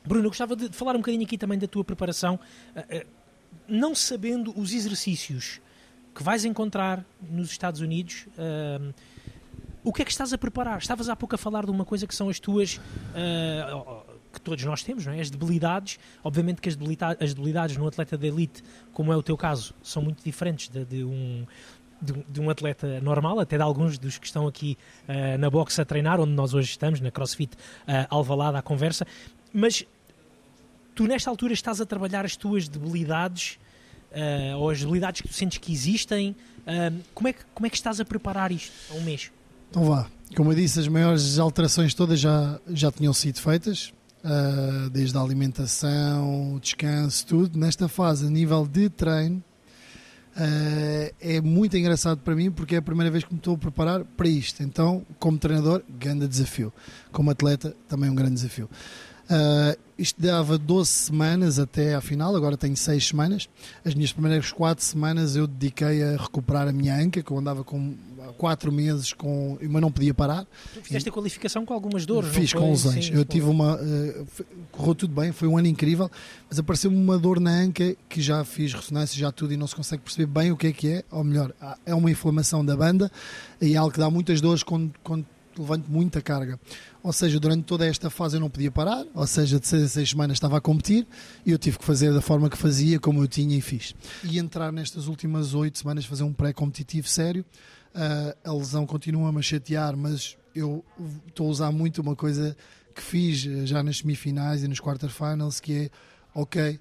Bruno, 0.07 0.25
eu 0.25 0.31
gostava 0.31 0.57
de 0.57 0.71
falar 0.71 0.95
um 0.95 1.01
bocadinho 1.01 1.23
aqui 1.23 1.37
também 1.37 1.59
da 1.59 1.67
tua 1.67 1.85
preparação, 1.85 2.41
eh, 2.75 2.87
eh, 2.89 3.07
não 3.69 3.95
sabendo 3.95 4.59
os 4.59 4.73
exercícios 4.73 5.61
que 6.15 6.23
vais 6.23 6.47
encontrar 6.47 7.05
nos 7.21 7.51
Estados 7.51 7.83
Unidos. 7.83 8.27
o 9.85 9.93
que 9.93 10.01
é 10.01 10.05
que 10.07 10.13
estás 10.13 10.33
a 10.33 10.39
preparar? 10.39 10.79
Estavas 10.79 11.11
há 11.11 11.17
pouco 11.17 11.35
a 11.35 11.39
falar 11.39 11.67
de 11.67 11.71
uma 11.71 11.85
coisa 11.85 12.07
que 12.07 12.15
são 12.15 12.31
as 12.31 12.41
tuas. 12.41 12.81
Que 14.33 14.41
todos 14.41 14.65
nós 14.65 14.83
temos, 14.83 15.07
não 15.07 15.13
é? 15.13 15.21
As 15.21 15.31
debilidades. 15.31 15.99
Obviamente 16.25 16.61
que 16.61 16.69
as, 16.69 16.77
as 17.21 17.35
debilidades 17.35 17.77
no 17.77 17.87
atleta 17.87 18.17
de 18.17 18.27
elite, 18.27 18.63
como 18.93 19.13
é 19.13 19.17
o 19.17 19.23
teu 19.23 19.37
caso, 19.37 19.75
são 19.83 20.03
muito 20.03 20.23
diferentes 20.25 20.69
de, 20.69 20.85
de 20.85 21.05
um. 21.05 21.47
De, 22.01 22.15
de 22.29 22.41
um 22.41 22.51
atleta 22.51 23.01
normal, 23.01 23.39
até 23.39 23.57
de 23.57 23.63
alguns 23.63 23.97
dos 23.97 24.19
que 24.19 24.27
estão 24.27 24.49
aqui 24.49 24.77
eh, 25.07 25.37
na 25.37 25.49
box 25.49 25.79
a 25.79 25.85
treinar, 25.85 26.19
onde 26.19 26.33
nós 26.33 26.53
hoje 26.53 26.69
estamos, 26.69 27.01
na 27.01 27.13
CrossFit 27.13 27.55
uh, 27.55 28.09
Alvalade, 28.11 28.57
à 28.57 28.63
conversa. 28.63 29.07
Mas 29.53 29.85
tu, 30.97 31.07
nesta 31.07 31.31
altura, 31.31 31.53
estás 31.53 31.81
a 31.81 31.87
trabalhar 31.87 32.25
as 32.25 32.35
tuas 32.35 32.67
debilidades 32.67 33.57
eh, 34.11 34.55
ou 34.57 34.71
as 34.71 34.81
debilidades 34.81 35.21
que 35.21 35.29
tu 35.29 35.35
sentes 35.35 35.59
que 35.59 35.73
existem. 35.73 36.35
eh, 36.67 36.93
como, 37.15 37.29
é 37.29 37.33
que, 37.33 37.45
como 37.55 37.67
é 37.67 37.71
que 37.71 37.77
estás 37.77 38.01
a 38.01 38.05
preparar 38.05 38.53
isto 38.53 38.73
a 38.91 38.95
um 38.95 39.03
mês? 39.03 39.31
Então 39.71 39.85
vá. 39.85 40.07
Como 40.37 40.51
eu 40.51 40.57
disse, 40.57 40.81
as 40.81 40.89
maiores 40.89 41.39
alterações 41.39 41.95
todas 41.95 42.19
já, 42.19 42.59
já 42.69 42.91
tinham 42.91 43.13
sido 43.13 43.39
feitas, 43.39 43.93
ah, 44.25 44.89
desde 44.93 45.17
a 45.17 45.21
alimentação, 45.21 46.55
o 46.55 46.61
descanso, 46.61 47.27
tudo. 47.27 47.59
Nesta 47.59 47.89
fase, 47.89 48.27
a 48.27 48.31
nível 48.31 48.67
de 48.67 48.89
treino, 48.89 49.43
ah, 50.37 51.13
é 51.21 51.41
muito 51.41 51.77
engraçado 51.77 52.19
para 52.19 52.35
mim 52.35 52.51
porque 52.51 52.75
é 52.75 52.79
a 52.79 52.83
primeira 52.83 53.11
vez 53.11 53.25
que 53.25 53.33
me 53.33 53.39
estou 53.39 53.55
a 53.55 53.59
preparar 53.59 54.05
para 54.05 54.29
isto. 54.29 54.63
Então, 54.63 55.05
como 55.19 55.39
treinador, 55.39 55.83
grande 55.89 56.27
desafio. 56.29 56.73
Como 57.11 57.31
atleta, 57.31 57.75
também 57.89 58.11
um 58.11 58.15
grande 58.15 58.35
desafio. 58.35 58.69
Uh, 59.33 59.79
isto 59.97 60.21
dava 60.21 60.59
12 60.59 60.91
semanas 60.91 61.59
até 61.59 61.95
à 61.95 62.01
final, 62.01 62.35
agora 62.35 62.57
tenho 62.57 62.77
6 62.77 63.09
semanas. 63.09 63.49
As 63.85 63.95
minhas 63.95 64.13
primeiras 64.13 64.53
4 64.53 64.85
semanas 64.85 65.37
eu 65.37 65.47
dediquei 65.47 66.03
a 66.03 66.17
recuperar 66.17 66.69
a 66.69 66.73
minha 66.73 66.95
anca, 66.97 67.23
que 67.23 67.31
eu 67.31 67.39
andava 67.39 67.65
com 67.65 67.95
4 68.37 68.73
meses, 68.73 69.13
com, 69.13 69.59
mas 69.61 69.83
não 69.83 69.91
podia 69.91 70.15
parar. 70.15 70.47
Tu 70.75 70.83
fizeste 70.83 71.09
a 71.09 71.13
qualificação 71.13 71.65
com 71.65 71.75
algumas 71.75 72.07
dores, 72.07 72.31
Fiz 72.31 72.53
com 72.53 72.71
lesões. 72.71 73.11
eu 73.11 73.25
tive 73.25 73.47
uma. 73.47 73.77
Uh, 73.77 74.27
correu 74.71 74.95
tudo 74.95 75.15
bem, 75.21 75.33
foi 75.33 75.49
um 75.49 75.59
ano 75.59 75.67
incrível, 75.67 76.11
mas 76.49 76.59
apareceu-me 76.59 76.97
uma 76.97 77.19
dor 77.19 77.41
na 77.41 77.51
anca 77.51 77.97
que 78.09 78.21
já 78.21 78.45
fiz 78.45 78.73
ressonância, 78.73 79.19
já 79.19 79.31
tudo, 79.33 79.53
e 79.53 79.57
não 79.57 79.67
se 79.67 79.75
consegue 79.75 80.03
perceber 80.03 80.27
bem 80.27 80.53
o 80.53 80.57
que 80.57 80.67
é 80.69 80.73
que 80.73 80.89
é, 80.89 81.05
ou 81.11 81.25
melhor, 81.25 81.53
é 81.85 81.95
uma 81.95 82.11
inflamação 82.11 82.65
da 82.65 82.77
banda 82.77 83.11
e 83.61 83.75
é 83.75 83.77
algo 83.77 83.93
que 83.93 83.99
dá 83.99 84.11
muitas 84.11 84.41
dores 84.41 84.63
quando, 84.63 84.93
quando 85.03 85.27
levanto 85.59 85.91
muita 85.91 86.21
carga. 86.21 86.59
Ou 87.03 87.13
seja, 87.13 87.39
durante 87.39 87.65
toda 87.65 87.87
esta 87.87 88.09
fase 88.09 88.37
eu 88.37 88.41
não 88.41 88.49
podia 88.49 88.71
parar, 88.71 89.05
ou 89.15 89.27
seja, 89.27 89.59
de 89.59 89.67
seis 89.67 89.83
a 89.83 89.89
seis 89.89 90.11
semanas 90.11 90.37
estava 90.37 90.57
a 90.57 90.61
competir 90.61 91.07
e 91.45 91.51
eu 91.51 91.59
tive 91.59 91.79
que 91.79 91.85
fazer 91.85 92.13
da 92.13 92.21
forma 92.21 92.49
que 92.49 92.57
fazia, 92.57 92.99
como 92.99 93.23
eu 93.23 93.29
tinha 93.29 93.57
e 93.57 93.61
fiz. 93.61 93.95
E 94.25 94.39
entrar 94.39 94.73
nestas 94.73 95.07
últimas 95.09 95.55
oito 95.55 95.79
semanas, 95.79 96.05
fazer 96.05 96.23
um 96.23 96.33
pré-competitivo 96.33 97.09
sério. 97.09 97.45
Uh, 97.95 98.51
a 98.51 98.53
lesão 98.55 98.87
continua-me 98.87 99.39
a 99.39 99.43
chatear, 99.43 99.97
mas 99.97 100.37
eu 100.55 100.85
estou 101.27 101.47
a 101.47 101.51
usar 101.51 101.73
muito 101.73 102.01
uma 102.01 102.17
coisa 102.17 102.57
que 102.95 103.03
fiz 103.03 103.47
eh, 103.47 103.67
já 103.67 103.83
nas 103.83 103.99
semifinais 103.99 104.63
e 104.63 104.69
nos 104.69 104.81
quarterfinals, 104.81 105.61
que 105.61 105.73
é, 105.73 105.91
ok, 106.35 106.79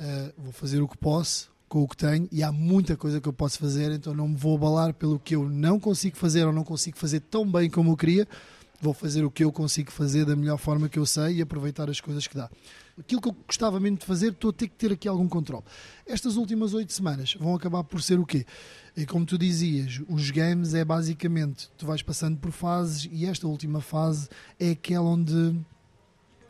uh, 0.00 0.32
vou 0.36 0.52
fazer 0.52 0.80
o 0.80 0.88
que 0.88 0.96
posso, 0.96 1.50
com 1.68 1.82
o 1.82 1.88
que 1.88 1.96
tenho 1.96 2.28
e 2.32 2.42
há 2.42 2.50
muita 2.50 2.96
coisa 2.96 3.20
que 3.20 3.28
eu 3.28 3.32
posso 3.32 3.58
fazer, 3.58 3.92
então 3.92 4.14
não 4.14 4.28
me 4.28 4.36
vou 4.36 4.56
abalar 4.56 4.94
pelo 4.94 5.18
que 5.18 5.36
eu 5.36 5.48
não 5.48 5.78
consigo 5.78 6.16
fazer 6.16 6.46
ou 6.46 6.52
não 6.52 6.64
consigo 6.64 6.96
fazer 6.96 7.20
tão 7.20 7.48
bem 7.50 7.68
como 7.68 7.92
eu 7.92 7.96
queria. 7.96 8.26
Vou 8.80 8.94
fazer 8.94 9.24
o 9.24 9.30
que 9.30 9.42
eu 9.42 9.50
consigo 9.50 9.90
fazer 9.90 10.24
da 10.24 10.36
melhor 10.36 10.56
forma 10.56 10.88
que 10.88 10.98
eu 10.98 11.04
sei 11.04 11.36
e 11.36 11.42
aproveitar 11.42 11.90
as 11.90 12.00
coisas 12.00 12.28
que 12.28 12.36
dá. 12.36 12.48
Aquilo 12.96 13.20
que 13.20 13.28
eu 13.28 13.36
gostava 13.46 13.80
mesmo 13.80 13.98
de 13.98 14.06
fazer, 14.06 14.30
estou 14.30 14.50
a 14.50 14.52
ter 14.52 14.68
que 14.68 14.76
ter 14.76 14.92
aqui 14.92 15.08
algum 15.08 15.28
controle. 15.28 15.64
Estas 16.06 16.36
últimas 16.36 16.74
oito 16.74 16.92
semanas 16.92 17.34
vão 17.34 17.54
acabar 17.54 17.82
por 17.82 18.00
ser 18.00 18.20
o 18.20 18.26
quê? 18.26 18.46
E 18.96 19.04
como 19.04 19.26
tu 19.26 19.36
dizias, 19.36 20.00
os 20.08 20.30
games 20.30 20.74
é 20.74 20.84
basicamente, 20.84 21.68
tu 21.76 21.86
vais 21.86 22.02
passando 22.02 22.38
por 22.38 22.52
fases 22.52 23.08
e 23.10 23.26
esta 23.26 23.48
última 23.48 23.80
fase 23.80 24.28
é 24.60 24.70
aquela 24.70 25.08
onde 25.10 25.58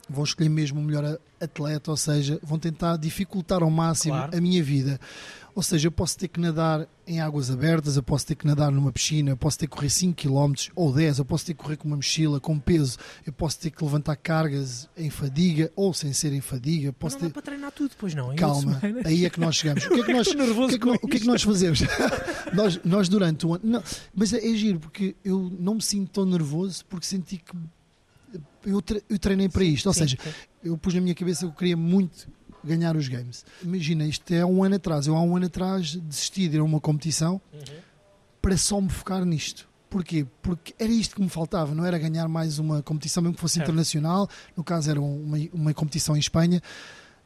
vão 0.09 0.25
escolher 0.25 0.49
mesmo 0.49 0.81
o 0.81 0.83
melhor 0.83 1.19
atleta, 1.41 1.91
ou 1.91 1.97
seja, 1.97 2.39
vão 2.43 2.59
tentar 2.59 2.97
dificultar 2.97 3.63
ao 3.63 3.71
máximo 3.71 4.15
claro. 4.15 4.37
a 4.37 4.41
minha 4.41 4.63
vida. 4.63 4.99
Ou 5.59 5.63
seja, 5.63 5.89
eu 5.89 5.93
posso 5.93 6.17
ter 6.17 6.29
que 6.29 6.39
nadar 6.39 6.87
em 7.05 7.21
águas 7.21 7.51
abertas, 7.51 7.97
eu 7.97 8.03
posso 8.03 8.25
ter 8.25 8.37
que 8.37 8.47
nadar 8.47 8.71
numa 8.71 8.93
piscina, 8.93 9.31
eu 9.31 9.37
posso 9.37 9.59
ter 9.59 9.67
que 9.67 9.75
correr 9.75 9.91
5 9.91 10.15
km 10.15 10.53
ou 10.77 10.93
10, 10.93 11.19
eu 11.19 11.25
posso 11.25 11.47
ter 11.47 11.55
que 11.55 11.61
correr 11.61 11.77
com 11.77 11.89
uma 11.89 11.97
mochila, 11.97 12.39
com 12.39 12.57
peso, 12.61 12.97
eu 13.27 13.33
posso 13.33 13.59
ter 13.59 13.71
que 13.71 13.83
levantar 13.83 14.15
cargas 14.15 14.89
em 14.97 15.11
fadiga 15.11 15.73
ou 15.75 15.93
sem 15.93 16.13
ser 16.13 16.33
em 16.33 16.41
fadiga. 16.41 16.93
Posso 16.93 17.17
não 17.17 17.23
ter... 17.23 17.27
dá 17.27 17.33
para 17.33 17.43
treinar 17.43 17.73
tudo, 17.73 17.91
pois 17.99 18.15
não. 18.15 18.37
Calma, 18.37 18.81
aí 19.05 19.25
é 19.25 19.31
que 19.31 19.41
nós 19.41 19.57
chegamos. 19.57 19.85
O 19.87 19.89
que 19.89 20.01
é 20.01 20.05
que 20.05 20.13
nós, 20.13 20.29
o 20.31 20.69
que 20.69 20.75
é 20.75 20.79
que, 20.79 20.89
o 20.89 21.09
que, 21.09 21.17
é 21.17 21.21
que 21.21 21.27
nós 21.27 21.43
fazemos? 21.43 21.81
nós, 22.55 22.81
nós 22.85 23.09
durante 23.09 23.45
o 23.45 23.55
ano. 23.55 23.65
Não, 23.65 23.83
mas 24.15 24.33
é, 24.33 24.39
é 24.39 24.55
giro, 24.55 24.79
porque 24.79 25.17
eu 25.25 25.51
não 25.59 25.75
me 25.75 25.83
sinto 25.83 26.13
tão 26.13 26.25
nervoso 26.25 26.85
porque 26.87 27.05
senti 27.05 27.39
que 27.39 27.57
eu, 28.65 28.83
tre 28.83 29.03
eu 29.09 29.19
treinei 29.19 29.49
para 29.49 29.65
isto. 29.65 29.87
Ou 29.87 29.93
sim, 29.93 30.01
seja, 30.01 30.19
sim. 30.23 30.31
eu 30.63 30.77
pus 30.77 30.95
na 30.95 31.01
minha 31.01 31.15
cabeça 31.15 31.41
que 31.41 31.47
eu 31.47 31.53
queria 31.53 31.77
muito 31.77 32.29
ganhar 32.63 32.97
os 32.97 33.09
games. 33.09 33.45
Imagina, 33.63 34.07
isto 34.07 34.33
é 34.33 34.45
um 34.45 34.63
ano 34.63 34.77
atrás. 34.77 35.07
Eu 35.07 35.17
há 35.17 35.23
um 35.23 35.37
ano 35.37 35.47
atrás 35.47 35.95
desisti 35.95 36.49
de 36.49 36.57
ir 36.57 36.61
a 36.61 36.65
uma 36.65 36.81
competição 36.81 37.41
uhum. 37.53 37.61
para 38.41 38.57
só 38.57 38.81
me 38.81 38.89
focar 38.89 39.25
nisto. 39.25 39.69
Porquê? 39.89 40.27
Porque 40.43 40.75
era 40.79 40.93
isto 40.93 41.17
que 41.17 41.23
me 41.23 41.31
faltava, 41.31 41.75
não 41.75 41.85
era 41.85 41.99
ganhar 41.99 42.29
mais 42.29 42.59
uma 42.59 42.83
competição, 42.83 43.23
mesmo 43.23 43.35
que 43.35 43.41
fosse 43.41 43.55
certo. 43.55 43.69
internacional. 43.69 44.29
No 44.55 44.63
caso, 44.63 44.91
era 44.91 45.01
uma, 45.01 45.39
uma 45.53 45.73
competição 45.73 46.15
em 46.15 46.21
Espanha. 46.21 46.61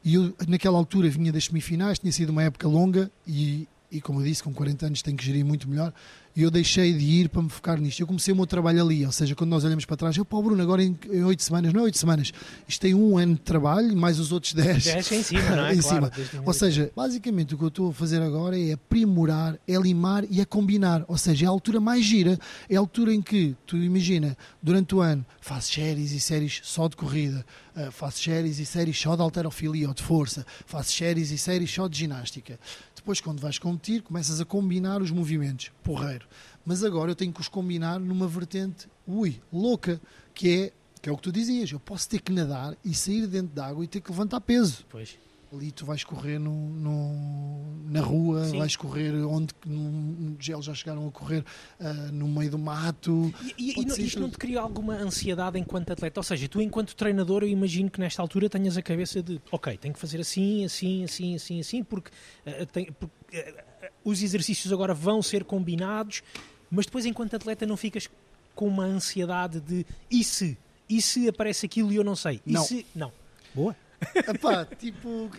E 0.03 0.15
eu, 0.15 0.33
naquela 0.47 0.77
altura, 0.77 1.09
vinha 1.09 1.31
das 1.31 1.45
semifinais, 1.45 1.99
tinha 1.99 2.11
sido 2.11 2.29
uma 2.29 2.43
época 2.43 2.67
longa 2.67 3.11
e, 3.27 3.67
e 3.91 4.01
como 4.01 4.21
eu 4.21 4.25
disse, 4.25 4.41
com 4.41 4.53
40 4.53 4.87
anos 4.87 5.01
tenho 5.01 5.17
que 5.17 5.25
gerir 5.25 5.45
muito 5.45 5.67
melhor. 5.69 5.93
E 6.35 6.41
eu 6.41 6.49
deixei 6.49 6.93
de 6.93 7.05
ir 7.05 7.29
para 7.29 7.41
me 7.41 7.49
focar 7.49 7.79
nisto. 7.79 7.99
Eu 7.99 8.07
comecei 8.07 8.33
o 8.33 8.35
meu 8.35 8.47
trabalho 8.47 8.81
ali, 8.81 9.05
ou 9.05 9.11
seja, 9.11 9.35
quando 9.35 9.51
nós 9.51 9.63
olhamos 9.63 9.85
para 9.85 9.95
trás, 9.95 10.17
eu, 10.17 10.25
pô, 10.25 10.41
Bruno, 10.41 10.61
agora 10.61 10.81
em 10.83 10.97
oito 11.23 11.43
semanas, 11.43 11.71
não 11.71 11.81
é 11.81 11.83
oito 11.83 11.97
semanas, 11.97 12.33
isto 12.67 12.81
tem 12.81 12.95
um 12.95 13.17
ano 13.17 13.35
de 13.35 13.41
trabalho, 13.41 13.95
mais 13.95 14.19
os 14.19 14.31
outros 14.31 14.53
dez. 14.53 14.83
Dez 14.83 15.11
em 15.11 15.23
cima, 15.23 15.55
não 15.55 15.65
é? 15.65 15.75
em 15.75 15.81
claro, 15.81 16.11
cima. 16.15 16.43
Ou 16.45 16.53
seja, 16.53 16.91
basicamente 16.95 17.53
o 17.53 17.57
que 17.57 17.63
eu 17.63 17.67
estou 17.67 17.89
a 17.91 17.93
fazer 17.93 18.21
agora 18.21 18.59
é 18.59 18.73
aprimorar, 18.73 19.59
é 19.67 19.75
limar 19.75 20.25
e 20.29 20.41
é 20.41 20.45
combinar. 20.45 21.05
Ou 21.07 21.17
seja, 21.17 21.45
é 21.45 21.47
a 21.47 21.51
altura 21.51 21.79
mais 21.79 22.03
gira, 22.03 22.39
é 22.67 22.75
a 22.75 22.79
altura 22.79 23.13
em 23.13 23.21
que, 23.21 23.55
tu 23.67 23.77
imagina, 23.77 24.35
durante 24.61 24.95
o 24.95 25.01
ano, 25.01 25.23
faço 25.39 25.73
séries 25.73 26.11
e 26.13 26.19
séries 26.19 26.61
só 26.63 26.87
de 26.87 26.95
corrida, 26.95 27.45
uh, 27.75 27.91
faço 27.91 28.23
séries 28.23 28.59
e 28.59 28.65
séries 28.65 28.99
só 28.99 29.15
de 29.15 29.21
alterofilia 29.21 29.87
ou 29.87 29.93
de 29.93 30.01
força, 30.01 30.45
faço 30.65 30.91
séries 30.93 31.31
e 31.31 31.37
séries 31.37 31.71
só 31.71 31.87
de 31.87 31.97
ginástica. 31.97 32.59
Depois, 33.03 33.19
quando 33.19 33.41
vais 33.41 33.59
competir, 33.59 34.01
começas 34.01 34.39
a 34.39 34.45
combinar 34.45 35.01
os 35.01 35.11
movimentos. 35.11 35.73
Porreiro. 35.83 36.25
Mas 36.65 36.85
agora 36.85 37.11
eu 37.11 37.15
tenho 37.15 37.33
que 37.33 37.41
os 37.41 37.49
combinar 37.49 37.99
numa 37.99 38.29
vertente, 38.29 38.87
ui, 39.05 39.41
louca, 39.51 39.99
que 40.33 40.49
é, 40.49 40.73
que 41.01 41.09
é 41.09 41.11
o 41.11 41.17
que 41.17 41.23
tu 41.23 41.29
dizias. 41.29 41.69
Eu 41.69 41.81
posso 41.81 42.07
ter 42.07 42.21
que 42.21 42.31
nadar 42.31 42.77
e 42.81 42.93
sair 42.93 43.27
dentro 43.27 43.53
d'água 43.53 43.83
e 43.83 43.87
ter 43.89 43.99
que 43.99 44.09
levantar 44.09 44.39
peso. 44.39 44.85
Pois 44.89 45.17
ali 45.53 45.71
tu 45.71 45.85
vais 45.85 46.03
correr 46.03 46.39
no, 46.39 46.51
no 46.51 47.83
na 47.85 48.01
rua, 48.01 48.45
Sim. 48.45 48.57
vais 48.57 48.75
correr 48.75 49.13
onde 49.23 49.53
no 49.65 50.35
gel 50.39 50.61
já 50.61 50.73
chegaram 50.73 51.07
a 51.07 51.11
correr 51.11 51.45
uh, 51.79 52.11
no 52.11 52.27
meio 52.27 52.49
do 52.49 52.57
mato. 52.57 53.31
E, 53.57 53.79
e, 53.79 53.85
e 53.85 54.05
isto 54.05 54.19
não 54.19 54.29
te 54.29 54.37
cria 54.37 54.59
alguma 54.59 54.95
ansiedade 54.95 55.59
enquanto 55.59 55.91
atleta? 55.91 56.19
Ou 56.19 56.23
seja, 56.23 56.47
tu 56.47 56.59
enquanto 56.61 56.95
treinador, 56.95 57.43
eu 57.43 57.47
imagino 57.49 57.89
que 57.89 57.99
nesta 57.99 58.21
altura 58.21 58.49
tenhas 58.49 58.77
a 58.77 58.81
cabeça 58.81 59.21
de 59.21 59.39
ok, 59.51 59.77
tenho 59.77 59.93
que 59.93 59.99
fazer 59.99 60.19
assim, 60.19 60.65
assim, 60.65 61.03
assim, 61.03 61.35
assim, 61.35 61.59
assim, 61.59 61.83
porque, 61.83 62.09
uh, 62.47 62.65
tem, 62.65 62.91
porque 62.91 63.37
uh, 63.37 63.89
os 64.03 64.23
exercícios 64.23 64.73
agora 64.73 64.93
vão 64.93 65.21
ser 65.21 65.43
combinados, 65.43 66.23
mas 66.71 66.85
depois 66.85 67.05
enquanto 67.05 67.35
atleta 67.35 67.65
não 67.65 67.77
ficas 67.77 68.09
com 68.55 68.67
uma 68.67 68.85
ansiedade 68.85 69.59
de 69.59 69.85
e 70.09 70.23
se? 70.23 70.57
E 70.89 71.01
se 71.01 71.27
aparece 71.27 71.65
aquilo 71.65 71.91
e 71.91 71.95
eu 71.95 72.03
não 72.03 72.15
sei? 72.15 72.41
E 72.45 72.53
não. 72.53 72.63
se? 72.63 72.85
Não. 72.95 73.11
Boa. 73.53 73.75
Epá, 74.15 74.65
tipo, 74.65 75.29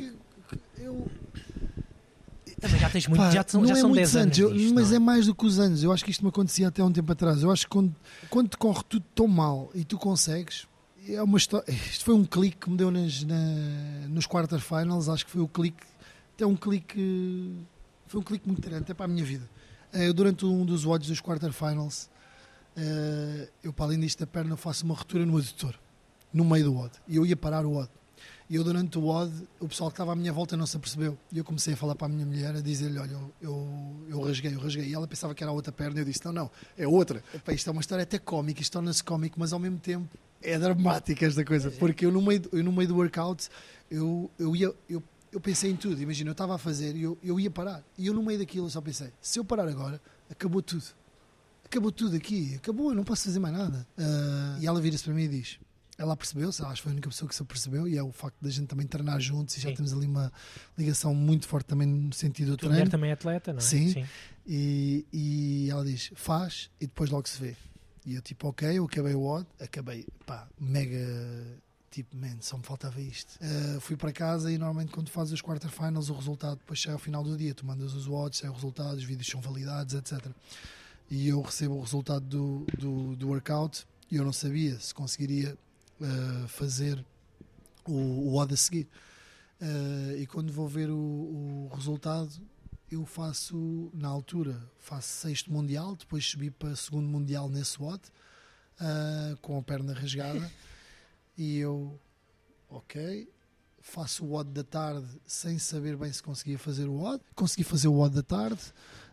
eu. 0.79 1.07
Também 2.61 2.81
já 2.81 2.89
tens 2.89 3.07
muito, 3.07 3.21
Pá, 3.21 3.31
já, 3.31 3.45
são, 3.47 3.67
já 3.67 3.75
é 3.75 3.77
são 3.77 3.93
10 3.93 4.17
anos. 4.17 4.39
anos 4.39 4.55
disto, 4.55 4.75
mas 4.75 4.93
é? 4.93 4.97
é? 4.97 4.99
mais 4.99 5.27
do 5.27 5.35
que 5.35 5.45
os 5.45 5.59
anos. 5.59 5.83
Eu 5.83 5.93
acho 5.93 6.05
que 6.05 6.11
isto 6.11 6.23
me 6.23 6.29
acontecia 6.29 6.69
até 6.69 6.83
um 6.83 6.91
tempo 6.91 7.13
atrás. 7.13 7.43
Eu 7.43 7.51
acho 7.51 7.65
que 7.65 7.71
quando, 7.71 7.95
quando 8.31 8.49
te 8.49 8.57
corre 8.57 8.83
tudo 8.89 9.05
tão 9.15 9.29
mal 9.29 9.71
e 9.75 9.85
tu 9.85 9.99
consegues, 9.99 10.67
é 11.09 11.23
uma 11.23 11.37
história. 11.37 11.67
Isto 11.71 12.05
foi 12.05 12.15
um 12.15 12.25
clique 12.25 12.57
que 12.57 12.71
me 12.71 12.77
deu 12.77 12.91
nas, 12.91 13.23
na, 13.25 13.37
nos 14.09 14.27
quarterfinals. 14.27 15.09
Acho 15.09 15.27
que 15.27 15.31
foi 15.31 15.43
o 15.43 15.49
clique. 15.49 15.85
Até 16.35 16.47
um 16.47 16.57
clique. 16.57 17.53
Foi 18.07 18.21
um 18.21 18.25
clique 18.25 18.47
muito 18.47 18.63
grande, 18.63 18.85
até 18.85 18.95
para 18.95 19.05
a 19.05 19.09
minha 19.09 19.25
vida. 19.25 19.49
Eu, 19.93 20.13
durante 20.13 20.45
um 20.45 20.65
dos 20.65 20.87
odds 20.87 21.09
dos 21.09 21.21
quarterfinals, 21.21 22.09
eh, 22.77 23.49
eu, 23.63 23.73
para 23.73 23.87
além 23.87 24.01
disto 24.01 24.19
da 24.21 24.27
perna, 24.27 24.57
faço 24.57 24.85
uma 24.85 24.95
ruptura 24.95 25.25
no 25.25 25.37
adutor, 25.37 25.75
no 26.33 26.45
meio 26.45 26.65
do 26.65 26.77
odd. 26.77 26.93
E 27.07 27.17
eu 27.17 27.25
ia 27.25 27.37
parar 27.37 27.65
o 27.65 27.77
odd. 27.77 27.89
E 28.49 28.57
eu, 28.57 28.65
durante 28.65 28.99
o 28.99 29.07
OD, 29.07 29.33
o 29.59 29.67
pessoal 29.67 29.91
que 29.91 29.95
estava 29.95 30.13
à 30.13 30.17
minha 30.17 30.33
volta 30.33 30.57
não 30.57 30.67
se 30.67 30.77
apercebeu. 30.77 31.17
E 31.33 31.39
eu 31.39 31.45
comecei 31.45 31.73
a 31.75 31.77
falar 31.77 31.95
para 31.95 32.07
a 32.07 32.11
minha 32.11 32.27
mulher, 32.27 32.55
a 32.55 32.61
dizer-lhe: 32.61 32.99
Olha, 32.99 33.13
eu, 33.13 33.33
eu, 33.41 33.97
eu 34.11 34.21
rasguei, 34.21 34.55
eu 34.55 34.61
rasguei. 34.61 34.87
E 34.87 34.95
ela 34.95 35.09
pensava 35.09 35.35
que 35.35 35.43
era 35.43 35.51
a 35.51 35.55
outra 35.55 35.73
perna. 35.73 36.01
Eu 36.01 36.05
disse: 36.05 36.25
Não, 36.25 36.33
não, 36.33 36.51
é 36.77 36.87
outra. 36.87 37.25
Epá, 37.35 37.53
isto 37.53 37.69
é 37.69 37.73
uma 37.73 37.81
história 37.81 38.03
até 38.03 38.19
cómica, 38.19 38.61
isto 38.61 38.73
torna-se 38.73 39.03
cómico, 39.03 39.41
mas 39.41 39.53
ao 39.53 39.59
mesmo 39.59 39.79
tempo 39.79 40.09
é 40.43 40.59
dramática 40.59 41.25
esta 41.27 41.45
coisa. 41.45 41.71
Porque 41.71 42.05
eu, 42.05 42.13
no 42.13 42.21
meio, 42.21 42.43
eu, 42.53 42.63
no 42.63 42.71
meio 42.71 42.89
do 42.89 42.97
workout, 42.97 43.49
eu, 43.91 44.31
eu 44.39 44.55
ia. 44.55 44.73
Eu, 44.89 45.03
eu 45.33 45.41
pensei 45.41 45.69
em 45.71 45.75
tudo, 45.75 46.01
imagina, 46.01 46.31
eu 46.31 46.33
estava 46.33 46.55
a 46.55 46.59
fazer 46.59 46.95
e 46.95 47.03
eu, 47.03 47.19
eu 47.21 47.41
ia 47.41 47.51
parar. 47.51 47.83
E 47.99 48.07
eu, 48.07 48.15
no 48.15 48.23
meio 48.23 48.39
daquilo, 48.39 48.67
eu 48.67 48.71
só 48.71 48.81
pensei: 48.81 49.11
se 49.21 49.39
eu 49.39 49.45
parar 49.45 49.67
agora, 49.67 50.01
acabou 50.31 50.63
tudo. 50.63 50.85
Acabou 51.65 51.91
tudo 51.91 52.15
aqui, 52.15 52.55
acabou, 52.57 52.91
eu 52.91 52.95
não 52.95 53.03
posso 53.03 53.25
fazer 53.25 53.41
mais 53.41 53.55
nada. 53.55 53.87
Uh, 53.99 54.61
e 54.61 54.67
ela 54.67 54.81
vira-se 54.81 55.03
para 55.03 55.15
mim 55.15 55.25
e 55.25 55.29
diz: 55.29 55.59
ela 55.97 56.17
percebeu-se, 56.17 56.63
acho 56.63 56.75
que 56.77 56.83
foi 56.83 56.91
a 56.91 56.95
única 56.95 57.09
pessoa 57.09 57.29
que 57.29 57.35
se 57.35 57.43
apercebeu, 57.43 57.87
e 57.87 57.97
é 57.97 58.03
o 58.03 58.11
facto 58.11 58.37
da 58.41 58.51
gente 58.51 58.67
também 58.67 58.87
treinar 58.87 59.21
juntos 59.21 59.57
e 59.57 59.61
Sim. 59.61 59.69
já 59.69 59.77
temos 59.77 59.93
ali 59.93 60.07
uma 60.07 60.33
ligação 60.77 61.15
muito 61.15 61.47
forte 61.47 61.67
também 61.67 61.87
no 61.87 62.13
sentido 62.13 62.53
do 62.53 62.57
treino. 62.57 62.75
mulher 62.75 62.91
também 62.91 63.11
é 63.11 63.13
atleta, 63.13 63.53
não 63.53 63.59
é? 63.59 63.63
Sim. 63.63 63.93
Sim. 63.93 64.07
E, 64.47 65.07
e 65.13 65.71
ela 65.71 65.85
diz: 65.85 66.11
faz 66.15 66.71
e 66.81 66.87
depois 66.87 67.11
logo 67.11 67.29
se 67.29 67.41
vê. 67.41 67.57
E 68.05 68.15
eu, 68.15 68.23
tipo, 68.23 68.49
ok, 68.49 68.79
eu 68.79 68.85
acabei 68.85 69.15
o 69.15 69.25
odd, 69.25 69.47
acabei, 69.61 70.07
pá, 70.27 70.49
mega. 70.61 70.99
Tipo, 71.91 72.17
man, 72.17 72.37
só 72.41 72.59
me 72.59 72.65
faltava 72.65 73.01
isto. 73.01 73.39
Uh, 73.41 73.81
fui 73.81 73.97
para 73.97 74.13
casa 74.13 74.51
e 74.51 74.59
normalmente 74.59 74.91
quando 74.91 75.09
fazes 75.11 75.33
os 75.33 75.41
quarterfinals, 75.41 76.11
o 76.11 76.15
resultado 76.15 76.59
depois 76.59 76.81
chega 76.81 76.95
ao 76.95 76.99
final 76.99 77.23
do 77.23 77.37
dia. 77.37 77.55
Tu 77.55 77.65
mandas 77.65 77.95
os 77.95 78.09
odds, 78.09 78.41
sai 78.41 78.51
o 78.51 78.53
resultado, 78.53 78.97
os 78.97 79.05
vídeos 79.05 79.29
são 79.29 79.41
validados, 79.41 79.95
etc. 79.95 80.27
E 81.09 81.29
eu 81.29 81.41
recebo 81.41 81.77
o 81.77 81.81
resultado 81.81 82.27
do, 82.27 82.67
do, 82.77 83.15
do 83.15 83.29
workout 83.29 83.87
e 84.11 84.17
eu 84.17 84.25
não 84.25 84.33
sabia 84.33 84.79
se 84.81 84.93
conseguiria 84.93 85.57
uh, 86.01 86.49
fazer 86.49 87.05
o, 87.87 87.93
o 87.93 88.37
odd 88.37 88.55
a 88.55 88.57
seguir. 88.57 88.89
Uh, 89.61 90.17
e 90.19 90.27
quando 90.27 90.53
vou 90.53 90.69
ver 90.69 90.91
o, 90.91 90.97
o, 90.97 91.71
resultado, 91.75 92.31
eu 92.91 93.05
faço, 93.07 93.91
na 93.95 94.09
altura, 94.09 94.61
faço 94.79 95.09
sexto 95.09 95.53
mundial, 95.53 95.97
depois 95.97 96.25
subi 96.25 96.51
para 96.51 96.75
segundo 96.77 97.09
mundial 97.09 97.49
nesse 97.49 97.81
odd, 97.83 98.03
uh, 98.81 99.37
com 99.41 99.59
a 99.59 99.63
perna 99.63 99.95
rasgada, 99.95 100.51
e 101.39 101.59
eu, 101.59 101.99
ok. 102.69 103.33
Faço 103.87 104.25
o 104.25 104.31
WOD 104.31 104.51
da 104.51 104.65
tarde 104.65 105.07
sem 105.27 105.59
saber 105.59 105.95
bem 105.95 106.11
se 106.11 106.23
conseguia 106.23 106.59
fazer 106.59 106.87
o 106.89 106.95
WOD. 106.95 107.23
Consegui 107.35 107.65
fazer 107.65 107.89
o 107.89 107.93
WOD 107.93 108.15
da 108.15 108.23
tarde. 108.23 108.63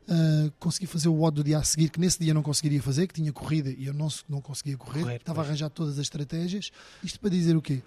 Uh, 0.07 0.51
consegui 0.59 0.87
fazer 0.87 1.07
o 1.07 1.13
WOD 1.13 1.35
do 1.35 1.43
dia 1.43 1.59
a 1.59 1.63
seguir, 1.63 1.89
que 1.89 1.99
nesse 1.99 2.19
dia 2.19 2.33
não 2.33 2.41
conseguiria 2.41 2.81
fazer, 2.81 3.07
que 3.07 3.13
tinha 3.13 3.31
corrida 3.31 3.69
e 3.69 3.85
eu 3.85 3.93
não, 3.93 4.07
não 4.27 4.41
conseguia 4.41 4.75
correr. 4.75 5.01
Correr, 5.01 5.15
Estava 5.17 5.39
a 5.39 5.43
pois. 5.43 5.49
arranjar 5.49 5.69
todas 5.69 5.93
as 5.93 6.01
estratégias. 6.01 6.71
Isto 7.03 7.19
para 7.19 7.29
dizer 7.29 7.55
o 7.55 7.61
quê? 7.61 7.81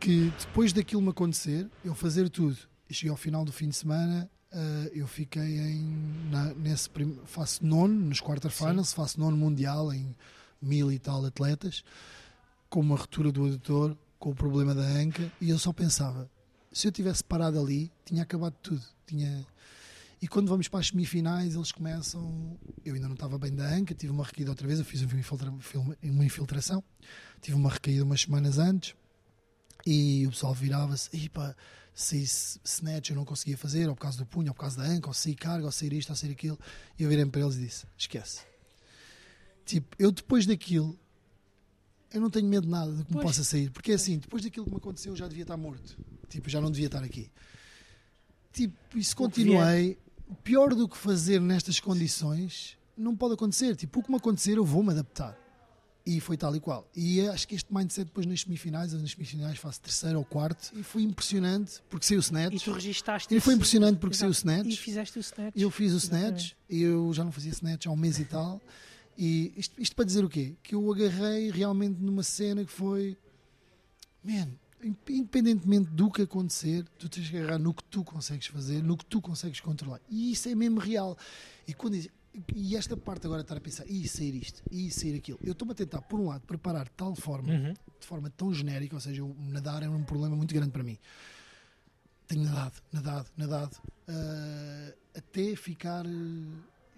Que 0.00 0.32
depois 0.40 0.72
daquilo 0.72 1.02
me 1.02 1.10
acontecer, 1.10 1.68
eu 1.84 1.94
fazer 1.94 2.28
tudo, 2.30 2.56
e 2.88 2.94
cheguei 2.94 3.10
ao 3.10 3.16
final 3.16 3.44
do 3.44 3.52
fim 3.52 3.68
de 3.68 3.76
semana, 3.76 4.28
uh, 4.52 4.88
eu 4.92 5.06
fiquei 5.06 5.58
em, 5.58 6.28
na, 6.30 6.54
nesse 6.54 6.88
prim, 6.88 7.18
faço 7.26 7.64
nono 7.64 7.94
nos 7.94 8.20
quarterfinals, 8.20 8.92
faço 8.92 9.20
nono 9.20 9.36
mundial 9.36 9.92
em 9.92 10.16
mil 10.60 10.90
e 10.90 10.98
tal 10.98 11.24
atletas, 11.24 11.84
com 12.68 12.80
uma 12.80 12.96
ruptura 12.96 13.30
do 13.30 13.44
adutor, 13.44 13.96
com 14.18 14.30
o 14.30 14.34
problema 14.34 14.74
da 14.74 14.82
anca, 14.82 15.30
e 15.40 15.50
eu 15.50 15.58
só 15.58 15.72
pensava, 15.72 16.28
se 16.72 16.88
eu 16.88 16.92
tivesse 16.92 17.22
parado 17.22 17.60
ali, 17.60 17.90
tinha 18.04 18.22
acabado 18.22 18.54
tudo. 18.62 18.82
Tinha... 19.06 19.46
E 20.20 20.26
quando 20.26 20.48
vamos 20.48 20.66
para 20.66 20.80
as 20.80 20.88
semifinais, 20.88 21.54
eles 21.54 21.72
começam. 21.72 22.58
Eu 22.84 22.94
ainda 22.94 23.06
não 23.06 23.14
estava 23.14 23.38
bem 23.38 23.54
da 23.54 23.68
anca, 23.68 23.94
tive 23.94 24.12
uma 24.12 24.24
recaída 24.24 24.50
outra 24.50 24.66
vez, 24.66 24.78
eu 24.78 24.84
fiz 24.84 25.02
uma 25.02 26.24
infiltração, 26.24 26.82
tive 27.40 27.56
uma 27.56 27.70
recaída 27.70 28.02
umas 28.02 28.22
semanas 28.22 28.58
antes, 28.58 28.94
e 29.84 30.26
o 30.26 30.30
pessoal 30.30 30.54
virava-se, 30.54 31.28
pá, 31.28 31.54
se 31.94 32.16
snatch 32.64 33.10
eu 33.10 33.16
não 33.16 33.24
conseguia 33.24 33.56
fazer, 33.56 33.88
ou 33.88 33.94
por 33.94 34.02
causa 34.02 34.18
do 34.18 34.26
punho, 34.26 34.48
ou 34.48 34.54
por 34.54 34.60
causa 34.60 34.78
da 34.78 34.84
anca, 34.84 35.08
ou 35.08 35.14
sair 35.14 35.34
carga, 35.34 35.66
ou 35.66 35.72
sair 35.72 35.92
isto, 35.92 36.10
ou 36.10 36.16
sair 36.16 36.32
aquilo. 36.32 36.58
E 36.98 37.02
eu 37.02 37.08
virei 37.08 37.24
para 37.26 37.42
eles 37.42 37.56
e 37.56 37.60
disse: 37.60 37.86
esquece. 37.96 38.40
Tipo, 39.64 39.96
eu 39.98 40.10
depois 40.10 40.46
daquilo, 40.46 40.98
eu 42.12 42.20
não 42.20 42.30
tenho 42.30 42.48
medo 42.48 42.64
de 42.64 42.70
nada 42.70 42.92
do 42.92 43.04
que 43.04 43.10
me 43.10 43.14
Pois. 43.14 43.26
possa 43.26 43.44
sair, 43.44 43.70
porque 43.70 43.92
é 43.92 43.94
assim, 43.94 44.18
depois 44.18 44.42
daquilo 44.42 44.64
que 44.64 44.70
me 44.72 44.78
aconteceu, 44.78 45.12
eu 45.12 45.16
já 45.16 45.28
devia 45.28 45.42
estar 45.42 45.56
morto. 45.56 45.98
Tipo, 46.28 46.48
já 46.48 46.60
não 46.60 46.70
devia 46.70 46.86
estar 46.86 47.02
aqui. 47.02 47.30
Tipo, 48.52 48.76
e 48.96 49.04
se 49.04 49.14
continuei, 49.14 49.98
pior 50.34 50.74
do 50.74 50.88
que 50.88 50.96
fazer 50.96 51.40
nestas 51.40 51.78
condições, 51.80 52.76
não 52.96 53.14
pode 53.16 53.34
acontecer. 53.34 53.76
Tipo, 53.76 54.00
o 54.00 54.02
que 54.02 54.10
me 54.10 54.16
acontecer, 54.16 54.56
eu 54.56 54.64
vou-me 54.64 54.90
adaptar. 54.90 55.36
E 56.08 56.20
foi 56.20 56.36
tal 56.36 56.54
e 56.54 56.60
qual. 56.60 56.88
E 56.94 57.20
acho 57.28 57.48
que 57.48 57.56
este 57.56 57.74
mindset 57.74 58.04
depois 58.06 58.24
nas 58.26 58.42
semifinais, 58.42 58.92
eu 58.92 59.00
nas 59.00 59.10
semifinais 59.10 59.58
faço 59.58 59.80
terceiro 59.80 60.18
ou 60.18 60.24
quarto, 60.24 60.70
e 60.78 60.82
foi 60.84 61.02
impressionante, 61.02 61.82
porque 61.90 62.06
saiu 62.06 62.18
o 62.18 62.20
E 62.20 62.22
snatch. 62.22 62.62
tu 62.64 62.72
registaste 62.72 63.34
E 63.34 63.40
foi 63.40 63.54
impressionante 63.54 63.98
porque 63.98 64.14
saiu 64.16 64.28
o 64.28 64.32
snatch. 64.32 64.68
E 64.72 64.76
fizeste 64.76 65.18
o 65.18 65.20
snatch. 65.20 65.52
Eu 65.56 65.68
fiz 65.68 65.92
o 65.92 65.96
snatch, 65.96 66.52
eu 66.70 67.12
já 67.12 67.24
não 67.24 67.32
fazia 67.32 67.50
snatch 67.50 67.86
há 67.86 67.90
um 67.90 67.96
mês 67.96 68.20
e 68.20 68.24
tal. 68.24 68.60
E 69.18 69.52
isto, 69.56 69.82
isto 69.82 69.96
para 69.96 70.04
dizer 70.04 70.24
o 70.24 70.28
quê? 70.28 70.54
Que 70.62 70.76
eu 70.76 70.92
agarrei 70.92 71.50
realmente 71.50 72.00
numa 72.00 72.22
cena 72.22 72.64
que 72.64 72.70
foi. 72.70 73.16
Man, 74.22 74.50
independentemente 74.82 75.90
do 75.90 76.10
que 76.10 76.22
acontecer, 76.22 76.84
tu 76.98 77.08
tens 77.08 77.28
que 77.28 77.36
agarrar 77.36 77.58
no 77.58 77.72
que 77.74 77.82
tu 77.84 78.04
consegues 78.04 78.46
fazer, 78.46 78.82
no 78.82 78.96
que 78.96 79.04
tu 79.04 79.20
consegues 79.20 79.60
controlar. 79.60 80.00
E 80.08 80.32
isso 80.32 80.48
é 80.48 80.54
mesmo 80.54 80.78
real. 80.78 81.16
E, 81.66 81.74
quando 81.74 81.94
diz- 81.94 82.08
e 82.54 82.76
esta 82.76 82.96
parte 82.96 83.26
agora 83.26 83.40
estar 83.42 83.56
a 83.56 83.60
pensar, 83.60 83.84
e 83.86 84.06
sair 84.06 84.34
isto, 84.34 84.62
e 84.70 84.90
sair 84.90 85.16
aquilo. 85.16 85.38
Eu 85.42 85.52
estou-me 85.52 85.72
a 85.72 85.74
tentar, 85.74 86.02
por 86.02 86.20
um 86.20 86.26
lado, 86.28 86.42
preparar 86.42 86.84
de 86.84 86.90
tal 86.92 87.14
forma, 87.14 87.50
Uhum. 87.52 87.72
de 87.72 88.06
forma 88.06 88.28
tão 88.30 88.52
genérica, 88.52 88.94
ou 88.94 89.00
seja, 89.00 89.24
o 89.24 89.34
nadar 89.48 89.82
é 89.82 89.88
um 89.88 90.04
problema 90.04 90.36
muito 90.36 90.54
grande 90.54 90.70
para 90.70 90.82
mim. 90.82 90.98
Tenho 92.28 92.42
nadado, 92.44 92.74
nadado, 92.92 93.28
nadado, 93.36 93.76
ah, 94.08 94.92
até 95.16 95.54
ficar. 95.56 96.04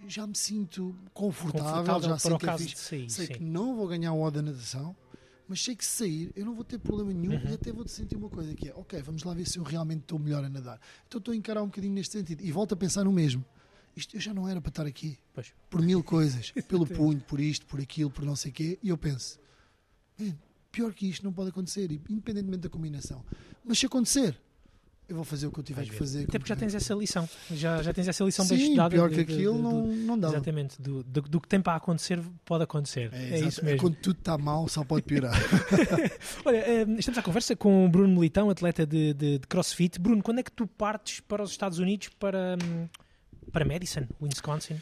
já 0.06 0.26
me 0.26 0.34
sinto 0.36 0.94
confortável, 1.12 1.84
Confortável 1.94 2.08
já 2.10 2.18
sei 2.18 2.38
que 2.38 2.48
é 2.48 2.58
fixe. 2.58 3.08
sei 3.10 3.26
sim. 3.26 3.32
que 3.34 3.42
não 3.42 3.74
vou 3.76 3.86
ganhar 3.88 4.12
o 4.12 4.22
O 4.22 4.30
da 4.30 4.40
natação, 4.40 4.94
mas 5.48 5.62
sei 5.62 5.74
que 5.74 5.84
se 5.84 5.90
sair 5.96 6.32
eu 6.37 6.44
não 6.44 6.54
vou 6.54 6.62
ter 6.64 6.78
problema 6.78 7.12
nenhum 7.12 7.34
Uhum. 7.34 7.50
e 7.50 7.54
até 7.54 7.72
vou 7.72 7.87
sentir 7.88 8.16
uma 8.16 8.28
coisa 8.28 8.54
que 8.54 8.68
é, 8.68 8.74
ok, 8.74 9.00
vamos 9.02 9.22
lá 9.24 9.32
ver 9.34 9.46
se 9.46 9.58
eu 9.58 9.62
realmente 9.62 10.00
estou 10.02 10.18
melhor 10.18 10.44
a 10.44 10.48
nadar. 10.48 10.80
Então 11.06 11.18
estou 11.18 11.32
a 11.32 11.37
encarar 11.37 11.62
um 11.62 11.66
bocadinho 11.66 11.94
neste 11.94 12.12
sentido 12.18 12.42
e 12.44 12.52
volto 12.52 12.72
a 12.74 12.76
pensar 12.76 13.04
no 13.04 13.12
mesmo. 13.12 13.44
Isto 13.96 14.16
eu 14.16 14.20
já 14.20 14.32
não 14.32 14.48
era 14.48 14.61
para 14.61 14.68
estar 14.68 14.87
aqui 14.87 15.18
Pois. 15.34 15.52
por 15.70 15.82
mil 15.82 16.04
coisas, 16.04 16.52
pelo 16.68 16.87
punho, 16.87 17.20
por 17.22 17.40
isto, 17.40 17.66
por 17.66 17.80
aquilo, 17.80 18.11
por 18.11 18.24
não 18.24 18.37
sei 18.37 18.50
o 18.50 18.54
quê, 18.54 18.78
e 18.82 18.90
eu 18.90 18.98
penso, 18.98 19.40
"Man, 20.18 20.37
pior 20.70 20.92
que 20.92 21.08
isto 21.08 21.24
não 21.24 21.32
pode 21.32 21.48
acontecer, 21.50 21.90
independentemente 22.08 22.62
da 22.62 22.68
combinação. 22.68 23.24
Mas 23.64 23.78
se 23.78 23.87
acontecer, 23.87 24.40
eu 25.08 25.16
vou 25.16 25.24
fazer 25.24 25.46
o 25.46 25.50
que 25.52 25.58
eu 25.60 25.64
tiver 25.64 25.84
que 25.84 25.94
fazer. 25.94 26.24
Até 26.28 26.38
porque 26.38 26.48
já 26.50 26.56
tens 26.56 26.74
essa 26.74 26.92
lição. 26.94 27.26
Já, 27.50 27.82
já 27.82 27.92
tens 27.94 28.08
essa 28.08 28.22
lição 28.24 28.46
bem 28.46 28.58
estudada. 28.60 28.90
pior 28.90 29.08
que 29.10 29.20
aquilo 29.20 29.58
não, 29.62 29.82
do- 29.82 29.88
não 29.94 30.18
dá. 30.18 30.28
Exatamente. 30.28 30.80
Do, 30.80 31.02
do, 31.02 31.22
do 31.22 31.40
que 31.40 31.48
tem 31.48 31.60
para 31.60 31.76
acontecer, 31.76 32.20
pode 32.44 32.64
acontecer. 32.64 33.10
É, 33.14 33.36
exato. 33.36 33.48
isso 33.48 33.64
mesmo. 33.64 33.80
Quando 33.80 33.96
tudo 33.96 34.18
está 34.18 34.36
mal, 34.36 34.68
só 34.68 34.84
pode 34.84 35.02
piorar. 35.04 35.32
Olha, 36.44 36.56
eh, 36.58 36.86
estamos 36.98 37.16
à 37.18 37.22
conversa 37.22 37.56
com 37.56 37.86
o 37.86 37.88
Bruno 37.88 38.14
Militão, 38.14 38.50
atleta 38.50 38.86
de, 38.86 39.14
de- 39.14 39.38
de 39.38 39.46
CrossFit. 39.46 39.98
Bruno, 39.98 40.22
quando 40.22 40.40
é 40.40 40.42
que 40.42 40.52
tu 40.52 40.66
partes 40.66 41.20
para 41.20 41.42
os 41.42 41.50
Estados 41.50 41.78
Unidos, 41.78 42.08
para, 42.18 42.56
hum, 42.62 42.86
para 43.50 43.64
Madison, 43.64 44.06
Wisconsin? 44.20 44.76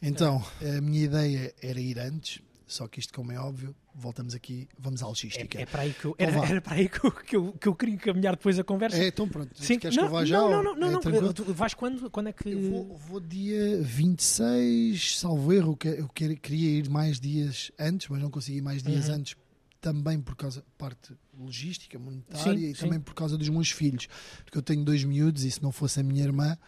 Então, 0.00 0.44
a 0.62 0.80
minha 0.80 1.04
ideia 1.04 1.54
era 1.62 1.80
ir 1.80 1.98
antes, 1.98 2.40
só 2.66 2.88
que 2.88 2.98
isto, 2.98 3.12
como 3.14 3.30
é 3.32 3.38
óbvio, 3.38 3.74
voltamos 3.94 4.34
aqui, 4.34 4.68
vamos 4.78 5.02
à 5.02 5.06
logística. 5.06 5.56
É, 5.58 5.62
é 5.62 5.66
para 5.66 5.82
aí 5.82 5.94
que 5.94 6.04
eu, 6.04 6.16
Então 6.18 6.42
era, 6.42 6.46
era 6.52 6.60
para 6.60 6.74
aí 6.74 6.88
que 6.88 7.04
eu, 7.04 7.10
que, 7.12 7.36
eu, 7.36 7.52
que 7.52 7.68
eu 7.68 7.74
queria 7.74 7.96
caminhar 7.96 8.34
depois 8.36 8.58
a 8.58 8.64
conversa. 8.64 8.96
É, 8.98 9.06
então 9.08 9.28
pronto. 9.28 9.50
Sim. 9.54 9.78
Queres 9.78 9.96
não, 9.96 10.04
que 10.04 10.08
eu 10.08 10.12
vá 10.12 10.24
já? 10.24 10.38
não, 10.38 10.50
não, 10.50 10.62
não, 10.62 10.74
não, 10.74 11.00
é 11.00 11.20
não. 11.20 11.32
Tu 11.32 11.44
vais 11.54 11.74
quando? 11.74 12.10
Quando 12.10 12.28
é 12.28 12.32
que. 12.32 12.48
Eu 12.50 12.60
vou, 12.70 12.96
vou 12.96 13.20
dia 13.20 13.80
26, 13.82 15.18
salvo 15.18 15.52
erro, 15.52 15.78
eu 15.84 16.08
quer- 16.08 16.36
queria 16.36 16.70
ir 16.78 16.88
mais 16.90 17.20
dias 17.20 17.70
antes, 17.78 18.08
mas 18.08 18.20
não 18.20 18.30
consegui 18.30 18.60
mais 18.60 18.82
dias 18.82 19.08
Uhum. 19.08 19.14
antes 19.16 19.36
também 19.80 20.20
por 20.20 20.34
causa 20.34 20.64
parte 20.76 21.14
logística, 21.38 21.96
monetária 21.98 22.58
Sim, 22.58 22.70
e 22.70 22.74
sim. 22.74 22.80
também 22.86 22.98
por 22.98 23.14
causa 23.14 23.38
dos 23.38 23.48
meus 23.48 23.70
filhos, 23.70 24.08
porque 24.44 24.58
eu 24.58 24.62
tenho 24.62 24.84
dois 24.84 25.04
miúdos 25.04 25.44
e 25.44 25.50
se 25.50 25.62
não 25.62 25.70
fosse 25.70 26.00
a 26.00 26.02
minha 26.02 26.24
irmã 26.24 26.58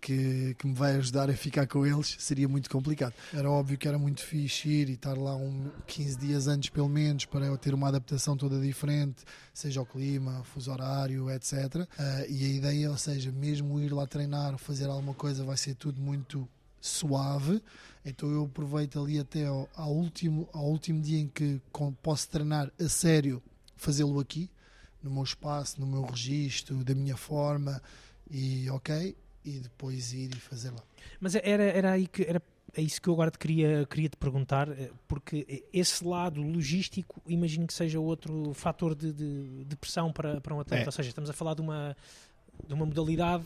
que, 0.00 0.54
que 0.58 0.66
me 0.66 0.74
vai 0.74 0.96
ajudar 0.96 1.28
a 1.28 1.34
ficar 1.34 1.66
com 1.66 1.86
eles, 1.86 2.16
seria 2.18 2.48
muito 2.48 2.70
complicado. 2.70 3.12
Era 3.32 3.50
óbvio 3.50 3.76
que 3.76 3.86
era 3.86 3.98
muito 3.98 4.22
fixe 4.22 4.68
ir 4.68 4.88
e 4.88 4.92
estar 4.92 5.16
lá 5.16 5.36
um 5.36 5.70
15 5.86 6.18
dias 6.18 6.46
antes 6.46 6.70
pelo 6.70 6.88
menos 6.88 7.24
para 7.24 7.46
eu 7.46 7.58
ter 7.58 7.74
uma 7.74 7.88
adaptação 7.88 8.36
toda 8.36 8.60
diferente, 8.60 9.22
seja 9.52 9.82
o 9.82 9.86
clima, 9.86 10.42
fuso 10.44 10.72
horário, 10.72 11.30
etc. 11.30 11.86
Ah, 11.98 12.24
e 12.28 12.44
a 12.44 12.48
ideia, 12.48 12.90
ou 12.90 12.98
seja, 12.98 13.30
mesmo 13.30 13.80
ir 13.80 13.92
lá 13.92 14.06
treinar, 14.06 14.56
fazer 14.58 14.86
alguma 14.86 15.14
coisa, 15.14 15.44
vai 15.44 15.56
ser 15.56 15.74
tudo 15.74 16.00
muito 16.00 16.48
suave. 16.80 17.62
Então 18.04 18.30
eu 18.30 18.44
aproveito 18.44 18.98
ali 18.98 19.18
até 19.18 19.46
ao, 19.46 19.68
ao 19.74 19.92
último, 19.92 20.48
ao 20.52 20.64
último 20.64 21.02
dia 21.02 21.20
em 21.20 21.28
que 21.28 21.60
posso 22.02 22.28
treinar 22.28 22.72
a 22.80 22.88
sério, 22.88 23.42
fazê-lo 23.76 24.18
aqui, 24.18 24.50
no 25.02 25.10
meu 25.10 25.22
espaço, 25.22 25.80
no 25.80 25.86
meu 25.86 26.02
registro, 26.02 26.84
da 26.84 26.94
minha 26.94 27.16
forma, 27.16 27.80
e 28.30 28.68
ok, 28.70 29.16
e 29.44 29.58
depois 29.60 30.12
ir 30.12 30.30
e 30.34 30.40
fazer 30.40 30.70
lá. 30.70 30.82
Mas 31.20 31.34
era, 31.34 31.62
era 31.64 31.92
aí 31.92 32.06
que. 32.06 32.22
Era, 32.22 32.42
é 32.74 32.80
isso 32.82 33.02
que 33.02 33.08
eu 33.08 33.14
agora 33.14 33.30
te 33.32 33.38
queria, 33.38 33.84
queria 33.90 34.08
te 34.08 34.16
perguntar, 34.16 34.68
eh, 34.68 34.90
porque 35.08 35.64
esse 35.72 36.04
lado 36.04 36.40
logístico, 36.40 37.20
imagino 37.26 37.66
que 37.66 37.74
seja 37.74 37.98
outro 37.98 38.52
fator 38.54 38.94
de, 38.94 39.12
de, 39.12 39.64
de 39.64 39.76
pressão 39.76 40.12
para, 40.12 40.40
para 40.40 40.54
um 40.54 40.60
atleta. 40.60 40.84
É. 40.84 40.86
Ou 40.86 40.92
seja, 40.92 41.08
estamos 41.08 41.28
a 41.28 41.32
falar 41.32 41.54
de 41.54 41.60
uma, 41.62 41.96
de 42.68 42.72
uma 42.72 42.86
modalidade, 42.86 43.44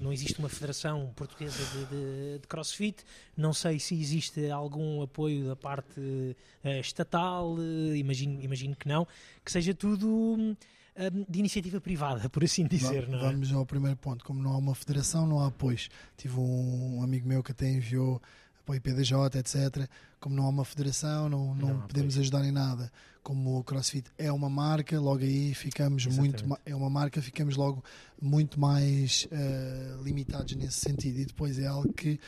não 0.00 0.12
existe 0.12 0.38
uma 0.40 0.48
federação 0.48 1.12
portuguesa 1.14 1.62
de, 1.72 1.84
de- 1.86 2.38
de 2.40 2.48
crossfit, 2.48 3.04
não 3.36 3.52
sei 3.52 3.78
se 3.78 3.94
existe 3.94 4.50
algum 4.50 5.02
apoio 5.02 5.46
da 5.46 5.54
parte 5.54 6.36
eh, 6.64 6.80
estatal, 6.80 7.54
eh, 7.60 7.96
imagino, 7.96 8.42
imagino 8.42 8.74
que 8.74 8.88
não, 8.88 9.06
que 9.44 9.52
seja 9.52 9.72
tudo 9.72 10.56
hum, 10.96 11.24
de 11.28 11.38
iniciativa 11.38 11.80
privada, 11.80 12.28
por 12.28 12.44
assim 12.44 12.66
dizer, 12.66 13.06
Va- 13.06 13.12
não 13.12 13.18
é? 13.18 13.32
Vamos 13.32 13.52
ao 13.52 13.66
primeiro 13.66 13.96
ponto. 13.96 14.24
Como 14.24 14.42
não 14.42 14.52
há 14.52 14.56
uma 14.58 14.74
federação, 14.74 15.26
não 15.26 15.40
há 15.40 15.48
apoios. 15.48 15.88
Tive 16.16 16.38
um 16.38 17.02
amigo 17.02 17.26
meu 17.28 17.42
que 17.42 17.52
até 17.52 17.70
enviou 17.70 18.20
para 18.64 18.72
o 18.72 18.76
IPDJ, 18.76 19.38
etc. 19.38 19.88
Como 20.20 20.34
não 20.34 20.46
há 20.46 20.48
uma 20.48 20.64
federação, 20.64 21.28
não, 21.28 21.54
não, 21.54 21.68
Não 21.74 21.86
podemos 21.86 22.14
apoio. 22.14 22.22
ajudar 22.22 22.44
em 22.46 22.52
nada. 22.52 22.90
Como 23.22 23.58
o 23.58 23.64
CrossFit 23.64 24.10
é 24.18 24.30
uma 24.32 24.48
marca, 24.50 24.98
logo 25.00 25.22
aí 25.22 25.54
ficamos 25.54 26.06
muito. 26.06 26.36
Exatamente. 26.44 26.48
ma- 26.48 26.58
É 26.64 26.74
uma 26.74 26.88
marca, 26.90 27.20
ficamos 27.22 27.56
logo 27.56 27.82
muito 28.20 28.58
mais 28.60 29.26
eh, 29.30 29.96
limitados 30.02 30.54
nesse 30.56 30.80
sentido. 30.80 31.18
E 31.20 31.24
depois 31.26 31.58
é 31.58 31.66
algo 31.66 31.92
que 31.92 32.18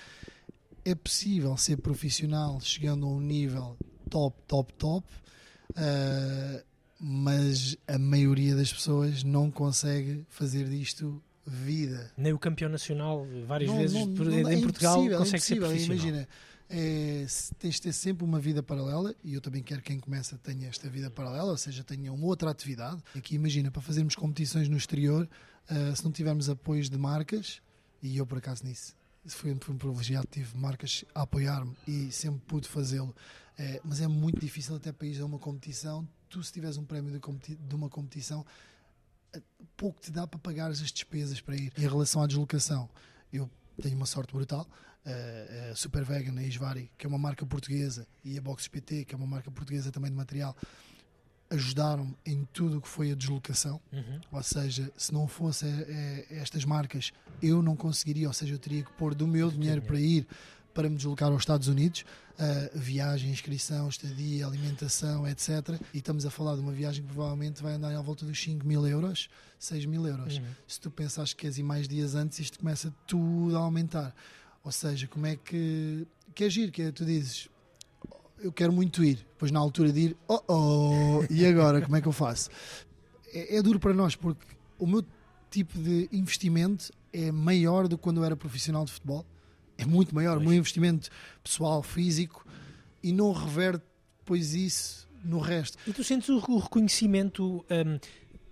é 0.85 0.95
possível 0.95 1.57
ser 1.57 1.79
profissional 1.79 2.61
chegando 2.61 3.07
a 3.07 3.09
um 3.11 3.21
nível 3.21 3.77
top, 4.11 4.37
top, 4.47 4.73
top. 4.75 5.07
eh, 5.75 6.65
mas 6.99 7.77
a 7.87 7.99
maioria 7.99 8.55
das 8.55 8.73
pessoas 8.73 9.23
não 9.23 9.51
consegue 9.51 10.25
fazer 10.29 10.69
disto 10.69 11.23
vida. 11.47 12.11
Nem 12.17 12.33
o 12.33 12.39
campeão 12.39 12.69
nacional, 12.71 13.27
várias 13.47 13.71
Não- 13.71 13.79
vezes 13.79 13.95
não- 13.97 14.07
não- 14.07 14.51
em 14.51 14.59
é 14.59 14.63
Portugal, 14.63 15.05
é 15.07 15.17
consegue 15.17 15.43
ser 15.43 15.55
impossível. 15.57 15.69
profissional. 15.69 15.97
Imagina, 15.99 16.29
é, 16.69 17.27
tens 17.59 17.75
de 17.77 17.83
ter 17.83 17.93
sempre 17.93 18.25
uma 18.25 18.41
vida 18.41 18.63
paralela, 18.63 19.15
e 19.23 19.35
eu 19.35 19.41
também 19.41 19.63
quero 19.63 19.81
que 19.81 19.89
quem 19.93 20.01
começa 20.01 20.37
tenha 20.39 20.69
esta 20.69 20.89
vida 20.89 21.09
paralela, 21.11 21.51
ou 21.53 21.57
seja, 21.57 21.85
tenha 21.85 22.13
uma 22.13 22.27
outra 22.27 22.51
atividade. 22.51 23.01
Aqui, 23.15 23.35
imagina, 23.37 23.71
para 23.71 23.81
fazermos 23.83 24.17
competições 24.17 24.69
no 24.69 24.77
exterior, 24.77 25.29
ah, 25.69 25.95
se 25.95 26.03
não 26.05 26.11
tivermos 26.11 26.49
apoios 26.49 26.91
de 26.91 26.99
marcas, 26.99 27.61
e 28.03 28.17
eu 28.17 28.27
por 28.27 28.39
acaso 28.39 28.65
nisso. 28.65 28.95
isso 29.25 29.37
Fui, 29.37 29.57
fui 29.61 29.75
um 29.75 29.79
privilegiado, 29.79 30.27
tive 30.31 30.57
marcas 30.57 31.05
a 31.15 31.23
apoiar-me 31.23 31.77
e 31.87 32.11
sempre 32.13 32.41
pude 32.47 32.67
fazê-lo. 32.69 33.15
É, 33.59 33.81
mas 33.85 34.01
é 34.01 34.07
muito 34.07 34.39
difícil 34.41 34.77
até 34.77 34.93
para 34.93 35.07
ir 35.07 35.21
a 35.21 35.25
uma 35.25 35.39
competição. 35.39 36.07
Tu, 36.29 36.43
se 36.43 36.53
tiveres 36.53 36.77
um 36.77 36.85
prémio 36.85 37.11
de, 37.13 37.57
de 37.57 37.75
uma 37.75 37.89
competição, 37.89 38.45
pouco 39.77 40.01
te 40.01 40.11
dá 40.11 40.27
para 40.27 40.39
pagar 40.39 40.71
as 40.71 40.79
despesas 40.79 41.41
para 41.41 41.57
ir. 41.57 41.73
Em 41.77 41.83
relação 41.83 42.23
à 42.23 42.27
deslocação, 42.27 42.89
eu 43.33 43.51
tenho 43.81 43.97
uma 43.97 44.07
sorte 44.07 44.33
brutal. 44.33 44.67
A, 45.05 45.71
a 45.71 45.77
Super 45.77 46.05
Vegan, 46.05 46.39
a 46.39 46.43
Isvari, 46.43 46.91
que 46.99 47.07
é 47.07 47.09
uma 47.09 47.19
marca 47.19 47.47
portuguesa, 47.47 48.07
e 48.25 48.37
a 48.37 48.41
Box 48.41 48.69
PT, 48.69 49.05
que 49.05 49.15
é 49.15 49.19
uma 49.19 49.27
marca 49.27 49.51
portuguesa 49.51 49.93
também 49.93 50.11
de 50.11 50.17
material, 50.17 50.57
ajudaram-me 51.49 52.17
em 52.27 52.45
tudo 52.53 52.79
o 52.79 52.81
que 52.81 52.89
foi 52.89 53.13
a 53.13 53.15
deslocação. 53.15 53.81
Uhum. 53.93 54.21
Ou 54.33 54.43
seja, 54.43 54.93
se 54.97 55.13
não 55.15 55.29
fosse 55.29 55.65
eh, 55.65 56.27
estas 56.31 56.65
marcas, 56.65 57.13
eu 57.41 57.63
não 57.63 57.77
conseguiria, 57.77 58.27
ou 58.27 58.35
seja, 58.35 58.55
eu 58.55 58.59
teria 58.59 58.83
que 58.83 58.93
pôr 58.95 59.15
do 59.15 59.29
meu 59.29 59.49
dinheiro 59.51 59.83
para 59.83 60.01
ir 60.01 60.27
para 60.77 60.91
me 60.91 60.97
deslocar 60.97 61.33
aos 61.33 61.41
Estados 61.41 61.69
Unidos, 61.69 62.05
uh, 62.39 62.79
viagem, 62.79 63.31
inscrição, 63.31 63.89
estadia, 63.89 64.47
alimentação, 64.47 65.27
etc. 65.27 65.81
E 65.95 65.99
estamos 65.99 66.27
a 66.27 66.31
falar 66.31 66.55
de 66.55 66.61
uma 66.61 66.71
viagem 66.71 67.03
que 67.03 67.11
provavelmente 67.11 67.63
vai 67.63 67.73
andar 67.73 67.97
à 67.97 68.03
volta 68.03 68.27
dos 68.27 68.39
5 68.39 68.67
mil 68.67 68.87
euros, 68.87 69.31
6 69.59 69.87
mil 69.87 70.07
euros. 70.07 70.37
Uhum. 70.37 70.45
Se 70.69 70.79
tu 70.79 70.91
pensas 70.91 71.33
que 71.33 71.41
queres 71.41 71.57
ir 71.57 71.63
mais 71.63 71.89
dias 71.89 72.15
antes, 72.15 72.39
isto 72.41 72.59
começa 72.59 72.95
tudo 73.07 73.57
a 73.57 73.61
aumentar. 73.61 74.15
Ou 74.63 74.71
seja, 74.71 75.07
como 75.07 75.27
é 75.27 75.37
que. 75.37 76.07
Que 76.35 76.45
é 76.45 76.51
giro, 76.51 76.71
que 76.71 76.83
é, 76.83 76.93
tu 76.93 77.07
dizes, 77.07 77.49
eu 78.39 78.53
quero 78.53 78.71
muito 78.71 79.03
ir. 79.03 79.17
Depois, 79.17 79.51
na 79.51 79.59
altura 79.59 79.91
de 79.91 80.01
ir, 80.01 80.17
oh 80.29 80.43
oh, 80.47 81.25
e 81.31 81.47
agora, 81.47 81.81
como 81.81 81.97
é 81.97 82.03
que 82.03 82.09
eu 82.09 82.13
faço? 82.13 82.51
É, 83.33 83.57
é 83.57 83.63
duro 83.63 83.81
para 83.81 83.95
nós, 83.95 84.15
porque 84.15 84.45
o 84.79 84.87
meu 84.87 85.03
tipo 85.51 85.79
de 85.79 86.07
investimento 86.13 86.93
é 87.15 87.33
maior 87.33 87.89
do 87.89 87.97
que 87.97 88.03
quando 88.05 88.19
eu 88.19 88.25
era 88.25 88.37
profissional 88.37 88.85
de 88.85 88.93
futebol. 88.93 89.25
É 89.79 89.85
muito 89.85 90.15
maior, 90.15 90.39
o 90.39 90.41
meu 90.41 90.53
investimento 90.53 91.11
pessoal, 91.43 91.83
físico, 91.83 92.47
e 93.03 93.13
não 93.13 93.33
reverte 93.33 93.85
depois 94.21 94.55
isso 94.55 95.07
no 95.25 95.39
resto. 95.39 95.77
E 95.87 95.93
tu 95.93 96.03
sentes 96.05 96.29
o 96.29 96.39
reconhecimento, 96.59 97.65
hum, 97.71 97.99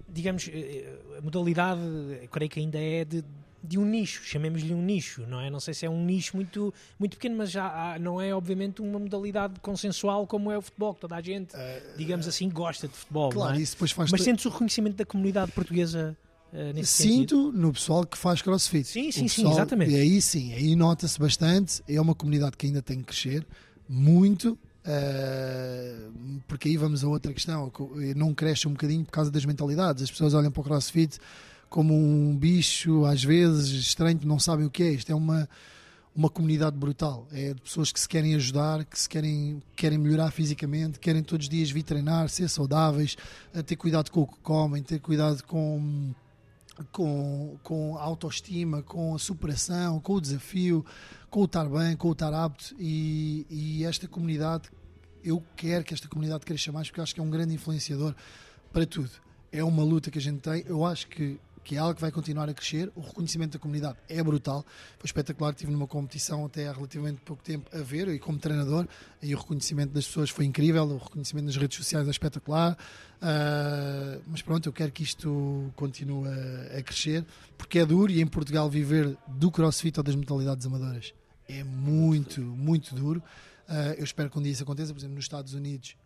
digamos, 0.09 0.49
eh, 0.53 0.93
a 1.19 1.21
modalidade, 1.21 1.81
eu 2.23 2.29
creio 2.31 2.51
que 2.51 2.61
ainda 2.61 2.79
é 2.79 3.05
de, 3.05 3.25
de 3.63 3.79
um 3.79 3.85
nicho, 3.85 4.23
chamemos-lhe 4.25 4.75
um 4.75 4.83
nicho, 4.83 5.23
não 5.27 5.41
é? 5.41 5.49
Não 5.49 5.59
sei 5.61 5.73
se 5.73 5.87
é 5.87 5.91
um 5.91 6.05
nicho 6.05 6.37
muito, 6.37 6.73
muito 6.99 7.17
pequeno, 7.17 7.37
mas 7.37 7.51
já 7.51 7.65
há- 7.95 7.99
não 7.99 8.21
é 8.21 8.35
obviamente 8.35 8.83
uma 8.83 8.99
modalidade 8.99 9.59
consensual 9.61 10.27
como 10.27 10.51
é 10.51 10.59
o 10.59 10.63
futebol, 10.63 10.95
que 10.95 11.01
toda 11.01 11.17
a 11.17 11.23
gente, 11.23 11.55
digamos 11.97 12.29
assim, 12.29 12.49
gosta 12.51 12.87
de 12.87 12.95
futebol, 12.95 13.31
Claro, 13.31 13.57
é? 13.57 13.61
isso 13.61 13.73
depois 13.73 13.91
faz 13.93 14.11
Mas 14.11 14.23
sentes 14.23 14.45
o 14.45 14.51
reconhecimento 14.51 14.97
da 14.97 15.07
comunidade 15.07 15.51
portuguesa 15.53 16.17
eh, 16.55 16.73
nesse 16.73 16.93
sentido? 17.03 17.19
Sinto 17.49 17.53
no 17.53 17.73
pessoal 17.73 18.07
que 18.07 18.17
faz 18.17 18.41
crossfit. 18.41 18.87
Sim, 18.89 19.11
sim, 19.13 19.27
sim, 19.29 19.43
pessoal- 19.43 19.53
exatamente. 19.55 19.91
E 19.93 19.97
aí 19.97 20.23
sim, 20.23 20.53
aí 20.55 20.75
nota-se 20.77 21.19
bastante. 21.19 21.83
É 21.89 22.01
uma 22.01 22.15
comunidade 22.15 22.57
que 22.57 22.67
ainda 22.67 22.81
tem 22.81 22.99
que 23.01 23.05
crescer 23.07 23.47
muito. 23.89 24.57
eh, 24.87 26.09
porque 26.47 26.69
aí 26.69 26.77
vamos 26.77 27.03
a 27.03 27.09
outra 27.09 27.33
questão, 27.33 27.71
que 27.71 28.15
não 28.15 28.35
cresce 28.35 28.69
um 28.69 28.73
bocadinho 28.73 29.05
por 29.05 29.13
causa 29.13 29.31
das 29.31 29.45
mentalidades. 29.45 30.03
As 30.03 30.11
pessoas 30.11 30.35
olham 30.35 30.51
para 30.51 30.61
o 30.61 30.65
CrossFit 30.65 31.19
como 31.71 31.95
um 31.95 32.37
bicho, 32.37 33.05
às 33.07 33.25
vezes 33.25 33.69
estranho, 33.71 34.21
não 34.25 34.39
sabem 34.39 34.67
o 34.67 34.71
que 34.71 34.83
é. 34.83 34.91
Isto 34.93 35.11
é 35.11 35.15
uma, 35.15 35.49
uma 36.15 36.29
comunidade 36.31 36.77
brutal. 36.77 37.27
É 37.33 37.55
de 37.55 37.61
pessoas 37.63 37.91
que 37.91 37.99
se 37.99 38.09
querem 38.09 38.35
ajudar, 38.35 38.85
que 38.85 38.99
se 38.99 39.09
querem, 39.09 39.63
querem 39.75 39.99
melhorar 39.99 40.31
fisicamente, 40.31 41.01
querem 41.01 41.23
todos 41.23 41.47
os 41.47 41.51
dias 41.51 41.71
vir 41.71 41.83
treinar, 41.83 42.29
ser 42.29 42.49
saudáveis, 42.49 43.17
ter 43.67 43.77
cuidado 43.77 44.11
com 44.11 44.21
o 44.21 44.27
que 44.27 44.37
comem, 44.43 44.83
ter 44.83 45.01
cuidado 45.01 45.43
com 45.45 46.13
com, 46.93 47.57
com 47.63 47.97
a 47.97 48.03
autoestima, 48.03 48.83
com 48.83 49.15
a 49.15 49.19
superação, 49.19 50.01
com 50.01 50.15
o 50.15 50.21
desafio, 50.21 50.85
com 51.31 51.41
o 51.41 51.45
estar 51.45 51.69
bem, 51.69 51.97
com 51.97 52.09
o 52.09 52.13
estar 52.13 52.33
apto 52.33 52.75
e, 52.79 53.47
e 53.51 53.85
esta 53.85 54.07
comunidade, 54.09 54.71
eu 55.23 55.43
quero 55.57 55.85
que 55.85 55.95
esta 55.95 56.09
comunidade 56.09 56.45
cresça 56.45 56.71
mais 56.71 56.89
porque 56.89 57.01
acho 57.01 57.15
que 57.15 57.21
é 57.21 57.23
um 57.23 57.31
grande 57.31 57.55
influenciador 57.55 58.15
para 58.73 58.87
tudo. 58.87 59.11
É 59.51 59.63
uma 59.63 59.85
luta 59.85 60.11
que 60.11 60.19
a 60.19 60.21
gente 60.21 60.41
tem, 60.41 60.65
eu 60.67 60.85
acho 60.85 61.07
que, 61.07 61.39
que 61.65 61.77
é 61.77 61.79
algo 61.79 61.95
que 61.95 62.01
vai 62.01 62.13
continuar 62.13 62.49
a 62.49 62.55
crescer, 62.55 62.93
o 62.95 63.01
reconhecimento 63.01 63.55
da 63.55 63.59
comunidade 63.59 63.97
é 64.09 64.23
brutal, 64.23 64.65
foi 64.99 65.07
espetacular, 65.07 65.51
estive 65.51 65.73
numa 65.73 65.87
competição 65.87 66.45
até 66.45 66.69
há 66.69 66.73
relativamente 66.73 67.21
pouco 67.23 67.43
tempo 67.43 67.69
a 67.77 67.81
ver, 67.83 68.07
e 68.09 68.19
como 68.19 68.39
treinador, 68.39 68.87
e 69.23 69.35
o 69.35 69.39
reconhecimento 69.39 69.93
das 69.93 70.07
pessoas 70.07 70.31
foi 70.31 70.45
incrível, 70.45 70.85
o 70.85 70.99
reconhecimento 70.99 71.47
nas 71.47 71.57
redes 71.57 71.79
sociais 71.79 72.07
é 72.07 72.11
espetacular, 72.11 72.77
ah, 73.21 74.19
mas 74.27 74.43
pronto, 74.43 74.69
eu 74.69 74.73
quero 74.73 74.93
que 74.93 75.03
isto 75.03 75.73
continue 75.75 76.29
a, 76.29 76.79
a 76.79 76.83
crescer, 76.83 77.25
porque 77.57 77.79
é 77.79 77.87
duro 77.87 78.13
e 78.13 78.21
em 78.21 78.27
Portugal 78.27 78.69
viver 78.69 79.17
do 79.27 79.51
crossfit 79.51 79.99
ou 79.99 80.05
das 80.05 80.15
modalidades 80.15 80.67
amadoras 80.67 81.15
é 81.49 81.63
muito, 81.63 82.41
muito 82.41 82.95
duro. 82.95 83.23
Ah, 83.69 83.95
eu 83.97 84.05
espero 84.05 84.31
que 84.31 84.39
um 84.39 84.43
dia 84.43 84.53
isso 84.53 84.63
aconteça, 84.63 84.93
por 84.93 84.99
exemplo, 84.99 85.17
nos 85.17 85.25
Estados 85.25 85.55
Unidos 85.55 85.97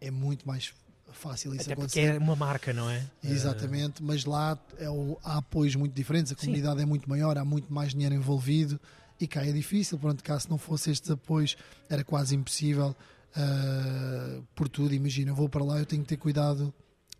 é 0.00 0.10
muito 0.10 0.46
mais 0.46 0.72
fácil 1.16 1.54
isso 1.54 1.62
Até 1.64 1.74
porque 1.74 1.98
acontecer. 2.00 2.16
é 2.16 2.18
uma 2.18 2.36
marca, 2.36 2.72
não 2.72 2.88
é? 2.90 3.04
Exatamente, 3.24 4.02
mas 4.02 4.24
lá 4.24 4.58
é 4.78 4.88
o- 4.90 5.18
há 5.24 5.38
apoios 5.38 5.74
muito 5.74 5.92
diferentes, 5.94 6.30
a 6.32 6.34
comunidade 6.36 6.80
é 6.80 6.84
muito 6.84 7.08
maior, 7.08 7.36
há 7.38 7.44
muito 7.44 7.72
mais 7.72 7.92
dinheiro 7.92 8.14
envolvido 8.14 8.78
e 9.20 9.26
cá 9.26 9.44
é 9.44 9.50
difícil. 9.52 9.98
Pronto, 9.98 10.22
cá 10.22 10.38
se 10.38 10.48
não 10.50 10.58
fosse 10.58 10.90
estes 10.90 11.10
apoios 11.10 11.56
era 11.88 12.04
quase 12.04 12.34
impossível 12.34 12.94
ah, 13.34 14.40
por 14.54 14.68
tudo. 14.68 14.94
Imagina, 14.94 15.30
eu 15.30 15.34
vou 15.34 15.48
para 15.48 15.64
lá, 15.64 15.78
eu 15.78 15.86
tenho 15.86 16.02
que 16.02 16.08
ter 16.08 16.16
cuidado, 16.16 16.72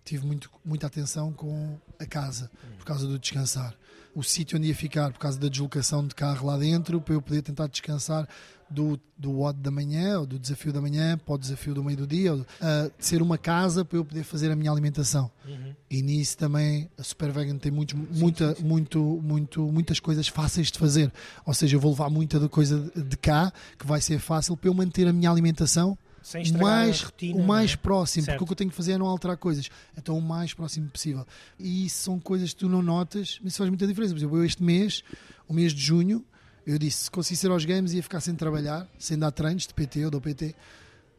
tive 0.05 0.27
muito, 0.27 0.51
muita 0.65 0.87
atenção 0.87 1.33
com 1.33 1.79
a 1.99 2.07
casa 2.07 2.51
por 2.79 2.85
causa 2.85 3.07
do 3.07 3.19
descansar. 3.19 3.75
O 4.15 4.23
sítio 4.23 4.57
onde 4.57 4.69
ia 4.69 4.75
ficar 4.75 5.13
por 5.13 5.19
causa 5.19 5.39
da 5.39 5.49
deslocação 5.49 6.07
de 6.07 6.15
carro 6.15 6.47
lá 6.47 6.57
dentro, 6.57 7.01
para 7.01 7.15
eu 7.15 7.21
poder 7.21 7.43
tentar 7.43 7.67
descansar 7.67 8.27
do, 8.69 8.99
do 9.17 9.41
odd 9.41 9.59
da 9.61 9.71
manhã 9.71 10.19
ou 10.21 10.27
do 10.27 10.39
desafio 10.39 10.73
da 10.73 10.81
manhã 10.81 11.17
para 11.17 11.35
o 11.35 11.39
desafio 11.39 11.75
do 11.75 11.85
meio 11.85 11.97
do 11.97 12.07
dia, 12.07 12.35
ou, 12.35 12.47
ah, 12.61 12.91
de 12.99 13.05
ser 13.05 13.23
uma 13.23 13.39
casa 13.39 13.85
para 13.85 13.99
eu 13.99 14.05
poder 14.05 14.25
fazer 14.25 14.51
a 14.51 14.57
minha 14.57 14.71
alimentação. 14.71 15.31
Uhum. 15.47 15.75
E 15.89 16.03
nisso 16.03 16.37
também 16.37 16.91
a 16.99 17.03
Super 17.03 17.31
Vegan 17.31 17.59
tem 17.59 17.71
muitos, 17.71 17.95
muita, 18.11 18.57
Muito, 18.61 19.01
muito, 19.23 19.63
muitas 19.73 20.01
coisas 20.01 20.29
fáceis 20.29 20.71
de 20.71 20.79
fazer. 20.79 21.13
Ou 21.45 21.55
seja, 21.55 21.77
eu 21.77 21.81
vou 21.81 21.93
levar 21.93 22.11
muita 22.11 22.49
coisa 22.49 22.91
de 22.95 23.17
cá 23.17 23.53
que 23.79 23.87
vai 23.87 24.01
ser 24.01 24.19
fácil 24.19 24.57
para 24.57 24.69
eu 24.69 24.75
manter 24.75 25.07
a 25.07 25.13
minha 25.13 25.31
alimentação 25.31 25.97
o 26.35 26.59
mais, 26.59 27.03
rotina. 27.03 27.39
o 27.39 27.47
mais 27.47 27.73
é? 27.73 27.77
próximo, 27.77 28.25
Certo. 28.25 28.39
porque 28.39 28.45
o 28.45 28.47
que 28.49 28.53
eu 28.53 28.57
tenho 28.57 28.71
que 28.71 28.77
fazer 28.77 28.93
é 28.93 28.99
não 28.99 29.07
alterar 29.07 29.37
coisas. 29.37 29.71
Então 29.97 30.19
o 30.19 30.23
mais 30.23 30.53
próximo 30.53 30.89
possível. 30.89 31.25
E 31.59 31.87
isso 31.87 32.03
são 32.03 32.19
coisas 32.19 32.53
que 32.53 32.57
tu 32.57 32.69
não 32.69 32.83
notas, 32.83 33.39
mas 33.41 33.53
isso 33.53 33.59
faz 33.59 33.71
muita 33.71 33.87
diferença. 33.87 34.13
Por 34.13 34.19
exemplo, 34.19 34.37
eu 34.39 34.45
este 34.45 34.63
mês, 34.63 35.05
o 35.47 35.55
mês 35.55 35.73
de 35.73 35.81
junho, 35.81 36.25
eu 36.67 36.79
disse, 36.79 37.05
se 37.05 37.11
conseguisse 37.11 37.47
ir 37.47 37.51
aos 37.51 37.65
games 37.65 37.93
ia 37.93 38.03
ficar 38.03 38.21
sem 38.21 38.35
trabalhar, 38.35 38.89
sem 38.99 39.19
dar 39.19 39.31
treinos 39.31 39.67
de 39.67 39.73
PT 39.75 40.05
ou 40.07 40.11
do 40.11 40.21
PT 40.21 40.55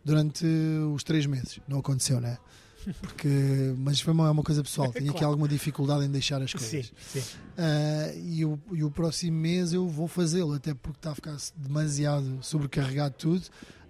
durante 0.03 0.45
os 0.93 1.03
três 1.03 1.25
meses. 1.25 1.59
Não 1.67 1.79
aconteceu, 1.79 2.19
né? 2.21 2.37
Porque, 3.01 3.73
mas 3.77 3.99
foi 3.99 4.13
uma, 4.13 4.27
é 4.27 4.31
uma 4.31 4.43
coisa 4.43 4.63
pessoal. 4.63 4.91
Tinha 4.93 5.09
aqui 5.09 5.19
Claro. 5.19 5.27
alguma 5.33 5.47
dificuldade 5.47 6.05
em 6.05 6.09
deixar 6.09 6.41
as 6.41 6.53
coisas. 6.53 6.85
Sim, 7.11 7.19
sim. 7.19 7.23
Ah, 7.57 8.13
e, 8.15 8.45
o, 8.45 8.57
e 8.71 8.83
o 8.83 8.89
próximo 8.89 9.37
mês 9.37 9.73
eu 9.73 9.87
vou 9.89 10.07
fazê-lo, 10.07 10.53
até 10.53 10.73
porque 10.73 10.97
está 10.99 11.11
a 11.11 11.15
ficar 11.15 11.35
demasiado 11.55 12.37
sobrecarregado 12.41 13.15
tudo. 13.17 13.43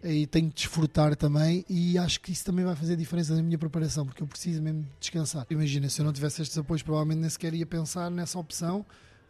E 0.04 0.26
tenho 0.28 0.50
que 0.50 0.56
desfrutar 0.56 1.16
também. 1.16 1.64
E 1.70 1.98
acho 1.98 2.22
que 2.22 2.32
isso 2.32 2.46
também 2.46 2.64
vai 2.66 2.76
fazer 2.76 2.96
diferença 2.96 3.36
na 3.36 3.44
minha 3.44 3.58
preparação, 3.58 4.06
porque 4.06 4.24
eu 4.24 4.28
preciso 4.28 4.62
mesmo 4.62 4.88
descansar. 5.00 5.46
Imagina, 5.50 5.90
se 5.90 6.02
eu 6.02 6.06
não 6.06 6.14
tivesse 6.14 6.42
estes 6.42 6.58
apoios, 6.58 6.82
provavelmente 6.82 7.20
nem 7.20 7.30
sequer 7.30 7.54
ia 7.54 7.66
pensar 7.66 8.10
nessa 8.10 8.40
opção, 8.40 8.84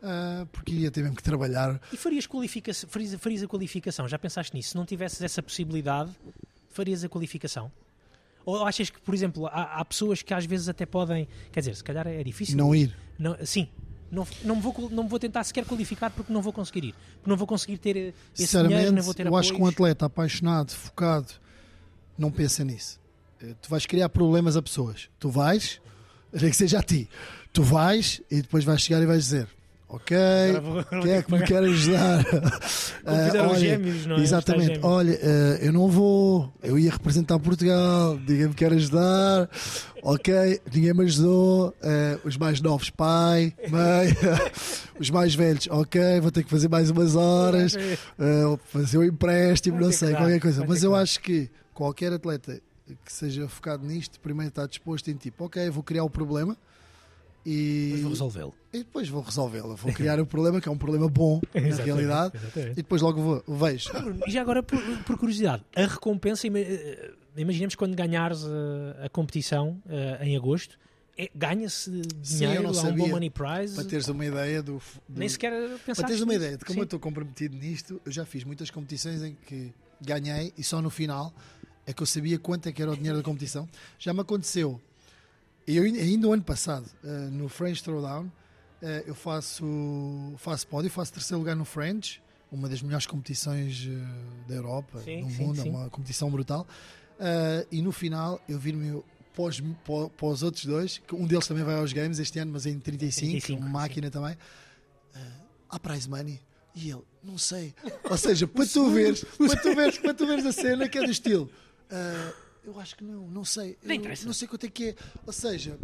ah, 0.03 0.45
porque 0.51 0.73
iria 0.73 0.91
ter 0.91 1.01
mesmo 1.01 1.15
que 1.15 1.23
trabalhar. 1.23 1.79
E 1.91 1.97
farias, 1.97 2.25
qualifica 2.27 2.73
farias, 2.73 3.13
farias 3.15 3.43
a 3.43 3.47
qualificação? 3.47 4.07
Já 4.07 4.17
pensaste 4.19 4.55
nisso? 4.55 4.69
Se 4.69 4.75
não 4.75 4.85
tivesses 4.85 5.21
essa 5.21 5.41
possibilidade, 5.41 6.11
farias 6.69 7.03
a 7.03 7.09
qualificação? 7.09 7.71
Ou 8.45 8.65
achas 8.65 8.89
que, 8.89 8.99
por 9.01 9.13
exemplo, 9.13 9.47
há, 9.47 9.79
há 9.79 9.83
pessoas 9.85 10.21
que 10.21 10.33
às 10.33 10.45
vezes 10.45 10.69
até 10.69 10.85
podem. 10.85 11.27
Quer 11.51 11.59
dizer, 11.59 11.75
se 11.75 11.83
calhar 11.83 12.07
é 12.07 12.23
difícil. 12.23 12.55
Não 12.55 12.73
ir. 12.73 12.95
Não, 13.19 13.35
sim. 13.45 13.67
Não, 14.09 14.25
não, 14.45 14.55
me 14.55 14.61
vou, 14.61 14.89
não 14.89 15.03
me 15.03 15.09
vou 15.09 15.19
tentar 15.19 15.43
sequer 15.43 15.65
qualificar 15.65 16.09
porque 16.11 16.31
não 16.31 16.41
vou 16.41 16.53
conseguir 16.53 16.85
ir. 16.85 16.95
Porque 17.15 17.29
não 17.29 17.35
vou 17.35 17.45
conseguir 17.45 17.77
ter 17.77 17.97
eh, 17.97 18.13
esse 18.39 18.57
dinheiro, 18.63 18.93
não 18.93 19.03
vou 19.03 19.13
ter 19.13 19.25
eu 19.25 19.35
acho 19.35 19.49
que 19.49 19.55
um 19.55 19.65
apoios. 19.67 19.73
atleta 19.73 20.05
apaixonado, 20.05 20.71
focado, 20.71 21.27
não 22.17 22.31
pensa 22.31 22.63
nisso. 22.63 23.01
Eh, 23.41 23.53
Tu 23.61 23.69
vais 23.69 23.85
criar 23.85 24.07
problemas 24.07 24.55
a 24.55 24.61
pessoas. 24.61 25.09
Tu 25.19 25.29
vais, 25.29 25.81
nem 26.31 26.49
que 26.49 26.55
seja 26.55 26.79
a 26.79 26.83
ti, 26.83 27.09
tu 27.51 27.63
vais 27.63 28.21
e 28.31 28.41
depois 28.41 28.63
vais 28.63 28.81
chegar 28.81 29.01
e 29.01 29.05
vais 29.05 29.25
dizer: 29.25 29.49
Ok, 29.89 30.17
vou- 30.61 30.83
quem 31.01 31.11
é 31.13 31.21
que 31.23 31.31
me 31.31 31.41
quer 31.43 31.63
ajudar? 31.63 32.19
Os 33.07 33.35
olha, 33.35 33.55
gêmeos, 33.57 34.05
não 34.05 34.17
é? 34.17 34.19
Exatamente, 34.19 34.79
olha, 34.83 35.17
eh, 35.21 35.59
eu 35.61 35.71
não 35.71 35.87
vou, 35.87 36.51
eu 36.61 36.77
ia 36.77 36.91
representar 36.91 37.39
Portugal, 37.39 38.15
ninguém 38.15 38.49
me 38.49 38.53
quer 38.53 38.73
ajudar, 38.73 39.49
ok, 40.03 40.59
ninguém 40.73 40.93
me 40.93 41.05
ajudou, 41.05 41.73
eh, 41.81 42.19
os 42.25 42.35
mais 42.35 42.59
novos, 42.59 42.89
pai, 42.89 43.53
mãe, 43.69 44.09
os 44.99 45.09
mais 45.09 45.33
velhos, 45.33 45.69
ok, 45.71 46.19
vou 46.19 46.31
ter 46.31 46.43
que 46.43 46.49
fazer 46.49 46.67
mais 46.67 46.89
umas 46.89 47.15
horas, 47.15 47.73
fazer 48.65 48.97
um 48.97 49.03
empréstimo, 49.05 49.79
não 49.79 49.91
sei, 49.93 50.13
qualquer 50.13 50.41
coisa. 50.41 50.65
Mas 50.67 50.83
eu 50.83 50.93
acho 50.95 51.21
que 51.21 51.49
qualquer 51.73 52.11
atleta 52.11 52.59
que 53.05 53.13
seja 53.13 53.47
focado 53.47 53.85
nisto, 53.87 54.19
primeiro 54.19 54.49
está 54.49 54.65
disposto 54.67 55.09
em 55.09 55.15
tipo, 55.15 55.45
ok, 55.45 55.69
vou 55.69 55.81
criar 55.83 56.03
o 56.03 56.09
problema 56.09 56.57
e, 57.45 57.89
Mas 57.93 58.01
vou 58.01 58.09
resolvê-lo. 58.11 58.55
e 58.73 58.77
depois 58.79 59.07
vou 59.09 59.21
resolvê-lo. 59.21 59.75
Vou 59.75 59.91
criar 59.93 60.19
o 60.19 60.25
problema, 60.25 60.59
que 60.59 60.67
é 60.67 60.71
um 60.71 60.77
problema 60.77 61.07
bom, 61.07 61.41
na 61.53 61.75
realidade, 61.83 62.35
exatamente. 62.37 62.71
e 62.73 62.75
depois 62.75 63.01
logo 63.01 63.21
vou, 63.21 63.43
vejo. 63.57 63.91
Bruno, 63.93 64.19
E 64.27 64.31
já 64.31 64.41
agora, 64.41 64.61
por, 64.61 64.79
por 65.05 65.17
curiosidade, 65.17 65.63
a 65.75 65.85
recompensa, 65.85 66.47
eh, 66.47 67.11
imaginemos 67.37 67.75
quando 67.75 67.95
ganhares 67.95 68.43
eh, 68.43 69.05
a 69.05 69.09
competição 69.09 69.81
eh, 69.87 70.19
em 70.27 70.35
agosto, 70.35 70.77
é- 71.17 71.29
ganha-se 71.33 71.89
Sim, 72.21 72.37
dinheiro, 72.39 72.55
eu 72.55 72.61
não 72.63 72.69
há 72.69 72.73
um 72.73 72.75
sabia. 72.75 73.03
bom 73.05 73.09
money 73.11 73.29
prize. 73.29 73.75
Para 73.75 73.85
teres 73.85 74.07
uma 74.07 74.25
ideia 74.25 74.61
do. 74.61 74.73
do- 75.07 75.19
Nem 75.19 75.27
sequer 75.29 75.51
pensaste 75.79 75.95
Para 75.95 76.05
teres 76.07 76.21
uma 76.21 76.33
ideia 76.35 76.57
de 76.57 76.63
como 76.65 76.73
Sim. 76.75 76.79
eu 76.81 76.83
estou 76.83 76.99
comprometido 76.99 77.55
nisto, 77.57 78.01
eu 78.05 78.11
já 78.11 78.25
fiz 78.25 78.43
muitas 78.43 78.69
competições 78.69 79.23
em 79.23 79.35
que 79.47 79.73
ganhei 80.01 80.53
e 80.57 80.63
só 80.63 80.79
no 80.81 80.89
final 80.91 81.33
é 81.87 81.93
que 81.93 82.03
eu 82.03 82.05
sabia 82.05 82.37
quanto 82.37 82.67
é 82.67 82.71
que 82.71 82.81
era 82.81 82.91
o 82.91 82.95
dinheiro 82.95 83.17
da 83.17 83.23
competição. 83.23 83.67
Já 83.97 84.13
me 84.13 84.19
aconteceu, 84.19 84.79
eu 85.75 85.83
ainda- 85.83 86.27
o 86.27 86.33
ano 86.33 86.43
passado, 86.43 86.89
eh, 87.03 87.07
no 87.31 87.49
French 87.49 87.83
Throwdown, 87.83 88.31
eh, 88.81 89.03
eu 89.07 89.15
faço, 89.15 89.65
faço 90.37 90.67
pódio, 90.67 90.89
faço 90.89 91.11
terceiro 91.13 91.39
lugar 91.39 91.55
no 91.55 91.65
French, 91.65 92.21
uma 92.51 92.69
das 92.69 92.81
melhores 92.81 93.05
competições 93.05 93.87
eh, 93.89 94.47
da 94.47 94.55
Europa, 94.55 95.01
Sim, 95.03 95.25
do 95.25 95.31
sim, 95.31 95.43
mundo, 95.43 95.61
sim. 95.61 95.67
é 95.67 95.71
uma 95.71 95.89
competição 95.89 96.29
brutal. 96.31 96.65
E 97.71 97.81
no 97.81 97.91
final 97.91 98.39
eu 98.47 98.57
vi-me 98.59 99.03
para 99.33 99.43
os, 99.43 99.59
para- 99.59 100.09
para 100.15 100.27
os 100.27 100.43
outros 100.43 100.65
dois, 100.65 100.97
que 100.99 101.13
um 101.15 101.25
deles 101.27 101.45
também 101.47 101.63
vai 101.63 101.75
aos 101.75 101.91
Games 101.93 102.19
este 102.19 102.39
ano, 102.39 102.51
mas 102.53 102.65
em 102.65 102.79
35, 102.79 103.31
35, 103.31 103.59
uma 103.61 103.69
máquina 103.69 104.09
também 104.11 104.37
há 105.69 105.79
prize 105.79 106.07
money? 106.09 106.39
E 106.75 106.91
ele, 106.91 107.01
não 107.23 107.37
sei. 107.39 107.73
Ou 108.09 108.15
seja, 108.17 108.47
para 108.47 108.65
tu 108.67 108.89
veres, 108.91 109.23
para 109.23 109.55
tu 109.59 109.75
veres, 109.75 109.97
para 109.97 110.13
tu 110.13 110.27
veres 110.27 110.45
a 110.45 110.51
cena 110.51 110.87
que 110.87 110.97
é 110.99 111.03
do 111.03 111.11
estilo. 111.11 111.49
"Ah, 112.67 112.69
eu 112.75 112.79
acho 112.79 112.95
que 112.97 113.03
não, 113.03 113.27
não 113.27 113.45
sei. 113.45 113.77
Nem 113.83 113.97
interessa. 113.99 114.25
não 114.25 114.33
sei 114.33 114.47
quanto 114.47 114.65
é 114.65 114.69
que 114.69 114.89
é. 114.89 114.95
Ou 115.25 115.33
seja, 115.33 115.77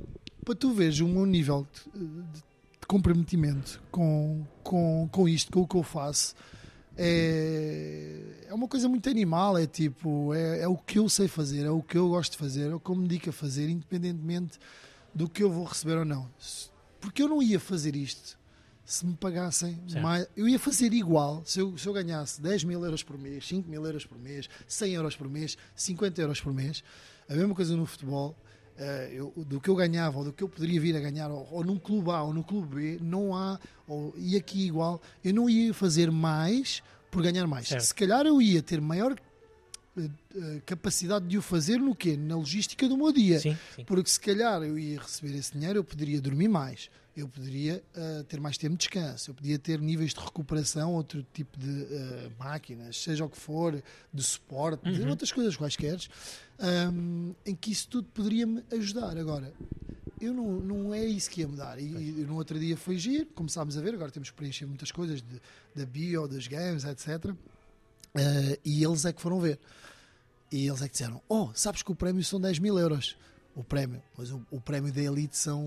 para 0.43 0.53
tu 0.55 0.73
veres 0.73 0.99
o 0.99 1.07
meu 1.07 1.25
nível 1.25 1.65
de, 1.93 1.99
de- 2.05 2.43
comprometimento 2.88 3.81
com, 3.89 4.45
com, 4.63 5.07
com 5.11 5.27
isto, 5.27 5.51
com 5.51 5.61
o 5.61 5.67
que 5.67 5.75
eu 5.75 5.84
faço, 5.84 6.36
é, 6.97 8.45
é 8.47 8.53
uma 8.53 8.67
coisa 8.67 8.88
muito 8.89 9.09
animal. 9.09 9.57
É 9.57 9.65
tipo, 9.65 10.34
é, 10.34 10.61
é 10.61 10.67
o 10.67 10.77
que 10.77 10.99
eu 10.99 11.07
sei 11.09 11.27
fazer, 11.27 11.65
é 11.65 11.69
o 11.71 11.81
que 11.81 11.97
eu 11.97 12.09
gosto 12.09 12.34
de 12.34 12.38
fazer, 12.38 12.69
é 12.71 12.75
o 12.75 12.79
que 12.79 12.89
eu 12.89 12.95
me 12.95 13.07
dedico 13.07 13.29
a 13.29 13.34
fazer, 13.34 13.69
independentemente 13.69 14.59
do 15.13 15.29
que 15.29 15.43
eu 15.43 15.49
vou 15.51 15.63
receber 15.65 15.97
ou 15.97 16.05
não. 16.05 16.29
Porque 16.99 17.21
eu 17.21 17.27
não 17.27 17.41
ia 17.41 17.59
fazer 17.59 17.95
isto 17.95 18.38
se 18.86 19.05
me 19.05 19.15
pagassem 19.15 19.79
Certo. 19.88 20.03
mais. 20.03 20.27
Eu 20.36 20.47
ia 20.47 20.59
fazer 20.59 20.91
igual 20.93 21.41
se 21.45 21.59
eu, 21.59 21.77
se 21.77 21.88
eu 21.88 21.93
ganhasse 21.93 22.41
10 22.41 22.63
mil 22.65 22.84
euros 22.84 23.01
por 23.03 23.17
mês, 23.17 23.47
5 23.47 23.69
mil 23.69 23.86
euros 23.86 24.05
por 24.05 24.17
mês, 24.19 24.49
100 24.67 24.93
euros 24.93 25.15
por 25.15 25.29
mês, 25.29 25.57
50 25.75 26.21
euros 26.21 26.41
por 26.41 26.53
mês. 26.53 26.84
A 27.29 27.34
mesma 27.36 27.55
coisa 27.55 27.75
no 27.75 27.86
futebol. 27.86 28.36
eh, 28.75 29.11
eu- 29.13 29.31
do 29.45 29.61
que 29.61 29.69
eu 29.69 29.75
ganhava 29.75 30.17
ou 30.17 30.25
do 30.25 30.34
que 30.34 30.43
eu 30.43 30.49
poderia 30.49 30.81
vir 30.81 30.95
a 30.95 30.99
ganhar, 30.99 31.29
ou, 31.29 31.47
ou 31.51 31.63
num 31.63 31.77
clube 31.77 32.09
A 32.09 32.23
ou 32.23 32.34
no 32.34 32.43
clube 32.43 32.75
B, 32.75 32.97
não 33.03 33.36
há, 33.36 33.59
ou, 33.88 34.11
e 34.17 34.36
aqui 34.36 34.65
igual, 34.65 34.99
eu 35.23 35.31
não 35.31 35.47
ia 35.47 35.71
fazer 35.75 36.09
mais 36.09 36.81
por 37.11 37.21
ganhar 37.21 37.45
mais. 37.45 37.67
Certo. 37.67 37.84
Se 37.84 37.93
calhar 37.93 38.25
eu 38.25 38.41
ia 38.41 38.63
ter 38.63 38.81
maior 38.81 39.15
eh, 39.95 40.09
eh, 40.36 40.61
capacidade 40.65 41.27
de 41.27 41.38
o 41.38 41.41
fazer 41.43 41.77
no 41.77 41.93
quê? 41.95 42.17
Na 42.17 42.36
logística 42.36 42.89
do 42.89 42.97
meu 42.97 43.13
dia. 43.13 43.39
Sim, 43.39 43.55
sim. 43.75 43.86
Porque 43.86 44.09
se 44.09 44.19
calhar 44.19 44.63
eu 44.63 44.75
ia 44.79 44.99
receber 44.99 45.38
esse 45.38 45.53
dinheiro, 45.53 45.77
eu 45.77 45.84
poderia 45.84 46.19
dormir 46.19 46.47
mais, 46.47 46.89
eu 47.16 47.28
poderia 47.28 47.84
ah, 47.95 48.24
ter 48.28 48.39
mais 48.39 48.57
tempo 48.57 48.72
de 48.74 48.80
descanso, 48.80 49.32
eu 49.32 49.36
podia 49.36 49.59
ter 49.59 49.80
níveis 49.80 50.14
de 50.14 50.20
recuperação, 50.20 50.93
outro 50.93 51.26
tipo 51.34 51.57
de 51.59 51.88
ah, 51.95 52.30
máquinas, 52.39 52.97
seja 53.01 53.24
o 53.26 53.30
que 53.30 53.38
for, 53.38 53.82
de 54.14 54.24
suporte, 54.24 54.89
de 54.91 55.01
Uhum. 55.01 55.09
outras 55.09 55.32
coisas 55.32 55.55
quaisquer, 55.55 55.99
ahm, 56.59 57.32
em 57.45 57.55
que 57.55 57.72
isso 57.72 57.88
tudo 57.88 58.07
poderia 58.14 58.45
me 58.47 58.64
ajudar. 58.72 59.18
Agora, 59.18 59.53
eu 60.20 60.34
não, 60.34 60.53
não 60.59 60.93
é 60.93 61.05
isso 61.05 61.30
que 61.30 61.41
ia 61.41 61.47
mudar. 61.47 61.78
E, 61.80 61.84
e 61.86 62.26
no 62.26 62.36
outro 62.36 62.57
dia 62.59 62.76
foi 62.78 62.97
giro, 62.97 63.26
começámos 63.36 63.78
a 63.78 63.82
ver, 63.82 63.93
agora 63.93 64.09
temos 64.11 64.30
que 64.30 64.36
preencher 64.36 64.66
muitas 64.66 64.91
coisas 64.91 65.22
de, 65.22 65.41
da 65.76 65.86
bio, 65.86 66.28
dos 66.28 66.47
games, 66.47 66.84
etc. 66.86 67.32
Ah, 68.16 68.57
e 68.64 68.84
eles 68.84 69.05
é 69.05 69.14
que 69.14 69.22
foram 69.22 69.39
ver. 69.39 69.59
E 70.51 70.68
eles 70.68 70.82
é 70.82 70.86
que 70.88 70.91
disseram: 70.93 71.22
Oh, 71.28 71.49
sabes 71.53 71.82
que 71.84 71.91
o 71.91 71.95
prémio 71.95 72.24
são 72.24 72.39
10 72.39 72.59
mil 72.59 72.78
euros. 72.78 73.18
O 73.55 73.64
prémio, 73.64 74.01
mas 74.18 74.32
o, 74.32 74.41
o 74.49 74.59
prémio 74.59 74.91
da 74.91 75.01
Elite 75.01 75.38
são 75.38 75.64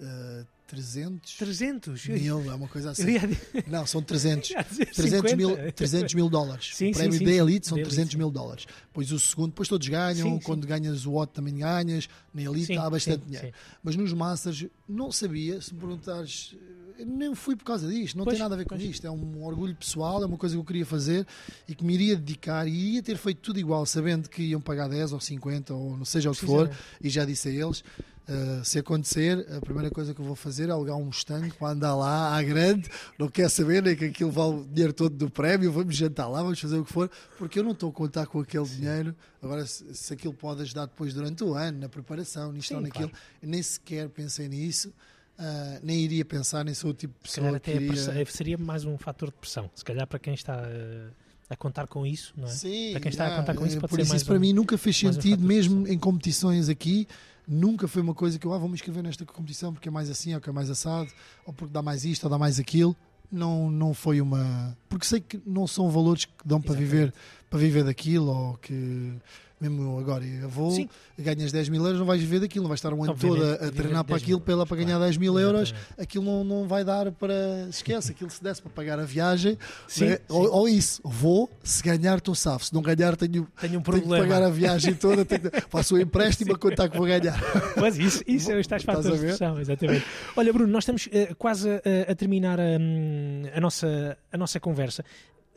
ah, 0.00 0.44
300 0.68 1.38
300? 1.38 2.06
mil, 2.08 2.50
é 2.50 2.54
uma 2.54 2.68
coisa 2.68 2.90
assim. 2.90 3.12
Ia, 3.12 3.22
Não, 3.66 3.86
são 3.86 4.02
300. 4.02 4.50
ia 4.52 4.62
dizer 4.62 4.86
300 4.92 5.32
mil, 5.34 5.48
50. 5.50 5.72
300 5.72 6.14
mil 6.14 6.28
dólares. 6.28 6.76
Sim, 6.76 6.90
o 6.90 6.94
prémio 6.94 7.18
sim, 7.18 7.24
da 7.24 7.30
sim. 7.30 7.38
Elite 7.38 7.66
são 7.66 7.76
Da 7.76 7.80
Elite, 7.80 7.94
300 7.94 8.12
sim. 8.12 8.18
mil 8.18 8.30
dólares. 8.30 8.66
Pois 8.92 9.10
o 9.10 9.18
segundo, 9.18 9.48
depois 9.48 9.68
todos 9.68 9.88
ganham. 9.88 10.38
Quando 10.40 10.66
ganhas 10.66 11.06
o 11.06 11.14
Otto 11.14 11.32
também 11.32 11.56
ganhas. 11.56 12.08
Na 12.34 12.42
Elite 12.42 12.76
há 12.76 12.88
bastante 12.90 13.24
dinheiro. 13.24 13.52
Mas 13.82 13.96
nos 13.96 14.12
Masters, 14.12 14.66
não 14.86 15.10
sabia. 15.10 15.58
Se 15.62 15.72
me 15.72 15.80
perguntares, 15.80 16.54
eu 16.98 17.06
nem 17.06 17.34
fui 17.34 17.56
por 17.56 17.64
causa 17.64 17.88
disto. 17.88 18.18
Não 18.18 18.24
Pois, 18.24 18.36
tem 18.36 18.42
nada 18.42 18.54
a 18.54 18.58
ver 18.58 18.64
com 18.64 18.76
pois. 18.76 18.82
isto. 18.90 19.06
É 19.06 19.10
um 19.10 19.42
orgulho 19.44 19.74
pessoal. 19.74 20.22
É 20.22 20.26
uma 20.26 20.36
coisa 20.36 20.54
que 20.54 20.60
eu 20.60 20.64
queria 20.64 20.84
fazer 20.84 21.26
e 21.66 21.74
que 21.74 21.82
me 21.82 21.94
iria 21.94 22.14
dedicar. 22.14 22.68
E 22.68 22.88
iria 22.88 23.02
ter 23.02 23.16
feito 23.16 23.38
tudo 23.40 23.58
igual, 23.58 23.86
sabendo 23.86 24.28
que 24.28 24.42
iam 24.42 24.60
pagar 24.60 24.86
10 24.88 25.14
ou 25.14 25.20
50 25.20 25.72
ou 25.72 25.96
não 25.96 26.04
seja 26.04 26.30
o 26.30 26.34
que 26.34 26.44
for. 26.44 26.70
E 27.02 27.08
já 27.08 27.24
disse 27.24 27.48
a 27.48 27.52
eles. 27.52 27.82
Uh, 28.28 28.62
se 28.62 28.78
acontecer, 28.78 29.46
a 29.56 29.58
primeira 29.60 29.90
coisa 29.90 30.12
que 30.12 30.20
eu 30.20 30.24
vou 30.24 30.36
fazer 30.36 30.68
é 30.68 30.72
alugar 30.72 30.96
um 30.96 31.04
Mustang 31.06 31.50
para 31.54 31.68
andar 31.72 31.94
lá 31.96 32.36
à 32.36 32.42
grande. 32.42 32.86
Não 33.18 33.26
quer 33.26 33.48
saber 33.48 33.82
nem 33.82 33.96
que 33.96 34.04
aquilo 34.04 34.30
vale 34.30 34.56
o 34.60 34.64
dinheiro 34.66 34.92
todo 34.92 35.16
do 35.16 35.30
prémio. 35.30 35.72
Vamos 35.72 35.96
jantar 35.96 36.28
lá, 36.28 36.42
vamos 36.42 36.60
fazer 36.60 36.76
o 36.76 36.84
que 36.84 36.92
for, 36.92 37.10
porque 37.38 37.58
eu 37.58 37.64
não 37.64 37.70
estou 37.72 37.88
a 37.88 37.92
contar 37.92 38.26
com 38.26 38.38
aquele 38.40 38.66
dinheiro. 38.66 39.16
Agora, 39.42 39.64
se, 39.64 39.94
se 39.94 40.12
aquilo 40.12 40.34
pode 40.34 40.60
ajudar 40.60 40.84
depois 40.84 41.14
durante 41.14 41.42
o 41.42 41.54
ano, 41.54 41.78
na 41.78 41.88
preparação, 41.88 42.52
nisto 42.52 42.68
Sim, 42.68 42.74
ou 42.74 42.80
naquilo, 42.82 43.08
claro. 43.08 43.24
nem 43.40 43.62
sequer 43.62 44.10
pensei 44.10 44.46
nisso, 44.46 44.90
uh, 45.38 45.80
nem 45.82 45.98
iria 46.00 46.24
pensar, 46.24 46.62
nem 46.66 46.74
sou 46.74 46.90
o 46.90 46.94
tipo 46.94 47.14
de 47.14 47.20
pessoa 47.30 47.58
que 47.58 47.70
a 47.70 47.74
iria. 47.76 47.88
pressão- 47.88 48.26
seria 48.26 48.58
mais 48.58 48.84
um 48.84 48.98
fator 48.98 49.30
de 49.30 49.36
pressão. 49.36 49.70
Se 49.74 49.82
calhar 49.82 50.06
para 50.06 50.18
quem 50.18 50.34
está 50.34 50.54
eh, 50.66 51.08
a 51.50 51.56
contar 51.56 51.86
com 51.86 52.06
isso, 52.06 52.32
não 52.36 52.46
é? 52.46 52.50
Sim, 52.50 52.90
Para 52.92 53.00
quem 53.00 53.10
está 53.10 53.26
a 53.26 53.30
já, 53.30 53.36
contar 53.36 53.54
com 53.54 53.66
isso, 53.66 53.76
eh, 53.76 53.80
pode 53.80 53.90
por 53.90 53.96
ser 53.96 54.02
isso, 54.02 54.08
mais 54.10 54.22
isso 54.22 54.28
para 54.28 54.36
um- 54.36 54.40
mim 54.40 54.52
nunca 54.52 54.76
fez 54.76 54.96
um 55.04 55.12
sentido, 55.12 55.42
mesmo 55.42 55.86
em 55.88 55.98
competições 55.98 56.68
aqui. 56.68 57.06
Nunca 57.46 57.88
foi 57.88 58.02
uma 58.02 58.14
coisa 58.14 58.38
que 58.38 58.46
eu 58.46 58.52
ah, 58.52 58.58
vou 58.58 58.68
me 58.68 58.74
inscrever 58.74 59.02
nesta 59.02 59.24
competição 59.24 59.72
porque 59.72 59.88
é 59.88 59.90
mais 59.90 60.10
assim, 60.10 60.34
ou 60.34 60.40
que 60.40 60.50
é 60.50 60.52
mais 60.52 60.68
assado, 60.68 61.08
ou 61.46 61.52
porque 61.54 61.72
dá 61.72 61.80
mais 61.80 62.04
isto, 62.04 62.24
ou 62.24 62.30
dá 62.30 62.36
mais 62.38 62.58
aquilo. 62.60 62.94
Não, 63.32 63.70
não 63.70 63.92
foi 63.94 64.20
uma. 64.20 64.76
Porque 64.88 65.06
sei 65.06 65.20
que 65.20 65.40
não 65.46 65.66
são 65.66 65.90
valores 65.90 66.24
que 66.26 66.32
dão 66.44 66.60
para 66.60 66.74
viver, 66.74 67.12
para 67.48 67.58
viver 67.58 67.84
daquilo, 67.84 68.28
ou 68.30 68.56
que 68.58 69.14
mesmo 69.60 69.82
eu 69.82 69.98
agora 69.98 70.24
eu 70.24 70.48
vou, 70.48 70.70
Sim. 70.70 70.88
ganhas 71.18 71.50
10 71.52 71.68
mil 71.68 71.82
euros, 71.84 71.98
não 71.98 72.06
vais 72.06 72.20
viver 72.20 72.40
daquilo, 72.40 72.62
não 72.64 72.68
vais 72.68 72.78
estar 72.78 72.92
um 72.92 73.02
ano 73.02 73.14
todo 73.14 73.42
a, 73.42 73.54
a 73.54 73.70
treinar 73.70 74.04
para 74.04 74.14
10 74.14 74.22
aquilo 74.22 74.40
pela, 74.40 74.64
para 74.66 74.76
ganhar 74.76 74.88
Claro, 74.96 75.04
10 75.04 75.16
mil 75.16 75.38
euros, 75.38 75.70
exatamente. 75.70 76.00
aquilo 76.02 76.24
não, 76.24 76.44
não 76.44 76.68
vai 76.68 76.84
dar 76.84 77.10
para. 77.12 77.66
Esquece, 77.70 78.12
aquilo 78.12 78.30
se 78.30 78.42
desse 78.42 78.62
para 78.62 78.70
pagar 78.70 78.98
a 78.98 79.04
viagem, 79.04 79.58
Sim, 79.86 80.06
né? 80.06 80.16
sim. 80.16 80.22
Ou, 80.28 80.52
ou 80.52 80.68
isso, 80.68 81.00
vou, 81.04 81.50
se 81.62 81.82
ganhar 81.82 82.18
estou 82.18 82.34
safo, 82.34 82.64
se 82.66 82.74
não 82.74 82.82
ganhar 82.82 83.16
tenho, 83.16 83.46
Tenho 83.60 83.78
um 83.78 83.82
tenho 83.82 83.82
que 83.82 83.90
problema. 83.90 84.24
pagar 84.24 84.42
a 84.42 84.50
viagem 84.50 84.94
toda, 84.94 85.24
tenho 85.24 85.50
faço 85.68 85.94
o 85.96 86.00
empréstimo 86.00 86.54
a 86.54 86.58
contar 86.58 86.88
que 86.88 86.96
vou 86.96 87.06
ganhar. 87.06 87.38
Mas 87.76 87.98
isso, 87.98 88.22
isso 88.26 88.52
é 88.52 88.60
Estás 88.60 88.82
a 88.82 88.86
fatores 88.92 89.20
de 89.20 89.26
pressão, 89.26 89.58
exatamente. 89.58 90.04
Olha, 90.36 90.52
Bruno, 90.52 90.70
nós 90.72 90.82
estamos 90.84 91.08
eh, 91.10 91.34
quase 91.38 91.68
a, 91.70 92.12
a 92.12 92.14
terminar 92.14 92.58
hum, 92.60 93.44
a, 93.54 93.60
nossa, 93.60 94.16
a 94.32 94.36
nossa 94.36 94.60
conversa. 94.60 95.04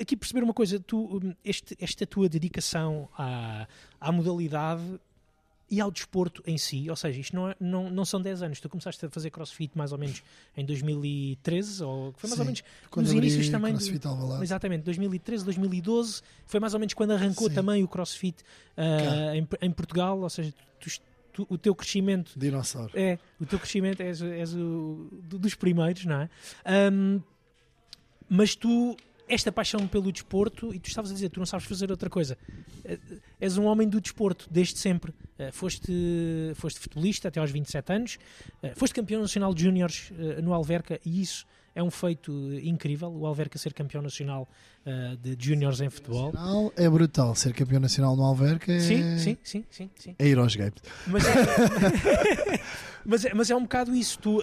Aqui 0.02 0.18
perceber 0.18 0.44
uma 0.44 0.54
coisa, 0.54 0.80
tu, 0.80 1.18
hum, 1.24 1.34
este, 1.46 1.78
esta 1.80 2.06
tua 2.08 2.28
dedicação 2.28 3.08
à, 3.18 3.68
à 4.00 4.12
modalidade 4.12 5.00
e 5.70 5.80
ao 5.80 5.90
desporto 5.90 6.44
em 6.46 6.58
si, 6.58 6.90
ou 6.90 6.96
seja, 6.98 7.22
isto 7.22 7.34
não, 7.34 7.50
é- 7.50 7.56
não, 7.58 7.90
não 7.90 8.04
são 8.04 8.22
10 8.22 8.42
anos, 8.44 8.60
tu 8.60 8.68
começaste 8.68 9.06
a 9.06 9.10
fazer 9.10 9.30
crossfit 9.30 9.72
mais 9.78 9.94
ou 9.94 9.98
menos 9.98 10.22
em 10.58 10.66
2013, 10.66 11.82
ou 11.84 12.14
foi 12.18 12.30
mais 12.30 12.40
ou 12.40 12.46
Sim, 12.46 12.52
menos 12.52 12.64
Quando 12.90 13.06
nos 13.06 13.16
inícios 13.16 13.48
também. 13.50 13.72
do- 13.72 13.78
CrossFit 13.78 14.06
Alvalade. 14.08 14.44
Exatamente, 14.44 14.84
2013, 14.84 15.46
2012, 15.46 16.22
foi 16.46 16.60
mais 16.60 16.74
ou 16.74 16.80
menos 16.80 16.94
quando 16.94 17.12
arrancou 17.12 17.48
Sim. 17.48 17.56
também 17.56 17.84
o 17.84 17.88
crossfit 17.88 18.36
ah, 18.76 19.34
em, 19.38 19.48
em 19.62 19.72
Portugal, 19.72 20.20
ou 20.20 20.30
seja, 20.30 20.54
tu- 20.80 20.90
tu- 21.32 21.48
o 21.50 21.58
teu 21.58 21.74
crescimento 21.74 22.34
Dinossauro. 22.38 22.92
é, 22.94 23.18
o 23.40 23.46
teu 23.46 23.58
crescimento 23.58 24.02
és, 24.02 24.22
és 24.22 24.54
o, 24.54 25.08
do- 25.24 25.40
dos 25.40 25.56
primeiros, 25.56 26.04
não 26.04 26.20
é? 26.22 26.30
Ahm, 26.66 27.22
mas 28.30 28.56
tu, 28.56 28.98
esta 29.34 29.52
paixão 29.52 29.88
pelo 29.88 30.12
desporto, 30.12 30.74
e 30.74 30.80
tu 30.80 30.88
estavas 30.90 31.10
a 31.12 31.14
dizer, 31.14 31.30
tu 31.30 31.40
não 31.40 31.46
sabes 31.46 31.66
fazer 31.66 31.90
outra 31.90 32.10
coisa. 32.10 32.38
Eh, 32.86 32.98
És 33.40 33.58
um 33.58 33.66
homem 33.66 33.88
do 33.90 34.00
desporto, 34.00 34.48
desde 34.52 34.78
sempre. 34.78 35.14
Eh, 35.40 35.52
Foste, 35.52 35.92
foste 36.56 36.80
futebolista 36.80 37.28
até 37.30 37.40
aos 37.40 37.50
27 37.52 37.94
anos, 37.94 38.18
eh, 38.62 38.74
foste 38.76 38.94
campeão 38.94 39.22
nacional 39.22 39.54
de 39.54 39.64
júniores 39.64 40.12
no 40.44 40.54
Alverca, 40.54 41.00
e 41.06 41.22
isso 41.22 41.46
é 41.74 41.82
um 41.82 41.90
feito 41.90 42.32
incrível, 42.62 43.10
o 43.10 43.26
Alverca 43.26 43.58
ser 43.58 43.74
campeão 43.74 44.02
nacional 44.04 44.48
eh, 44.86 45.16
de 45.22 45.38
júniores 45.40 45.80
em 45.80 45.90
futebol. 45.90 46.32
Nacional 46.34 46.74
É 46.76 46.90
brutal. 46.90 47.34
Ser 47.34 47.54
campeão 47.54 47.80
nacional 47.80 48.16
no 48.16 48.24
Alverca 48.24 48.72
é, 48.74 48.80
Sim, 48.80 49.18
sim, 49.18 49.38
sim, 49.44 49.66
sim, 49.70 49.90
sim. 49.96 50.16
é 50.20 50.28
ir 50.28 50.38
aos 50.38 50.56
games. 50.56 50.76
Mas 51.08 51.24
é, 51.26 51.34
mas, 53.06 53.26
é, 53.26 53.34
mas 53.34 53.50
é 53.50 53.56
um 53.56 53.62
bocado 53.64 53.96
isso. 53.96 54.20
Tu, 54.20 54.38
hum, 54.40 54.42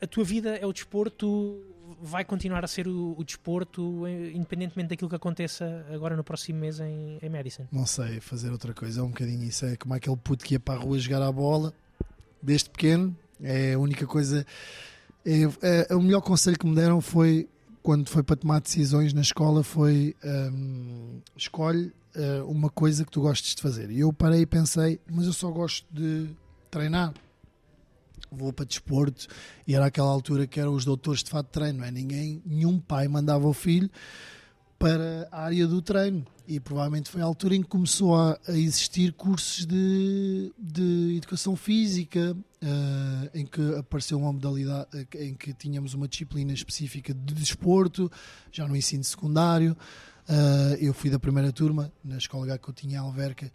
a 0.00 0.06
tua 0.06 0.24
vida 0.24 0.56
é 0.56 0.64
o 0.64 0.72
desporto, 0.72 1.60
vai 2.02 2.24
continuar 2.24 2.64
a 2.64 2.68
ser 2.68 2.86
o, 2.88 3.14
o 3.18 3.24
desporto, 3.24 4.06
eh, 4.06 4.30
independentemente 4.32 4.90
daquilo 4.90 5.08
que 5.08 5.16
aconteça 5.16 5.86
agora 5.92 6.16
no 6.16 6.24
próximo 6.24 6.60
mês 6.60 6.80
em, 6.80 7.18
em 7.20 7.28
Madison. 7.28 7.66
Não 7.72 7.86
sei 7.86 8.20
fazer 8.20 8.50
outra 8.50 8.72
coisa. 8.74 9.00
É 9.00 9.02
um 9.02 9.08
bocadinho 9.08 9.42
isso. 9.44 9.64
É 9.66 9.76
como 9.76 9.94
aquele 9.94 10.16
puto 10.16 10.44
que 10.44 10.54
ia 10.54 10.60
para 10.60 10.80
a 10.80 10.82
rua 10.82 10.98
jogar 10.98 11.22
a 11.22 11.32
bola 11.32 11.72
desde 12.42 12.70
pequeno. 12.70 13.16
É 13.42 13.74
a 13.74 13.78
única 13.78 14.06
coisa. 14.06 14.46
É, 15.24 15.86
é- 15.90 15.94
o 15.94 16.00
melhor 16.00 16.20
conselho 16.20 16.58
que 16.58 16.66
me 16.66 16.74
deram 16.74 17.00
foi 17.00 17.48
quando 17.82 18.08
foi 18.08 18.22
para 18.22 18.36
tomar 18.36 18.60
decisões 18.60 19.12
na 19.12 19.20
escola 19.20 19.62
foi 19.62 20.16
hum, 20.52 21.20
escolhe 21.36 21.92
eh, 22.16 22.42
uma 22.42 22.68
coisa 22.68 23.04
que 23.04 23.10
tu 23.12 23.20
gostes 23.20 23.54
de 23.54 23.62
fazer. 23.62 23.90
E 23.90 24.00
eu 24.00 24.12
parei 24.12 24.40
e 24.40 24.46
pensei, 24.46 24.98
mas 25.08 25.26
eu 25.26 25.32
só 25.32 25.50
gosto 25.50 25.86
de 25.92 26.30
treinar. 26.70 27.12
Vou 28.30 28.52
para 28.52 28.64
desporto 28.64 29.26
e 29.66 29.74
era 29.74 29.86
aquela 29.86 30.10
altura 30.10 30.46
que 30.46 30.60
eram 30.60 30.74
os 30.74 30.84
doutores 30.84 31.22
de 31.22 31.30
fato 31.30 31.46
de 31.46 31.52
treino, 31.52 31.78
não 31.78 31.84
é? 31.84 31.90
Ninguém, 31.90 32.42
nenhum 32.44 32.78
pai 32.78 33.08
mandava 33.08 33.46
o 33.46 33.52
filho 33.52 33.90
para 34.78 35.26
a 35.32 35.44
área 35.44 35.66
do 35.66 35.80
treino 35.80 36.26
e 36.46 36.60
provavelmente 36.60 37.10
foi 37.10 37.20
a 37.20 37.24
altura 37.24 37.56
em 37.56 37.62
que 37.62 37.68
começou 37.68 38.14
a, 38.14 38.38
a 38.46 38.52
existir 38.52 39.12
cursos 39.12 39.66
de, 39.66 40.52
de 40.56 41.16
educação 41.16 41.56
física, 41.56 42.36
uh, 42.36 43.30
em 43.34 43.44
que 43.44 43.74
apareceu 43.76 44.18
uma 44.18 44.32
modalidade 44.32 45.08
em 45.18 45.34
que 45.34 45.52
tínhamos 45.52 45.94
uma 45.94 46.06
disciplina 46.06 46.52
específica 46.52 47.12
de 47.12 47.34
desporto, 47.34 48.10
já 48.52 48.68
no 48.68 48.76
ensino 48.76 49.02
secundário. 49.02 49.76
Uh, 50.28 50.74
eu 50.78 50.94
fui 50.94 51.10
da 51.10 51.18
primeira 51.18 51.50
turma 51.52 51.92
na 52.04 52.16
escola 52.18 52.56
que 52.58 52.68
eu 52.68 52.74
tinha 52.74 52.94
em 52.94 52.98
Alverca 52.98 53.50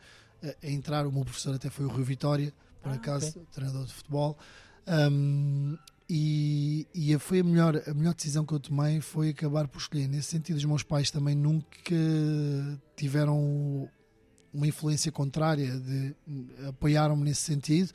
a 0.61 0.67
entrar. 0.67 1.05
O 1.05 1.11
meu 1.11 1.23
professor 1.23 1.55
até 1.55 1.69
foi 1.69 1.85
o 1.85 1.89
Rui 1.89 2.03
Vitória, 2.03 2.53
por 2.81 2.91
Ah, 2.91 2.95
acaso, 2.95 3.27
ok. 3.29 3.43
treinador 3.51 3.85
de 3.85 3.93
futebol. 3.93 4.37
Um, 4.87 5.77
e, 6.09 6.87
e 6.93 7.17
foi 7.19 7.39
a 7.39 7.43
melhor, 7.43 7.81
a 7.87 7.93
melhor 7.93 8.13
decisão 8.13 8.45
que 8.45 8.53
eu 8.53 8.59
tomei 8.59 8.99
foi 8.99 9.29
acabar 9.29 9.67
por 9.67 9.79
escolher. 9.79 10.07
Nesse 10.07 10.29
sentido, 10.29 10.57
os 10.57 10.65
meus 10.65 10.83
pais 10.83 11.09
também 11.09 11.35
nunca 11.35 11.95
tiveram 12.97 13.89
uma 14.53 14.67
influência 14.67 15.11
contrária, 15.11 15.79
de 15.79 16.13
apoiaram-me 16.67 17.23
nesse 17.23 17.41
sentido. 17.41 17.91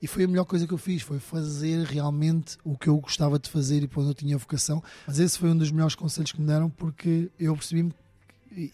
E 0.00 0.08
foi 0.08 0.24
a 0.24 0.28
melhor 0.28 0.44
coisa 0.44 0.66
que 0.66 0.74
eu 0.74 0.78
fiz, 0.78 1.02
foi 1.02 1.20
fazer 1.20 1.86
realmente 1.86 2.58
o 2.64 2.76
que 2.76 2.88
eu 2.88 2.98
gostava 2.98 3.38
de 3.38 3.48
fazer 3.48 3.84
e 3.84 3.86
para 3.86 4.00
onde 4.00 4.10
eu 4.10 4.14
tinha 4.14 4.36
vocação. 4.36 4.82
Mas 5.06 5.20
esse 5.20 5.38
foi 5.38 5.48
um 5.48 5.56
dos 5.56 5.70
melhores 5.70 5.94
conselhos 5.94 6.32
que 6.32 6.40
me 6.40 6.46
deram, 6.48 6.68
porque 6.68 7.30
eu 7.38 7.54
percebi-me 7.54 7.94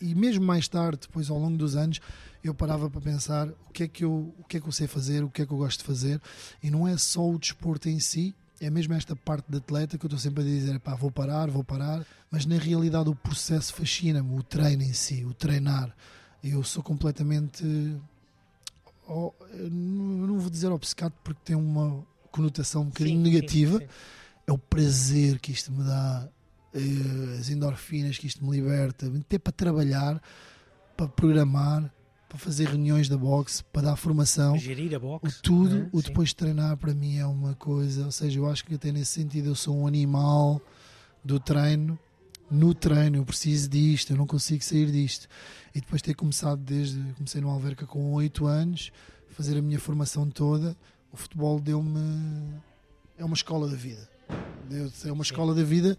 e 0.00 0.14
mesmo 0.14 0.44
mais 0.44 0.66
tarde, 0.66 1.00
depois 1.02 1.30
ao 1.30 1.38
longo 1.38 1.56
dos 1.56 1.76
anos, 1.76 2.00
eu 2.42 2.54
parava 2.54 2.88
para 2.88 3.00
pensar 3.00 3.48
o 3.48 3.72
que 3.72 3.84
é 3.84 3.88
que 3.88 4.04
eu, 4.04 4.34
o 4.38 4.44
que 4.44 4.56
é 4.56 4.60
que 4.60 4.66
eu 4.66 4.72
sei 4.72 4.86
fazer, 4.86 5.24
o 5.24 5.30
que 5.30 5.42
é 5.42 5.46
que 5.46 5.52
eu 5.52 5.58
gosto 5.58 5.80
de 5.80 5.84
fazer, 5.84 6.20
e 6.62 6.70
não 6.70 6.86
é 6.86 6.96
só 6.96 7.28
o 7.28 7.38
desporto 7.38 7.88
em 7.88 7.98
si, 7.98 8.34
é 8.60 8.70
mesmo 8.70 8.94
esta 8.94 9.14
parte 9.14 9.46
de 9.48 9.58
atleta 9.58 9.96
que 9.96 10.04
eu 10.04 10.08
estou 10.08 10.18
sempre 10.18 10.42
a 10.42 10.46
dizer, 10.46 10.78
pá, 10.80 10.94
vou 10.94 11.10
parar, 11.10 11.48
vou 11.48 11.62
parar, 11.62 12.04
mas 12.30 12.44
na 12.44 12.56
realidade 12.56 13.08
o 13.08 13.14
processo 13.14 13.72
fascina-me, 13.72 14.36
o 14.36 14.42
treino 14.42 14.82
em 14.82 14.92
si, 14.92 15.24
o 15.24 15.32
treinar. 15.32 15.94
Eu 16.42 16.62
sou 16.62 16.82
completamente, 16.82 17.64
oh, 19.06 19.32
eu 19.52 19.70
não 19.70 20.38
vou 20.38 20.50
dizer 20.50 20.68
obcecado 20.68 21.12
porque 21.22 21.40
tem 21.44 21.56
uma 21.56 22.04
conotação 22.30 22.82
um 22.82 22.86
bocadinho 22.86 23.18
Sim, 23.18 23.24
sim, 23.24 23.30
negativa, 23.30 23.78
sim. 23.78 23.86
é 24.46 24.52
o 24.52 24.58
prazer 24.58 25.38
que 25.38 25.52
isto 25.52 25.72
me 25.72 25.84
dá, 25.84 26.28
eh, 26.74 27.38
as 27.38 27.48
endorfinas 27.50 28.18
que 28.18 28.26
isto 28.26 28.44
me 28.44 28.50
liberta, 28.50 29.06
até 29.06 29.38
para 29.38 29.52
trabalhar, 29.52 30.20
para 30.96 31.08
programar, 31.08 31.92
para 32.28 32.38
fazer 32.38 32.68
reuniões 32.68 33.08
da 33.08 33.16
boxe, 33.16 33.64
para 33.72 33.82
dar 33.82 33.96
formação. 33.96 34.58
Gerir 34.58 34.94
a 34.94 34.98
O 34.98 35.00
boxe. 35.00 35.40
tudo, 35.42 35.74
não 35.76 35.84
é? 35.84 35.88
o 35.92 36.02
depois 36.02 36.28
de 36.30 36.36
treinar 36.36 36.76
para 36.76 36.92
mim 36.94 37.16
é 37.16 37.26
uma 37.26 37.54
coisa, 37.54 38.04
ou 38.06 38.12
seja, 38.12 38.38
eu 38.38 38.48
acho 38.50 38.64
que 38.64 38.74
até 38.74 38.92
nesse 38.92 39.12
sentido 39.12 39.46
eu 39.48 39.54
sou 39.54 39.76
um 39.76 39.86
animal 39.86 40.60
do 41.24 41.40
treino, 41.40 41.98
no 42.50 42.74
treino 42.74 43.16
eu 43.16 43.24
preciso 43.24 43.68
disto, 43.68 44.10
eu 44.12 44.16
não 44.16 44.26
consigo 44.26 44.62
sair 44.62 44.90
disto. 44.92 45.26
E 45.74 45.80
depois 45.80 46.00
de 46.02 46.06
ter 46.06 46.14
começado 46.14 46.60
desde, 46.60 46.98
comecei 47.14 47.40
no 47.40 47.48
Alverca 47.48 47.86
com 47.86 48.12
8 48.12 48.46
anos, 48.46 48.90
fazer 49.30 49.56
a 49.58 49.62
minha 49.62 49.78
formação 49.78 50.28
toda, 50.28 50.76
o 51.12 51.16
futebol 51.16 51.58
deu-me, 51.60 52.00
é 53.16 53.24
uma 53.24 53.34
escola 53.34 53.68
da 53.68 53.76
vida. 53.76 54.08
É 55.04 55.10
uma 55.12 55.24
Sim. 55.24 55.30
escola 55.30 55.54
da 55.54 55.62
vida 55.62 55.98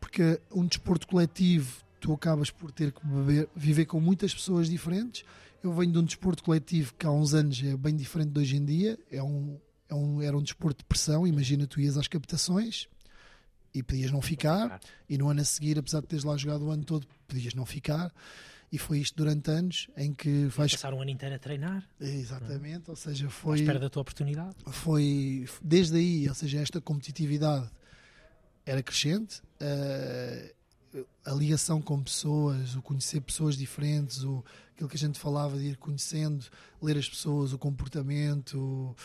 porque 0.00 0.40
um 0.52 0.66
desporto 0.66 1.06
coletivo 1.06 1.82
tu 2.00 2.12
acabas 2.12 2.50
por 2.50 2.70
ter 2.72 2.90
que 2.92 3.04
beber- 3.06 3.48
viver 3.54 3.84
com 3.86 4.00
muitas 4.00 4.32
pessoas 4.34 4.68
diferentes. 4.68 5.24
Eu 5.62 5.72
venho 5.72 5.92
de 5.92 5.98
um 5.98 6.04
desporto 6.04 6.42
coletivo 6.42 6.94
que 6.94 7.06
há 7.06 7.10
uns 7.10 7.34
anos 7.34 7.60
é 7.62 7.76
bem 7.76 7.96
diferente 7.96 8.30
de 8.30 8.38
hoje 8.40 8.56
em 8.56 8.64
dia. 8.64 8.98
É 9.10 9.22
um, 9.22 9.58
é 9.88 9.94
um, 9.94 10.22
era 10.22 10.36
um 10.36 10.42
desporto 10.42 10.78
de 10.78 10.84
pressão. 10.84 11.26
Imagina, 11.26 11.66
tu 11.66 11.80
ias 11.80 11.96
às 11.96 12.06
captações 12.06 12.88
e 13.74 13.82
podias 13.82 14.10
não 14.10 14.22
ficar, 14.22 14.80
e 15.08 15.18
no 15.18 15.28
ano 15.28 15.40
a 15.40 15.44
seguir, 15.44 15.78
apesar 15.78 16.00
de 16.00 16.06
teres 16.06 16.24
lá 16.24 16.36
jogado 16.36 16.64
o 16.66 16.70
ano 16.70 16.84
todo, 16.84 17.06
podias 17.26 17.54
não 17.54 17.66
ficar. 17.66 18.12
E 18.70 18.76
foi 18.76 18.98
isto 18.98 19.16
durante 19.16 19.50
anos 19.50 19.88
em 19.96 20.12
que 20.12 20.44
vais. 20.46 20.72
Passar 20.72 20.92
um 20.92 21.00
ano 21.00 21.10
inteiro 21.10 21.34
a 21.34 21.38
treinar, 21.38 21.88
Exatamente, 21.98 22.90
ou 22.90 22.96
seja, 22.96 23.26
à 23.26 23.30
foi 23.30 23.60
espera 23.60 23.78
da 23.78 23.88
tua 23.88 24.02
oportunidade. 24.02 24.56
foi 24.66 25.46
desde 25.62 25.96
aí, 25.96 26.28
ou 26.28 26.34
seja, 26.34 26.60
esta 26.60 26.80
competitividade 26.80 27.70
era 28.66 28.82
crescente, 28.82 29.40
eh, 29.58 30.54
a 31.24 31.32
ligação 31.32 31.80
com 31.80 32.02
pessoas, 32.02 32.74
o 32.74 32.82
conhecer 32.82 33.20
pessoas 33.20 33.56
diferentes, 33.56 34.22
o, 34.24 34.44
aquilo 34.72 34.88
que 34.88 34.96
a 34.96 34.98
gente 34.98 35.18
falava 35.18 35.58
de 35.58 35.66
ir 35.66 35.76
conhecendo, 35.76 36.44
ler 36.82 36.96
as 36.96 37.08
pessoas, 37.08 37.52
o 37.52 37.58
comportamento, 37.58 38.58
o, 38.58 38.96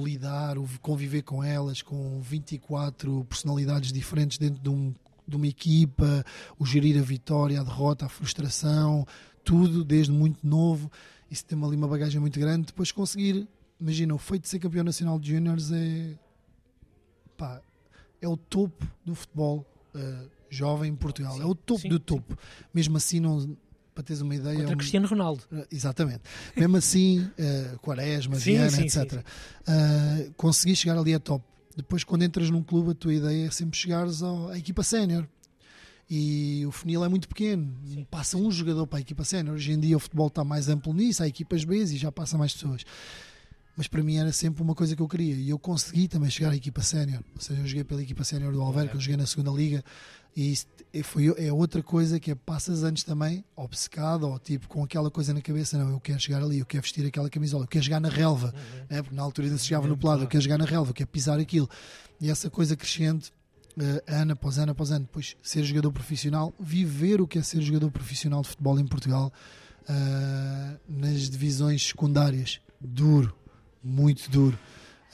o 0.00 0.04
lidar, 0.04 0.58
o 0.58 0.68
conviver 0.80 1.22
com 1.22 1.42
elas, 1.42 1.82
com 1.82 2.20
24 2.20 3.24
personalidades 3.24 3.92
diferentes 3.92 4.38
dentro 4.38 4.62
de, 4.62 4.68
um, 4.68 4.94
de 5.26 5.36
uma 5.36 5.46
equipa, 5.46 6.24
o 6.58 6.64
gerir 6.64 6.98
a 6.98 7.02
vitória, 7.02 7.60
a 7.60 7.64
derrota, 7.64 8.06
a 8.06 8.08
frustração, 8.08 9.06
tudo 9.44 9.84
desde 9.84 10.12
muito 10.12 10.46
novo. 10.46 10.90
Isso 11.30 11.44
tem 11.44 11.62
ali 11.64 11.76
uma 11.76 11.88
bagagem 11.88 12.20
muito 12.20 12.38
grande. 12.38 12.66
Depois 12.66 12.92
conseguir, 12.92 13.48
imagina, 13.80 14.14
o 14.14 14.18
feito 14.18 14.42
de 14.42 14.48
ser 14.48 14.58
campeão 14.58 14.84
nacional 14.84 15.18
de 15.18 15.30
júniores 15.34 15.72
é, 15.72 16.14
pá, 17.36 17.60
é 18.20 18.28
o 18.28 18.36
topo 18.36 18.86
do 19.04 19.14
futebol 19.14 19.66
eh, 19.94 20.26
jovem 20.54 20.90
em 20.92 20.94
Portugal. 20.96 21.34
Sim, 21.36 21.42
é 21.42 21.46
o 21.46 21.54
topo 21.54 21.80
sim, 21.80 21.88
do 21.88 21.96
sim. 21.96 22.00
topo. 22.04 22.36
Mesmo 22.74 22.96
assim, 22.96 23.20
não, 23.20 23.56
para 23.94 24.04
teres 24.04 24.20
uma 24.22 24.34
ideia. 24.34 24.54
é 24.54 24.56
Contra 24.58 24.74
um- 24.74 24.78
Cristiano 24.78 25.06
Ronaldo. 25.06 25.42
Uh, 25.50 25.64
Exatamente. 25.70 26.20
Mesmo 26.56 26.76
assim, 26.76 27.20
uh, 27.20 27.78
Quaresma, 27.78 28.36
Sim, 28.36 28.52
Viana, 28.52 28.70
sim, 28.70 28.82
etc. 28.82 29.10
sim, 29.12 29.16
Uh, 29.18 30.32
consegui 30.36 30.76
chegar 30.76 30.98
ali 30.98 31.14
a 31.14 31.20
top. 31.20 31.44
Depois, 31.76 32.04
quando 32.04 32.22
entras 32.22 32.50
num 32.50 32.62
clube, 32.62 32.90
a 32.90 32.94
tua 32.94 33.14
ideia 33.14 33.46
é 33.46 33.50
sempre 33.50 33.78
chegares 33.78 34.22
ao- 34.22 34.48
à 34.48 34.58
equipa 34.58 34.82
sénior. 34.82 35.26
E 36.10 36.66
o 36.66 36.70
funil 36.72 37.02
é 37.04 37.08
muito 37.08 37.26
pequeno. 37.26 37.74
Sim. 37.86 38.06
Passa 38.10 38.36
um 38.36 38.50
jogador 38.50 38.86
para 38.86 38.98
a 38.98 39.00
equipa 39.00 39.24
sénior. 39.24 39.54
Hoje 39.54 39.72
em 39.72 39.80
dia 39.80 39.96
o 39.96 40.00
futebol 40.00 40.26
está 40.26 40.44
mais 40.44 40.68
amplo 40.68 40.92
nisso, 40.92 41.22
há 41.22 41.28
equipas 41.28 41.64
B 41.64 41.82
e 41.82 41.96
já 41.96 42.12
passa 42.12 42.36
mais 42.36 42.52
pessoas. 42.52 42.84
Mas 43.76 43.88
para 43.88 44.02
mim 44.02 44.16
era 44.16 44.30
sempre 44.32 44.62
uma 44.62 44.74
coisa 44.74 44.94
que 44.94 45.00
eu 45.00 45.08
queria. 45.08 45.34
E 45.34 45.48
eu 45.48 45.58
consegui 45.58 46.06
também 46.06 46.28
chegar 46.30 46.50
à 46.50 46.56
equipa 46.56 46.82
sénior. 46.82 47.22
Ou 47.34 47.40
seja, 47.40 47.60
eu 47.60 47.66
joguei 47.66 47.84
pela 47.84 48.02
equipa 48.02 48.22
sénior 48.22 48.52
do 48.52 48.60
Alverca, 48.60 48.96
eu 48.96 49.00
joguei 49.00 49.16
na 49.16 49.24
segunda 49.26 49.50
liga. 49.50 49.82
E 50.36 50.52
isso 50.52 50.66
é- 50.92 51.02
foi, 51.02 51.26
é 51.38 51.50
outra 51.52 51.82
coisa 51.82 52.20
que 52.20 52.30
é 52.30 52.34
passas 52.34 52.84
anos 52.84 53.02
também 53.02 53.42
obcecado 53.56 54.28
ou 54.28 54.38
tipo 54.38 54.68
com 54.68 54.84
aquela 54.84 55.10
coisa 55.10 55.32
na 55.32 55.40
cabeça. 55.40 55.78
Não, 55.78 55.90
eu 55.90 56.00
quero 56.00 56.20
chegar 56.20 56.42
ali, 56.42 56.58
eu 56.58 56.66
quero 56.66 56.82
vestir 56.82 57.06
aquela 57.06 57.30
camisola, 57.30 57.64
eu 57.64 57.68
quero 57.68 57.84
jogar 57.84 58.00
na 58.00 58.08
relva. 58.10 58.54
né? 58.90 59.00
Porque 59.02 59.14
na 59.16 59.22
altura 59.22 59.46
ainda 59.46 59.58
se 59.58 59.68
jogava 59.68 59.88
no 59.88 59.96
pelado, 59.96 60.22
eu 60.24 60.28
quero 60.28 60.42
jogar 60.42 60.58
na 60.58 60.64
relva, 60.66 60.90
eu 60.90 60.94
quero 60.94 61.08
pisar 61.08 61.38
aquilo. 61.40 61.68
E 62.20 62.30
essa 62.30 62.50
coisa 62.50 62.76
crescente 62.76 63.32
eh, 63.78 64.04
ano 64.06 64.32
após 64.34 64.58
ano 64.58 64.72
após 64.72 64.90
ano, 64.90 65.06
depois 65.06 65.34
ser 65.42 65.64
jogador 65.64 65.90
profissional, 65.92 66.52
viver 66.60 67.22
o 67.22 67.26
que 67.26 67.38
é 67.38 67.42
ser 67.42 67.62
jogador 67.62 67.90
profissional 67.90 68.42
de 68.42 68.48
futebol 68.48 68.78
em 68.78 68.86
Portugal 68.86 69.32
eh, 69.88 70.76
nas 70.88 71.28
divisões 71.30 71.88
secundárias, 71.88 72.60
duro, 72.80 73.34
muito 73.82 74.30
duro. 74.30 74.58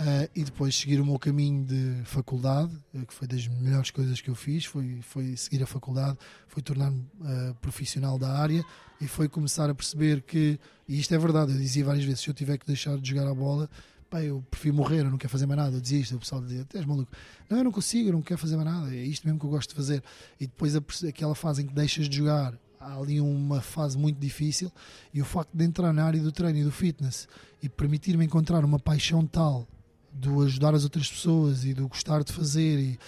Eh, 0.01 0.31
e 0.37 0.45
depois 0.45 0.77
seguir 0.77 1.01
o 1.01 1.05
meu 1.05 1.19
caminho 1.19 1.65
de 1.65 2.03
faculdade, 2.05 2.73
eh, 2.95 3.05
que 3.05 3.13
foi 3.13 3.27
das 3.27 3.49
melhores 3.49 3.91
coisas 3.91 4.21
que 4.21 4.31
eu 4.31 4.35
fiz, 4.35 4.65
foi, 4.65 5.01
foi 5.03 5.37
seguir 5.37 5.61
a 5.61 5.67
faculdade, 5.67 6.17
foi 6.47 6.63
tornar-me 6.63 7.05
eh, 7.25 7.55
profissional 7.61 8.17
da 8.17 8.39
área 8.39 8.65
e 9.01 9.09
foi 9.09 9.29
começar 9.29 9.69
a 9.69 9.75
perceber 9.75 10.23
que, 10.23 10.59
e 10.87 11.01
isto 11.01 11.13
é 11.13 11.19
verdade, 11.19 11.51
eu 11.51 11.59
dizia 11.59 11.85
várias 11.85 12.05
vezes, 12.05 12.21
se 12.21 12.29
eu 12.29 12.35
tiver 12.35 12.59
que 12.59 12.67
deixar 12.67 12.97
de 12.97 13.09
jogar 13.09 13.29
a 13.29 13.35
bola, 13.35 13.69
pá, 14.09 14.23
eu 14.23 14.41
prefiro 14.49 14.77
morrer, 14.77 15.01
eu 15.01 15.11
não 15.11 15.19
quero 15.19 15.33
fazer 15.33 15.47
mais 15.47 15.59
nada, 15.59 15.77
eu 15.77 15.81
desisto, 15.81 16.15
o 16.15 16.21
pessoal 16.21 16.43
dizia, 16.43 16.65
és 16.75 16.85
maluco, 16.85 17.11
não, 17.51 17.59
eu 17.59 17.65
não 17.65 17.73
consigo, 17.73 18.11
eu 18.11 18.13
não 18.13 18.23
quero 18.23 18.39
fazer 18.39 18.55
mais 18.55 18.69
nada, 18.69 18.95
é 18.95 19.03
isto 19.03 19.27
mesmo 19.27 19.41
que 19.41 19.47
eu 19.47 19.51
gosto 19.51 19.71
de 19.71 19.75
fazer. 19.75 20.01
E 20.39 20.47
depois 20.47 20.77
a 20.77 20.83
aquela 21.09 21.35
fase 21.35 21.63
em 21.63 21.67
que 21.67 21.75
deixas 21.75 22.09
de 22.09 22.17
jogar, 22.17 22.55
há 22.81 22.97
ali 22.97 23.21
uma 23.21 23.61
fase 23.61 23.97
muito 23.97 24.19
difícil, 24.19 24.71
e 25.13 25.21
o 25.21 25.25
facto 25.25 25.51
de 25.55 25.65
entrar 25.65 25.93
na 25.93 26.05
área 26.05 26.21
do 26.21 26.33
treino 26.33 26.59
e 26.59 26.65
do 26.65 26.73
fitness 26.73 27.29
e 27.63 27.69
permitir-me 27.69 28.25
encontrar 28.25 28.65
uma 28.65 28.79
paixão 28.79 29.27
tal 29.27 29.67
do 30.13 30.43
ajudar 30.43 30.75
as 30.75 30.85
outras 30.85 31.09
pessoas 31.11 31.65
e 31.65 31.75
do 31.75 31.89
gostar 31.89 32.23
de 32.25 32.33
fazer, 32.33 32.79
e, 32.79 32.99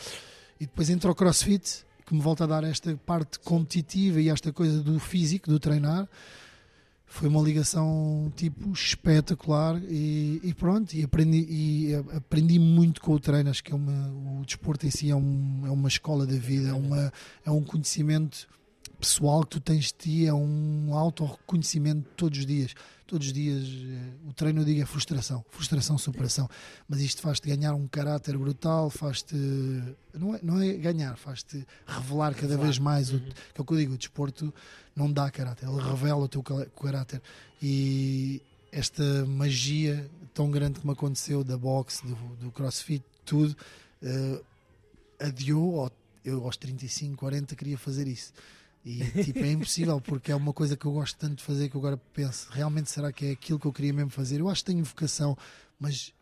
e 0.61 0.67
depois 0.67 0.91
entra 0.91 1.11
o 1.11 1.15
crossfit, 1.15 1.85
que 2.07 2.15
me 2.15 2.21
volta 2.21 2.45
a 2.45 2.47
dar 2.47 2.65
esta 2.65 2.97
parte 3.07 3.39
competitiva 3.41 4.21
e 4.21 4.29
esta 4.29 4.53
coisa 4.53 4.83
do 4.83 4.99
físico, 4.99 5.49
do 5.49 5.59
treinar, 5.59 6.09
foi 7.11 7.29
uma 7.29 7.43
ligação 7.43 8.33
tipo 8.37 8.71
espetacular 8.71 9.83
e, 9.89 10.41
e 10.45 10.55
pronto 10.55 10.95
e 10.95 11.03
aprendi 11.03 11.45
e 11.51 11.95
aprendi 12.17 12.59
muito 12.59 13.01
com 13.01 13.13
o 13.13 13.19
treino. 13.19 13.51
Acho 13.51 13.65
que 13.65 13.73
é 13.73 13.75
uma, 13.75 14.41
o 14.41 14.45
desporto 14.47 14.87
em 14.87 14.91
si 14.91 15.11
é, 15.11 15.17
um, 15.17 15.63
é 15.67 15.71
uma 15.71 15.89
escola 15.89 16.25
da 16.25 16.37
vida 16.37 16.69
é 16.69 16.73
uma 16.73 17.13
é 17.45 17.51
um 17.51 17.65
conhecimento 17.65 18.49
pessoal 19.01 19.43
que 19.43 19.49
tu 19.51 19.61
tens 19.61 19.87
de 19.87 19.95
ti 19.95 20.27
é 20.27 20.33
um 20.35 20.95
auto-reconhecimento 20.95 22.07
todos 22.17 22.39
os 22.39 22.47
dias 22.47 22.75
todos 23.07 23.27
os 23.27 23.33
dias 23.33 23.65
eh, 23.67 24.29
o 24.29 24.33
treino 24.33 24.61
eu 24.61 24.65
digo 24.65 24.81
é 24.83 24.87
frustração 24.87 25.45
frustração 25.51 25.99
superação 25.99 26.49
mas 26.89 27.01
isto 27.01 27.21
faz-te 27.23 27.49
ganhar 27.49 27.75
um 27.75 27.89
caráter 27.89 28.37
brutal 28.39 28.89
faz-te 28.91 29.35
não 30.15 30.35
é, 30.37 30.41
não 30.43 30.61
é 30.61 30.73
ganhar 30.75 31.17
faz-te 31.17 31.67
revelar 31.87 32.35
cada 32.35 32.57
vez 32.57 32.79
mais 32.79 33.11
o, 33.11 33.17
Uhum. 33.17 33.21
que 33.55 33.61
é 33.61 33.63
o 33.63 33.65
que 33.65 33.73
eu 33.73 33.77
digo 33.79 33.95
o 33.95 33.99
desporto 33.99 34.55
não 34.95 35.11
dá 35.11 35.31
caráter, 35.31 35.67
ele 35.69 35.81
revela 35.81 36.21
o 36.25 36.29
teu 36.29 36.43
caráter. 36.43 37.23
E 37.63 38.43
esta 38.71 39.25
magia 39.25 40.11
tão 40.35 40.51
grande 40.51 40.79
que 40.81 40.87
me 40.87 40.93
aconteceu 40.93 41.43
da 41.43 41.57
boxe, 41.57 42.07
do, 42.07 42.15
do 42.37 42.51
crossfit, 42.51 43.03
tudo, 43.25 43.57
uh, 44.03 44.45
adiou, 45.19 45.81
ao- 45.81 45.93
eu 46.25 46.45
aos 46.45 46.57
35, 46.57 47.17
40 47.17 47.57
queria 47.57 47.79
fazer 47.79 48.07
isso. 48.09 48.33
E 48.85 49.05
tipo, 49.25 49.41
é 49.41 49.53
impossível 49.53 50.01
porque 50.01 50.33
é 50.33 50.35
uma 50.37 50.53
coisa 50.55 50.77
que 50.77 50.87
eu 50.87 50.93
gosto 50.93 51.17
tanto 51.19 51.37
de 51.37 51.43
fazer 51.45 51.69
que 51.69 51.75
eu 51.77 51.81
agora 51.81 51.99
penso, 52.15 52.49
realmente 52.51 52.91
será 52.91 53.13
que 53.13 53.27
é 53.27 53.31
aquilo 53.33 53.59
que 53.59 53.67
eu 53.67 53.73
queria 53.73 53.93
mesmo 53.93 54.11
fazer? 54.11 54.41
Eu 54.41 54.49
acho 54.49 54.63
que 54.65 54.73
tenho 54.73 54.83
vocação, 54.85 55.37
mas 55.79 56.13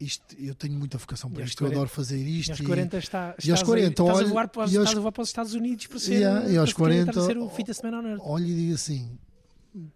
isto, 0.00 0.22
eu 0.38 0.54
tenho 0.54 0.74
muita 0.74 0.96
vocação 0.98 1.28
para 1.30 1.42
aos 1.42 1.50
isto, 1.50 1.60
eu 1.64 1.66
40 1.68 1.76
adoro 1.80 1.88
fazer 1.90 2.18
E 2.18 2.38
isto. 2.40 2.50
aos 2.52 2.60
e- 2.60 2.64
40 2.64 2.98
está, 2.98 3.18
e 3.18 3.30
aos 3.30 3.42
estás, 3.42 3.62
a- 3.62 3.64
40, 3.64 3.88
estás, 4.02 4.08
a 4.10 4.14
olha, 4.22 4.26
voar 4.28 4.48
para, 4.48 4.64
os- 4.64 4.72
e 4.72 4.76
aos- 4.76 4.84
estás 4.84 4.98
a 4.98 5.00
voar 5.00 5.12
para 5.12 5.22
os 5.22 5.28
Estados 5.28 5.54
Unidos 5.54 5.86
para 5.88 5.98
ser, 5.98 6.14
Yeah, 6.14 6.50
e 6.50 6.56
aos 6.56 6.72
para 6.72 6.88
tentar 6.92 7.12
40, 7.12 7.26
ser 7.26 7.36
o 7.38 7.90
man 7.90 7.98
on 8.00 8.06
earth. 8.08 8.20
olho 8.24 8.46
e 8.46 8.54
digo 8.54 8.74
assim: 8.74 9.18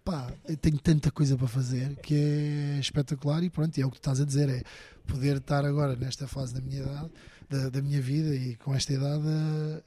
pá, 0.03 0.33
eu 0.47 0.57
tenho 0.57 0.77
tanta 0.77 1.09
coisa 1.11 1.37
para 1.37 1.47
fazer 1.47 1.95
que 2.03 2.13
é 2.15 2.79
espetacular 2.81 3.41
e 3.43 3.49
pronto, 3.49 3.77
e 3.77 3.81
é 3.81 3.85
o 3.85 3.89
que 3.89 3.95
tu 3.95 4.01
estás 4.01 4.19
a 4.19 4.25
dizer: 4.25 4.49
é 4.49 4.63
poder 5.07 5.37
estar 5.37 5.63
agora 5.65 5.95
nesta 5.95 6.27
fase 6.27 6.53
da 6.53 6.59
minha 6.61 6.81
idade, 6.81 7.09
da, 7.49 7.69
da 7.69 7.81
minha 7.81 8.01
vida 8.01 8.33
e 8.35 8.55
com 8.57 8.73
esta 8.75 8.93
idade 8.93 9.23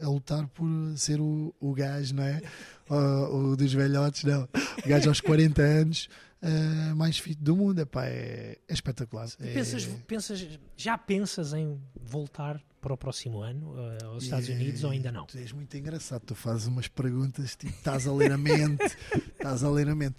a, 0.01 0.05
a 0.05 0.09
lutar 0.09 0.47
por 0.49 0.67
ser 0.97 1.21
o, 1.21 1.55
o 1.61 1.73
gajo, 1.73 2.15
não 2.15 2.23
é? 2.25 2.41
o, 2.91 3.51
o 3.53 3.57
dos 3.57 3.73
velhotes, 3.73 4.25
não. 4.25 4.49
O 4.85 4.89
gajo 4.89 5.09
aos 5.09 5.21
40 5.21 5.63
anos. 5.63 6.09
eh, 6.43 6.93
mais 6.95 7.19
fit 7.19 7.39
do 7.41 7.55
mundo, 7.57 7.79
Epá, 7.81 8.05
é, 8.07 8.59
é 8.69 8.73
espetacular. 8.75 9.29
E 9.41 9.49
É- 9.49 9.53
Pensas, 9.55 9.85
pensas, 10.07 10.49
já 10.77 10.99
pensas 10.99 11.53
em 11.53 11.81
voltar 12.05 12.61
para 12.81 12.93
o 12.93 12.97
próximo 12.97 13.43
ano 13.43 13.75
eh, 13.79 14.05
aos 14.07 14.25
Estados 14.25 14.49
E- 14.49 14.53
Unidos 14.53 14.83
ou 14.83 14.91
ainda 14.91 15.13
não? 15.13 15.25
Tu 15.27 15.39
és 15.39 15.53
muito 15.53 15.77
engraçado, 15.77 16.23
tu 16.27 16.35
fazes 16.35 16.67
umas 16.67 16.89
perguntas, 16.89 17.55
tipo, 17.55 17.73
estás 17.73 18.09
a 18.09 18.13
ler 18.13 18.33
a 18.33 18.37
mente, 18.39 18.83
estás 19.39 19.63
a 19.63 19.71
ler 19.71 19.89
a 19.89 19.95
mente. 19.95 20.17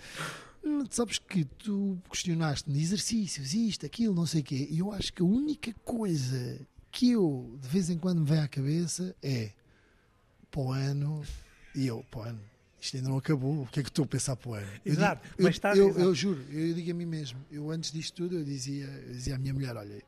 Hum, 0.64 0.86
Sabes 0.90 1.20
que 1.20 1.44
tu 1.44 1.98
questionaste-me 2.10 2.78
de 2.78 2.82
exercícios, 2.82 3.54
isto, 3.54 3.86
aquilo, 3.86 4.16
não 4.16 4.26
sei 4.26 4.40
o 4.40 4.44
quê, 4.46 4.66
e 4.72 4.80
eu 4.80 4.94
acho 4.94 5.12
que 5.12 5.22
a 5.22 5.26
única 5.26 5.74
coisa 5.84 6.62
que 6.94 7.12
eu 7.12 7.58
de 7.60 7.68
vez 7.68 7.90
em 7.90 7.98
quando 7.98 8.20
me 8.22 8.26
vem 8.28 8.40
à 8.40 8.48
cabeça 8.48 9.16
é 9.22 9.52
para 10.52 10.62
o 10.62 10.72
ano, 10.72 11.24
e 11.76 11.88
eu, 11.88 12.06
para 12.12 12.20
o 12.20 12.24
ano, 12.24 12.40
isto 12.80 12.96
ainda 12.98 13.10
não 13.10 13.18
acabou, 13.18 13.64
o 13.64 13.68
que 13.68 13.80
é 13.80 13.84
que 13.84 13.90
estou 13.90 14.06
a 14.06 14.08
pensar 14.08 14.36
para 14.36 14.50
o 14.52 14.54
ano? 14.54 14.68
Eu 14.86 14.94
Exato, 14.94 15.24
digo- 15.24 15.36
mas 15.40 15.46
eu, 15.46 15.50
está- 15.50 15.76
eu, 15.76 15.88
exato. 15.90 16.02
eu 16.02 16.16
juro, 16.16 16.42
eu 16.52 16.74
digo 16.76 16.92
a 16.92 16.94
mim 16.94 17.06
mesmo, 17.06 17.40
eu 17.52 17.72
antes 17.72 17.92
disto 17.92 18.14
tudo, 18.16 18.38
eu 18.38 18.44
dizia, 18.44 18.86
eu 18.86 19.14
dizia 19.14 19.36
à 19.36 19.38
minha 19.40 19.54
mulher, 19.54 19.76
olha, 19.76 20.02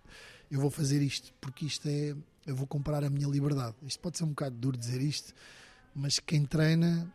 eu 0.51 0.59
vou 0.61 0.69
fazer 0.69 1.01
isto, 1.01 1.33
porque 1.41 1.65
isto 1.65 1.87
é, 1.87 2.15
eu 2.45 2.55
vou 2.55 2.67
comprar 2.67 3.03
a 3.03 3.09
minha 3.09 3.27
liberdade. 3.27 3.75
Isto 3.81 3.99
pode 3.99 4.17
ser 4.19 4.23
um 4.25 4.29
bocado 4.29 4.55
duro 4.55 4.77
dizer 4.77 5.01
isto, 5.01 5.33
mas 5.95 6.19
quem 6.19 6.45
treina, 6.45 7.11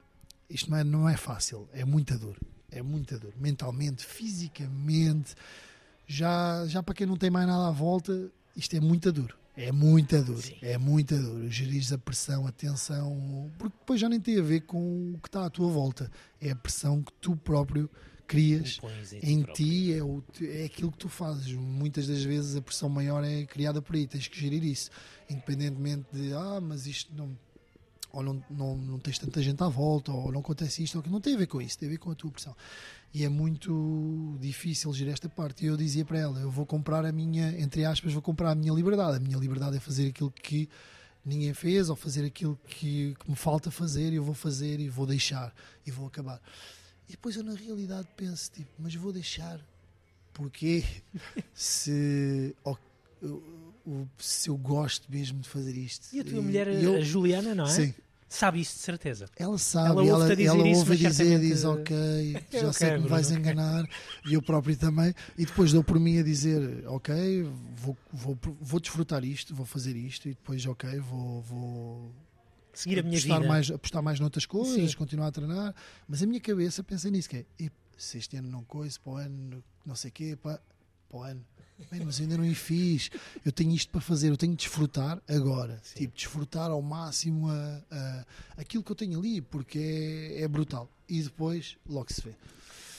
isto 0.49 0.69
não 0.69 0.77
é, 0.79 0.83
não 0.85 1.09
é 1.09 1.17
fácil, 1.17 1.69
é 1.73 1.85
muito 1.85 2.19
duro. 2.19 2.41
É 2.73 2.83
muito 2.83 3.19
duro, 3.19 3.35
mentalmente, 3.39 4.05
fisicamente, 4.05 5.35
já, 6.07 6.65
já 6.67 6.83
para 6.83 6.95
quem 6.95 7.07
não 7.07 7.17
tem 7.17 7.29
mais 7.31 7.47
nada 7.47 7.69
à 7.69 7.71
volta, 7.71 8.31
isto 8.57 8.75
é 8.77 8.81
muito 8.81 9.11
duro. 9.13 9.37
É 9.57 9.73
muito 9.73 10.21
duro, 10.23 10.41
Sim. 10.41 10.57
é 10.63 10.79
muito 10.79 11.17
duro. 11.17 11.51
Gerir 11.51 11.83
a 11.93 11.99
pressão, 11.99 12.47
a 12.47 12.53
tensão, 12.53 13.51
porque 13.59 13.77
depois 13.79 14.01
já 14.01 14.09
nem 14.09 14.21
tem 14.21 14.39
a 14.39 14.43
ver 14.43 14.61
com 14.61 15.13
o 15.15 15.19
que 15.19 15.29
está 15.29 15.45
à 15.45 15.51
tua 15.51 15.69
volta, 15.71 16.11
é 16.41 16.51
a 16.51 16.57
pressão 16.57 17.03
que 17.03 17.13
tu 17.21 17.37
próprio 17.37 17.91
crias 18.31 18.79
em 19.23 19.43
próprio. 19.43 19.67
ti 19.67 19.93
é, 19.93 20.03
o, 20.05 20.23
é 20.41 20.65
aquilo 20.65 20.93
que 20.93 20.99
tu 20.99 21.09
fazes. 21.09 21.53
Muitas 21.53 22.07
das 22.07 22.23
vezes 22.23 22.55
a 22.55 22.63
pressão 22.63 22.89
maior 22.89 23.25
é 23.25 23.45
criada 23.45 23.83
por 23.83 23.97
aí, 23.97 24.07
tens 24.07 24.29
que 24.29 24.39
gerir 24.39 24.63
isso, 24.63 24.91
independentemente 25.29 26.07
de 26.13 26.33
ah, 26.33 26.61
mas 26.61 26.87
isto 26.87 27.13
não. 27.15 27.37
Ou 28.13 28.25
não, 28.25 28.45
não, 28.51 28.77
não 28.77 28.99
tens 28.99 29.21
tanta 29.21 29.41
gente 29.41 29.63
à 29.63 29.69
volta, 29.69 30.11
ou 30.11 30.33
não 30.33 30.41
acontece 30.41 30.83
isto, 30.83 30.97
ou 30.97 31.03
que 31.03 31.09
não 31.09 31.21
tem 31.21 31.35
a 31.35 31.39
ver 31.39 31.47
com 31.47 31.63
isso, 31.63 31.79
tem 31.79 31.89
a 31.89 31.93
ver 31.93 31.99
com 31.99 32.11
a 32.11 32.15
tua 32.15 32.31
pressão. 32.31 32.57
E 33.13 33.25
é 33.25 33.29
muito 33.29 34.37
difícil 34.41 34.93
gerir 34.95 35.13
esta 35.13 35.29
parte. 35.29 35.65
E 35.65 35.69
eu 35.69 35.77
dizia 35.77 36.05
para 36.05 36.19
ela: 36.19 36.39
eu 36.41 36.51
vou 36.51 36.65
comprar 36.65 37.05
a 37.05 37.11
minha, 37.13 37.59
entre 37.61 37.85
aspas, 37.85 38.13
vou 38.13 38.23
comprar 38.23 38.53
a 38.53 38.55
minha 38.55 38.73
liberdade. 38.73 39.17
A 39.17 39.21
minha 39.21 39.37
liberdade 39.37 39.77
é 39.77 39.81
fazer 39.81 40.09
aquilo 40.09 40.31
que 40.31 40.69
ninguém 41.25 41.53
fez, 41.53 41.91
ou 41.91 41.97
fazer 41.97 42.25
aquilo 42.25 42.59
que, 42.69 43.15
que 43.19 43.31
me 43.31 43.37
falta 43.37 43.71
fazer, 43.71 44.13
e 44.13 44.17
eu 44.17 44.25
vou 44.25 44.35
fazer, 44.35 44.79
e 44.81 44.89
vou 44.89 45.07
deixar, 45.07 45.53
e 45.85 45.91
vou 45.91 46.07
acabar. 46.07 46.41
E 47.09 47.13
depois 47.13 47.35
eu, 47.35 47.43
na 47.43 47.55
realidade, 47.55 48.07
penso: 48.17 48.51
tipo, 48.53 48.71
mas 48.79 48.95
vou 48.95 49.13
deixar 49.13 49.61
Porquê? 50.33 50.85
se, 51.53 52.55
eu- 53.21 54.09
se 54.19 54.49
eu 54.49 54.57
gosto 54.57 55.11
mesmo 55.11 55.41
de 55.41 55.49
fazer 55.49 55.77
isto. 55.77 56.07
E 56.15 56.21
a 56.21 56.25
tua 56.25 56.39
E- 56.39 56.43
mulher, 56.43 56.69
eu- 56.69 56.97
a 56.97 57.01
Juliana, 57.01 57.55
não 57.55 57.65
é? 57.65 57.69
Sim, 57.69 57.93
Sabe 58.33 58.61
isso 58.61 58.75
de 58.77 58.83
certeza. 58.83 59.29
ela 59.37 59.59
sabe, 59.59 59.89
Ela 59.89 60.05
ela, 60.07 60.25
ela, 60.25 60.37
dizer 60.37 60.67
isso, 60.67 60.79
ouve 60.79 60.91
mas 60.91 60.99
dizer, 61.01 61.13
certamente- 61.15 61.49
diz 61.49 61.65
ok, 61.65 62.33
já 62.53 62.69
Ok, 62.69 62.73
sei 62.75 62.93
que 62.93 62.99
me 63.01 63.09
vais 63.09 63.27
Bruno, 63.27 63.41
ok. 63.41 63.53
enganar, 63.53 63.89
e 64.25 64.35
eu 64.35 64.41
próprio 64.43 64.77
também, 64.77 65.13
e 65.37 65.45
depois 65.45 65.73
dou 65.73 65.83
por 65.83 65.99
mim 65.99 66.17
a 66.17 66.23
dizer 66.23 66.87
ok, 66.87 67.43
vou, 67.75 67.97
vou, 68.13 68.39
vou 68.61 68.79
desfrutar 68.79 69.25
isto, 69.25 69.53
vou 69.53 69.67
fazer 69.67 69.97
isto, 69.97 70.29
e 70.29 70.31
depois 70.31 70.65
ok, 70.65 71.01
vou, 71.01 71.43
vou 71.43 72.15
Seguir 72.73 73.01
a 73.01 73.03
minha 73.03 73.19
apostar, 73.19 73.39
vida. 73.41 73.49
mais, 73.49 73.71
apostar 73.73 74.01
mais 74.03 74.21
noutras 74.21 74.47
coisas, 74.47 74.93
Sim. 74.93 74.97
continuar 74.97 75.27
a 75.27 75.33
treinar, 75.33 75.75
mas 76.09 76.23
a 76.23 76.27
minha 76.27 76.41
cabeça 76.41 76.85
pensa 76.85 77.11
nisso, 77.11 77.29
que 77.29 77.39
é 77.39 77.45
"Ep, 77.59 77.75
se 77.99 78.17
este 78.17 78.37
ano 78.37 78.49
não 78.49 78.63
coisa, 78.63 78.97
para 79.03 79.13
o 79.13 79.17
ano 79.17 79.65
não 79.85 79.97
sei 79.97 80.09
o 80.11 80.13
quê, 80.13 80.39
para, 80.41 80.63
para 81.09 81.19
o 81.19 81.23
ano. 81.25 81.45
Bem, 81.91 82.01
mas 82.05 82.19
eu 82.19 82.25
ainda 82.25 82.37
não 82.39 82.55
fiz. 82.55 83.11
Eu 83.45 83.53
tenho 83.53 83.73
isto 83.75 83.91
para 83.91 84.01
fazer, 84.01 84.29
eu 84.29 84.37
tenho 84.37 84.53
de 84.53 84.59
desfrutar 84.59 85.21
agora. 85.29 85.79
Sim. 85.83 86.01
Tipo, 86.01 86.15
desfrutar 86.17 86.71
ao 86.71 86.83
máximo 86.83 87.49
a, 87.49 87.83
a- 87.91 88.25
aquilo 88.59 88.83
que 88.83 88.93
eu 88.93 88.97
tenho 88.97 89.19
ali, 89.19 89.41
porque 89.41 89.79
é, 90.39 90.43
é 90.43 90.49
brutal. 90.49 90.89
E 91.09 91.23
depois, 91.23 91.77
logo 91.89 92.13
se 92.13 92.21
vê. 92.23 92.31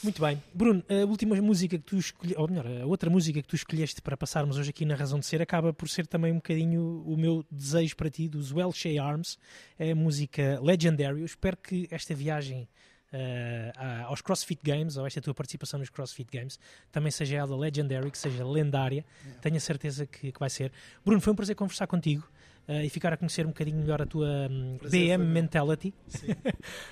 Muito 0.03 0.19
bem. 0.19 0.41
Bruno, 0.51 0.83
a 0.89 1.05
última 1.05 1.39
música 1.41 1.77
que 1.77 1.83
tu 1.83 1.95
escolheste, 1.95 2.41
ou 2.41 2.47
melhor, 2.47 2.65
a 2.65 2.85
outra 2.87 3.07
música 3.07 3.39
que 3.39 3.47
tu 3.47 3.55
escolheste 3.55 4.01
para 4.01 4.17
passarmos 4.17 4.57
hoje 4.57 4.71
aqui 4.71 4.83
na 4.83 4.95
Razão 4.95 5.19
de 5.19 5.27
Ser 5.27 5.43
acaba 5.43 5.71
por 5.71 5.87
ser 5.87 6.07
também 6.07 6.31
um 6.31 6.37
bocadinho 6.37 7.03
o 7.05 7.15
meu 7.15 7.45
desejo 7.51 7.95
para 7.95 8.09
ti, 8.09 8.27
dos 8.27 8.51
Welsh 8.51 8.97
Arms. 8.99 9.37
É 9.77 9.91
a 9.91 9.95
música 9.95 10.59
Legendary. 10.59 11.19
Eu 11.19 11.25
espero 11.25 11.55
que 11.55 11.87
esta 11.91 12.15
viagem 12.15 12.67
a- 13.75 14.03
aos 14.03 14.21
CrossFit 14.21 14.59
Games, 14.63 14.97
ou 14.97 15.05
esta 15.05 15.21
tua 15.21 15.33
participação 15.33 15.79
nos 15.79 15.89
CrossFit 15.89 16.29
Games, 16.37 16.59
também 16.91 17.11
seja 17.11 17.37
ela 17.37 17.55
legendary, 17.55 18.09
que 18.11 18.17
seja 18.17 18.45
lendária. 18.45 19.05
Tenho 19.41 19.57
a 19.57 19.59
certeza 19.59 20.05
que, 20.05 20.31
que 20.31 20.39
vai 20.39 20.49
ser. 20.49 20.71
Bruno, 21.03 21.19
foi 21.21 21.33
um 21.33 21.35
prazer 21.35 21.55
conversar 21.55 21.87
contigo. 21.87 22.27
Eh, 22.71 22.85
e 22.85 22.89
ficar 22.89 23.13
a 23.13 23.17
conhecer 23.17 23.45
um 23.45 23.49
bocadinho 23.49 23.77
melhor 23.77 24.01
a 24.01 24.05
tua 24.05 24.47
hum, 24.49 24.77
Prazer 24.79 24.99
BM 25.01 25.09
foi 25.17 25.17
meu. 25.17 25.27
Mentality. 25.33 25.93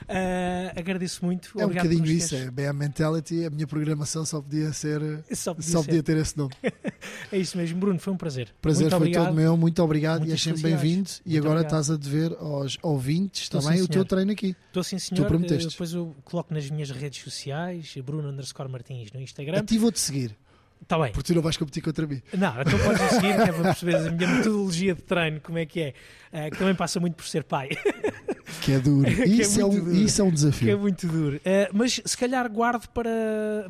Eh, 0.08 0.74
agradeço 0.76 1.24
muito. 1.24 1.52
É 1.58 1.62
um 1.62 1.66
Obrigado 1.66 1.88
bocadinho 1.90 2.18
isso, 2.18 2.30
teres- 2.30 2.48
é 2.48 2.52
BM 2.52 2.74
Mentality. 2.80 3.46
A 3.46 3.50
minha 3.50 3.68
programação 3.68 4.26
só 4.26 4.42
podia 4.42 4.72
ser. 4.74 5.00
Só 5.34 5.54
podia 5.54 5.72
Só 5.72 5.80
ser. 5.82 5.86
podia 5.88 6.04
ter 6.04 6.18
esse 6.18 6.38
nome. 6.38 6.54
É 7.32 7.38
isso 7.38 7.58
mesmo, 7.58 7.80
Bruno, 7.80 8.00
foi 8.00 8.12
um 8.12 8.18
prazer. 8.18 8.50
Prazer 8.62 8.84
Muito 8.86 8.92
foi 8.92 8.98
obrigado. 8.98 9.26
todo 9.28 9.36
meu, 9.36 9.56
muito 9.56 9.82
obrigado 9.84 10.20
Muitas 10.22 10.30
e 10.32 10.34
és 10.34 10.42
sempre 10.58 10.62
bem-vindo. 10.64 11.10
E 11.26 11.38
agora 11.38 11.60
obrigado. 11.62 11.80
estás 11.82 11.92
a 11.92 11.96
dever 11.98 12.36
aos 12.40 12.78
ouvintes 12.82 13.44
Estou 13.44 13.62
também 13.62 13.78
sim, 13.78 13.84
o 13.84 13.88
teu 13.88 14.04
treino 14.04 14.32
aqui. 14.32 14.56
Estou 14.68 14.84
sim, 14.84 14.98
senhor. 15.00 15.28
prometeste. 15.28 15.68
Eh, 15.68 15.70
Depois 15.70 15.94
eu 15.94 16.16
coloco 16.26 16.54
nas 16.54 16.68
minhas 16.70 16.90
redes 16.90 17.22
sociais, 17.24 17.96
Bruno 18.04 18.30
underscore 18.30 18.68
Martins 18.70 19.12
no 19.14 19.22
Instagram. 19.22 19.60
A 19.60 19.64
ti 19.64 19.78
vou-te 19.78 20.00
seguir, 20.00 20.36
Está 20.82 20.98
bem. 20.98 21.12
porque 21.12 21.28
tu 21.32 21.36
não 21.36 21.42
vais 21.42 21.56
competir 21.58 21.84
contra 21.84 22.08
mim. 22.08 22.22
Não, 22.34 22.62
então 22.62 22.80
podes 22.80 23.02
seguir, 23.12 23.36
que 23.36 23.42
é 23.42 23.52
para 23.52 23.64
perceber 23.64 23.96
a 23.96 24.12
minha 24.12 24.28
metodologia 24.28 24.96
de 24.96 25.02
treino, 25.04 25.40
como 25.42 25.58
é 25.60 25.66
que 25.66 25.82
é. 25.82 25.94
Eh, 26.32 26.50
que 26.50 26.58
também 26.58 26.74
passa 26.76 27.00
muito 27.00 27.16
por 27.16 27.26
ser 27.28 27.44
pai, 27.44 27.70
Que 28.62 28.74
é 28.74 28.80
duro. 28.80 29.06
Que 29.16 29.22
é 29.22 29.26
isso, 29.28 29.60
é 29.60 29.64
muito 29.64 29.82
um, 29.82 29.86
duro. 29.86 29.96
isso 29.96 30.22
é 30.22 30.24
um 30.24 30.28
que 30.28 30.32
é 30.32 30.36
desafio. 30.36 30.80
muito 30.80 31.08
duro. 31.08 31.42
Eh, 31.46 31.70
mas 31.72 32.02
se 32.04 32.18
calhar 32.18 32.50
guardo 32.52 32.88
para, 32.90 33.12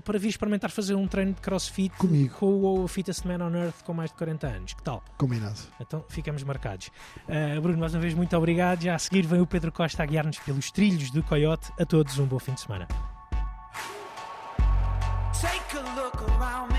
para 0.04 0.18
vir 0.18 0.30
experimentar 0.30 0.72
fazer 0.72 0.96
um 0.96 1.08
treino 1.08 1.34
de 1.34 1.42
crossfit 1.42 1.94
Comigo. 1.98 2.36
com 2.36 2.64
o 2.84 2.88
Fittest 2.88 3.26
Man 3.26 3.46
on 3.46 3.54
Earth 3.56 3.84
com 3.84 3.94
mais 3.94 4.12
de 4.12 4.16
40 4.18 4.48
anos. 4.48 4.74
Que 4.74 4.84
tal? 4.84 5.04
Combinado. 5.18 5.60
Então 5.82 6.06
ficamos 6.10 6.44
marcados. 6.44 6.90
Uh, 7.28 7.60
Bruno, 7.62 7.78
mais 7.80 7.94
uma 7.94 8.00
vez, 8.02 8.14
muito 8.14 8.36
obrigado. 8.38 8.82
Já 8.84 8.96
a 8.96 9.00
seguir 9.00 9.26
vem 9.28 9.42
o 9.42 9.48
Pedro 9.48 9.72
Costa 9.72 10.04
a 10.04 10.06
guiar-nos 10.06 10.40
pelos 10.40 10.72
trilhos 10.72 11.12
do 11.12 11.22
Coyote. 11.24 11.70
A 11.78 11.86
todos 11.86 12.18
um 12.18 12.26
bom 12.26 12.40
fim 12.40 12.54
de 12.54 12.62
semana. 12.62 12.88
Take 15.42 15.78
a 15.78 15.82
look 15.96 16.18
around 16.38 16.74
me. 16.74 16.79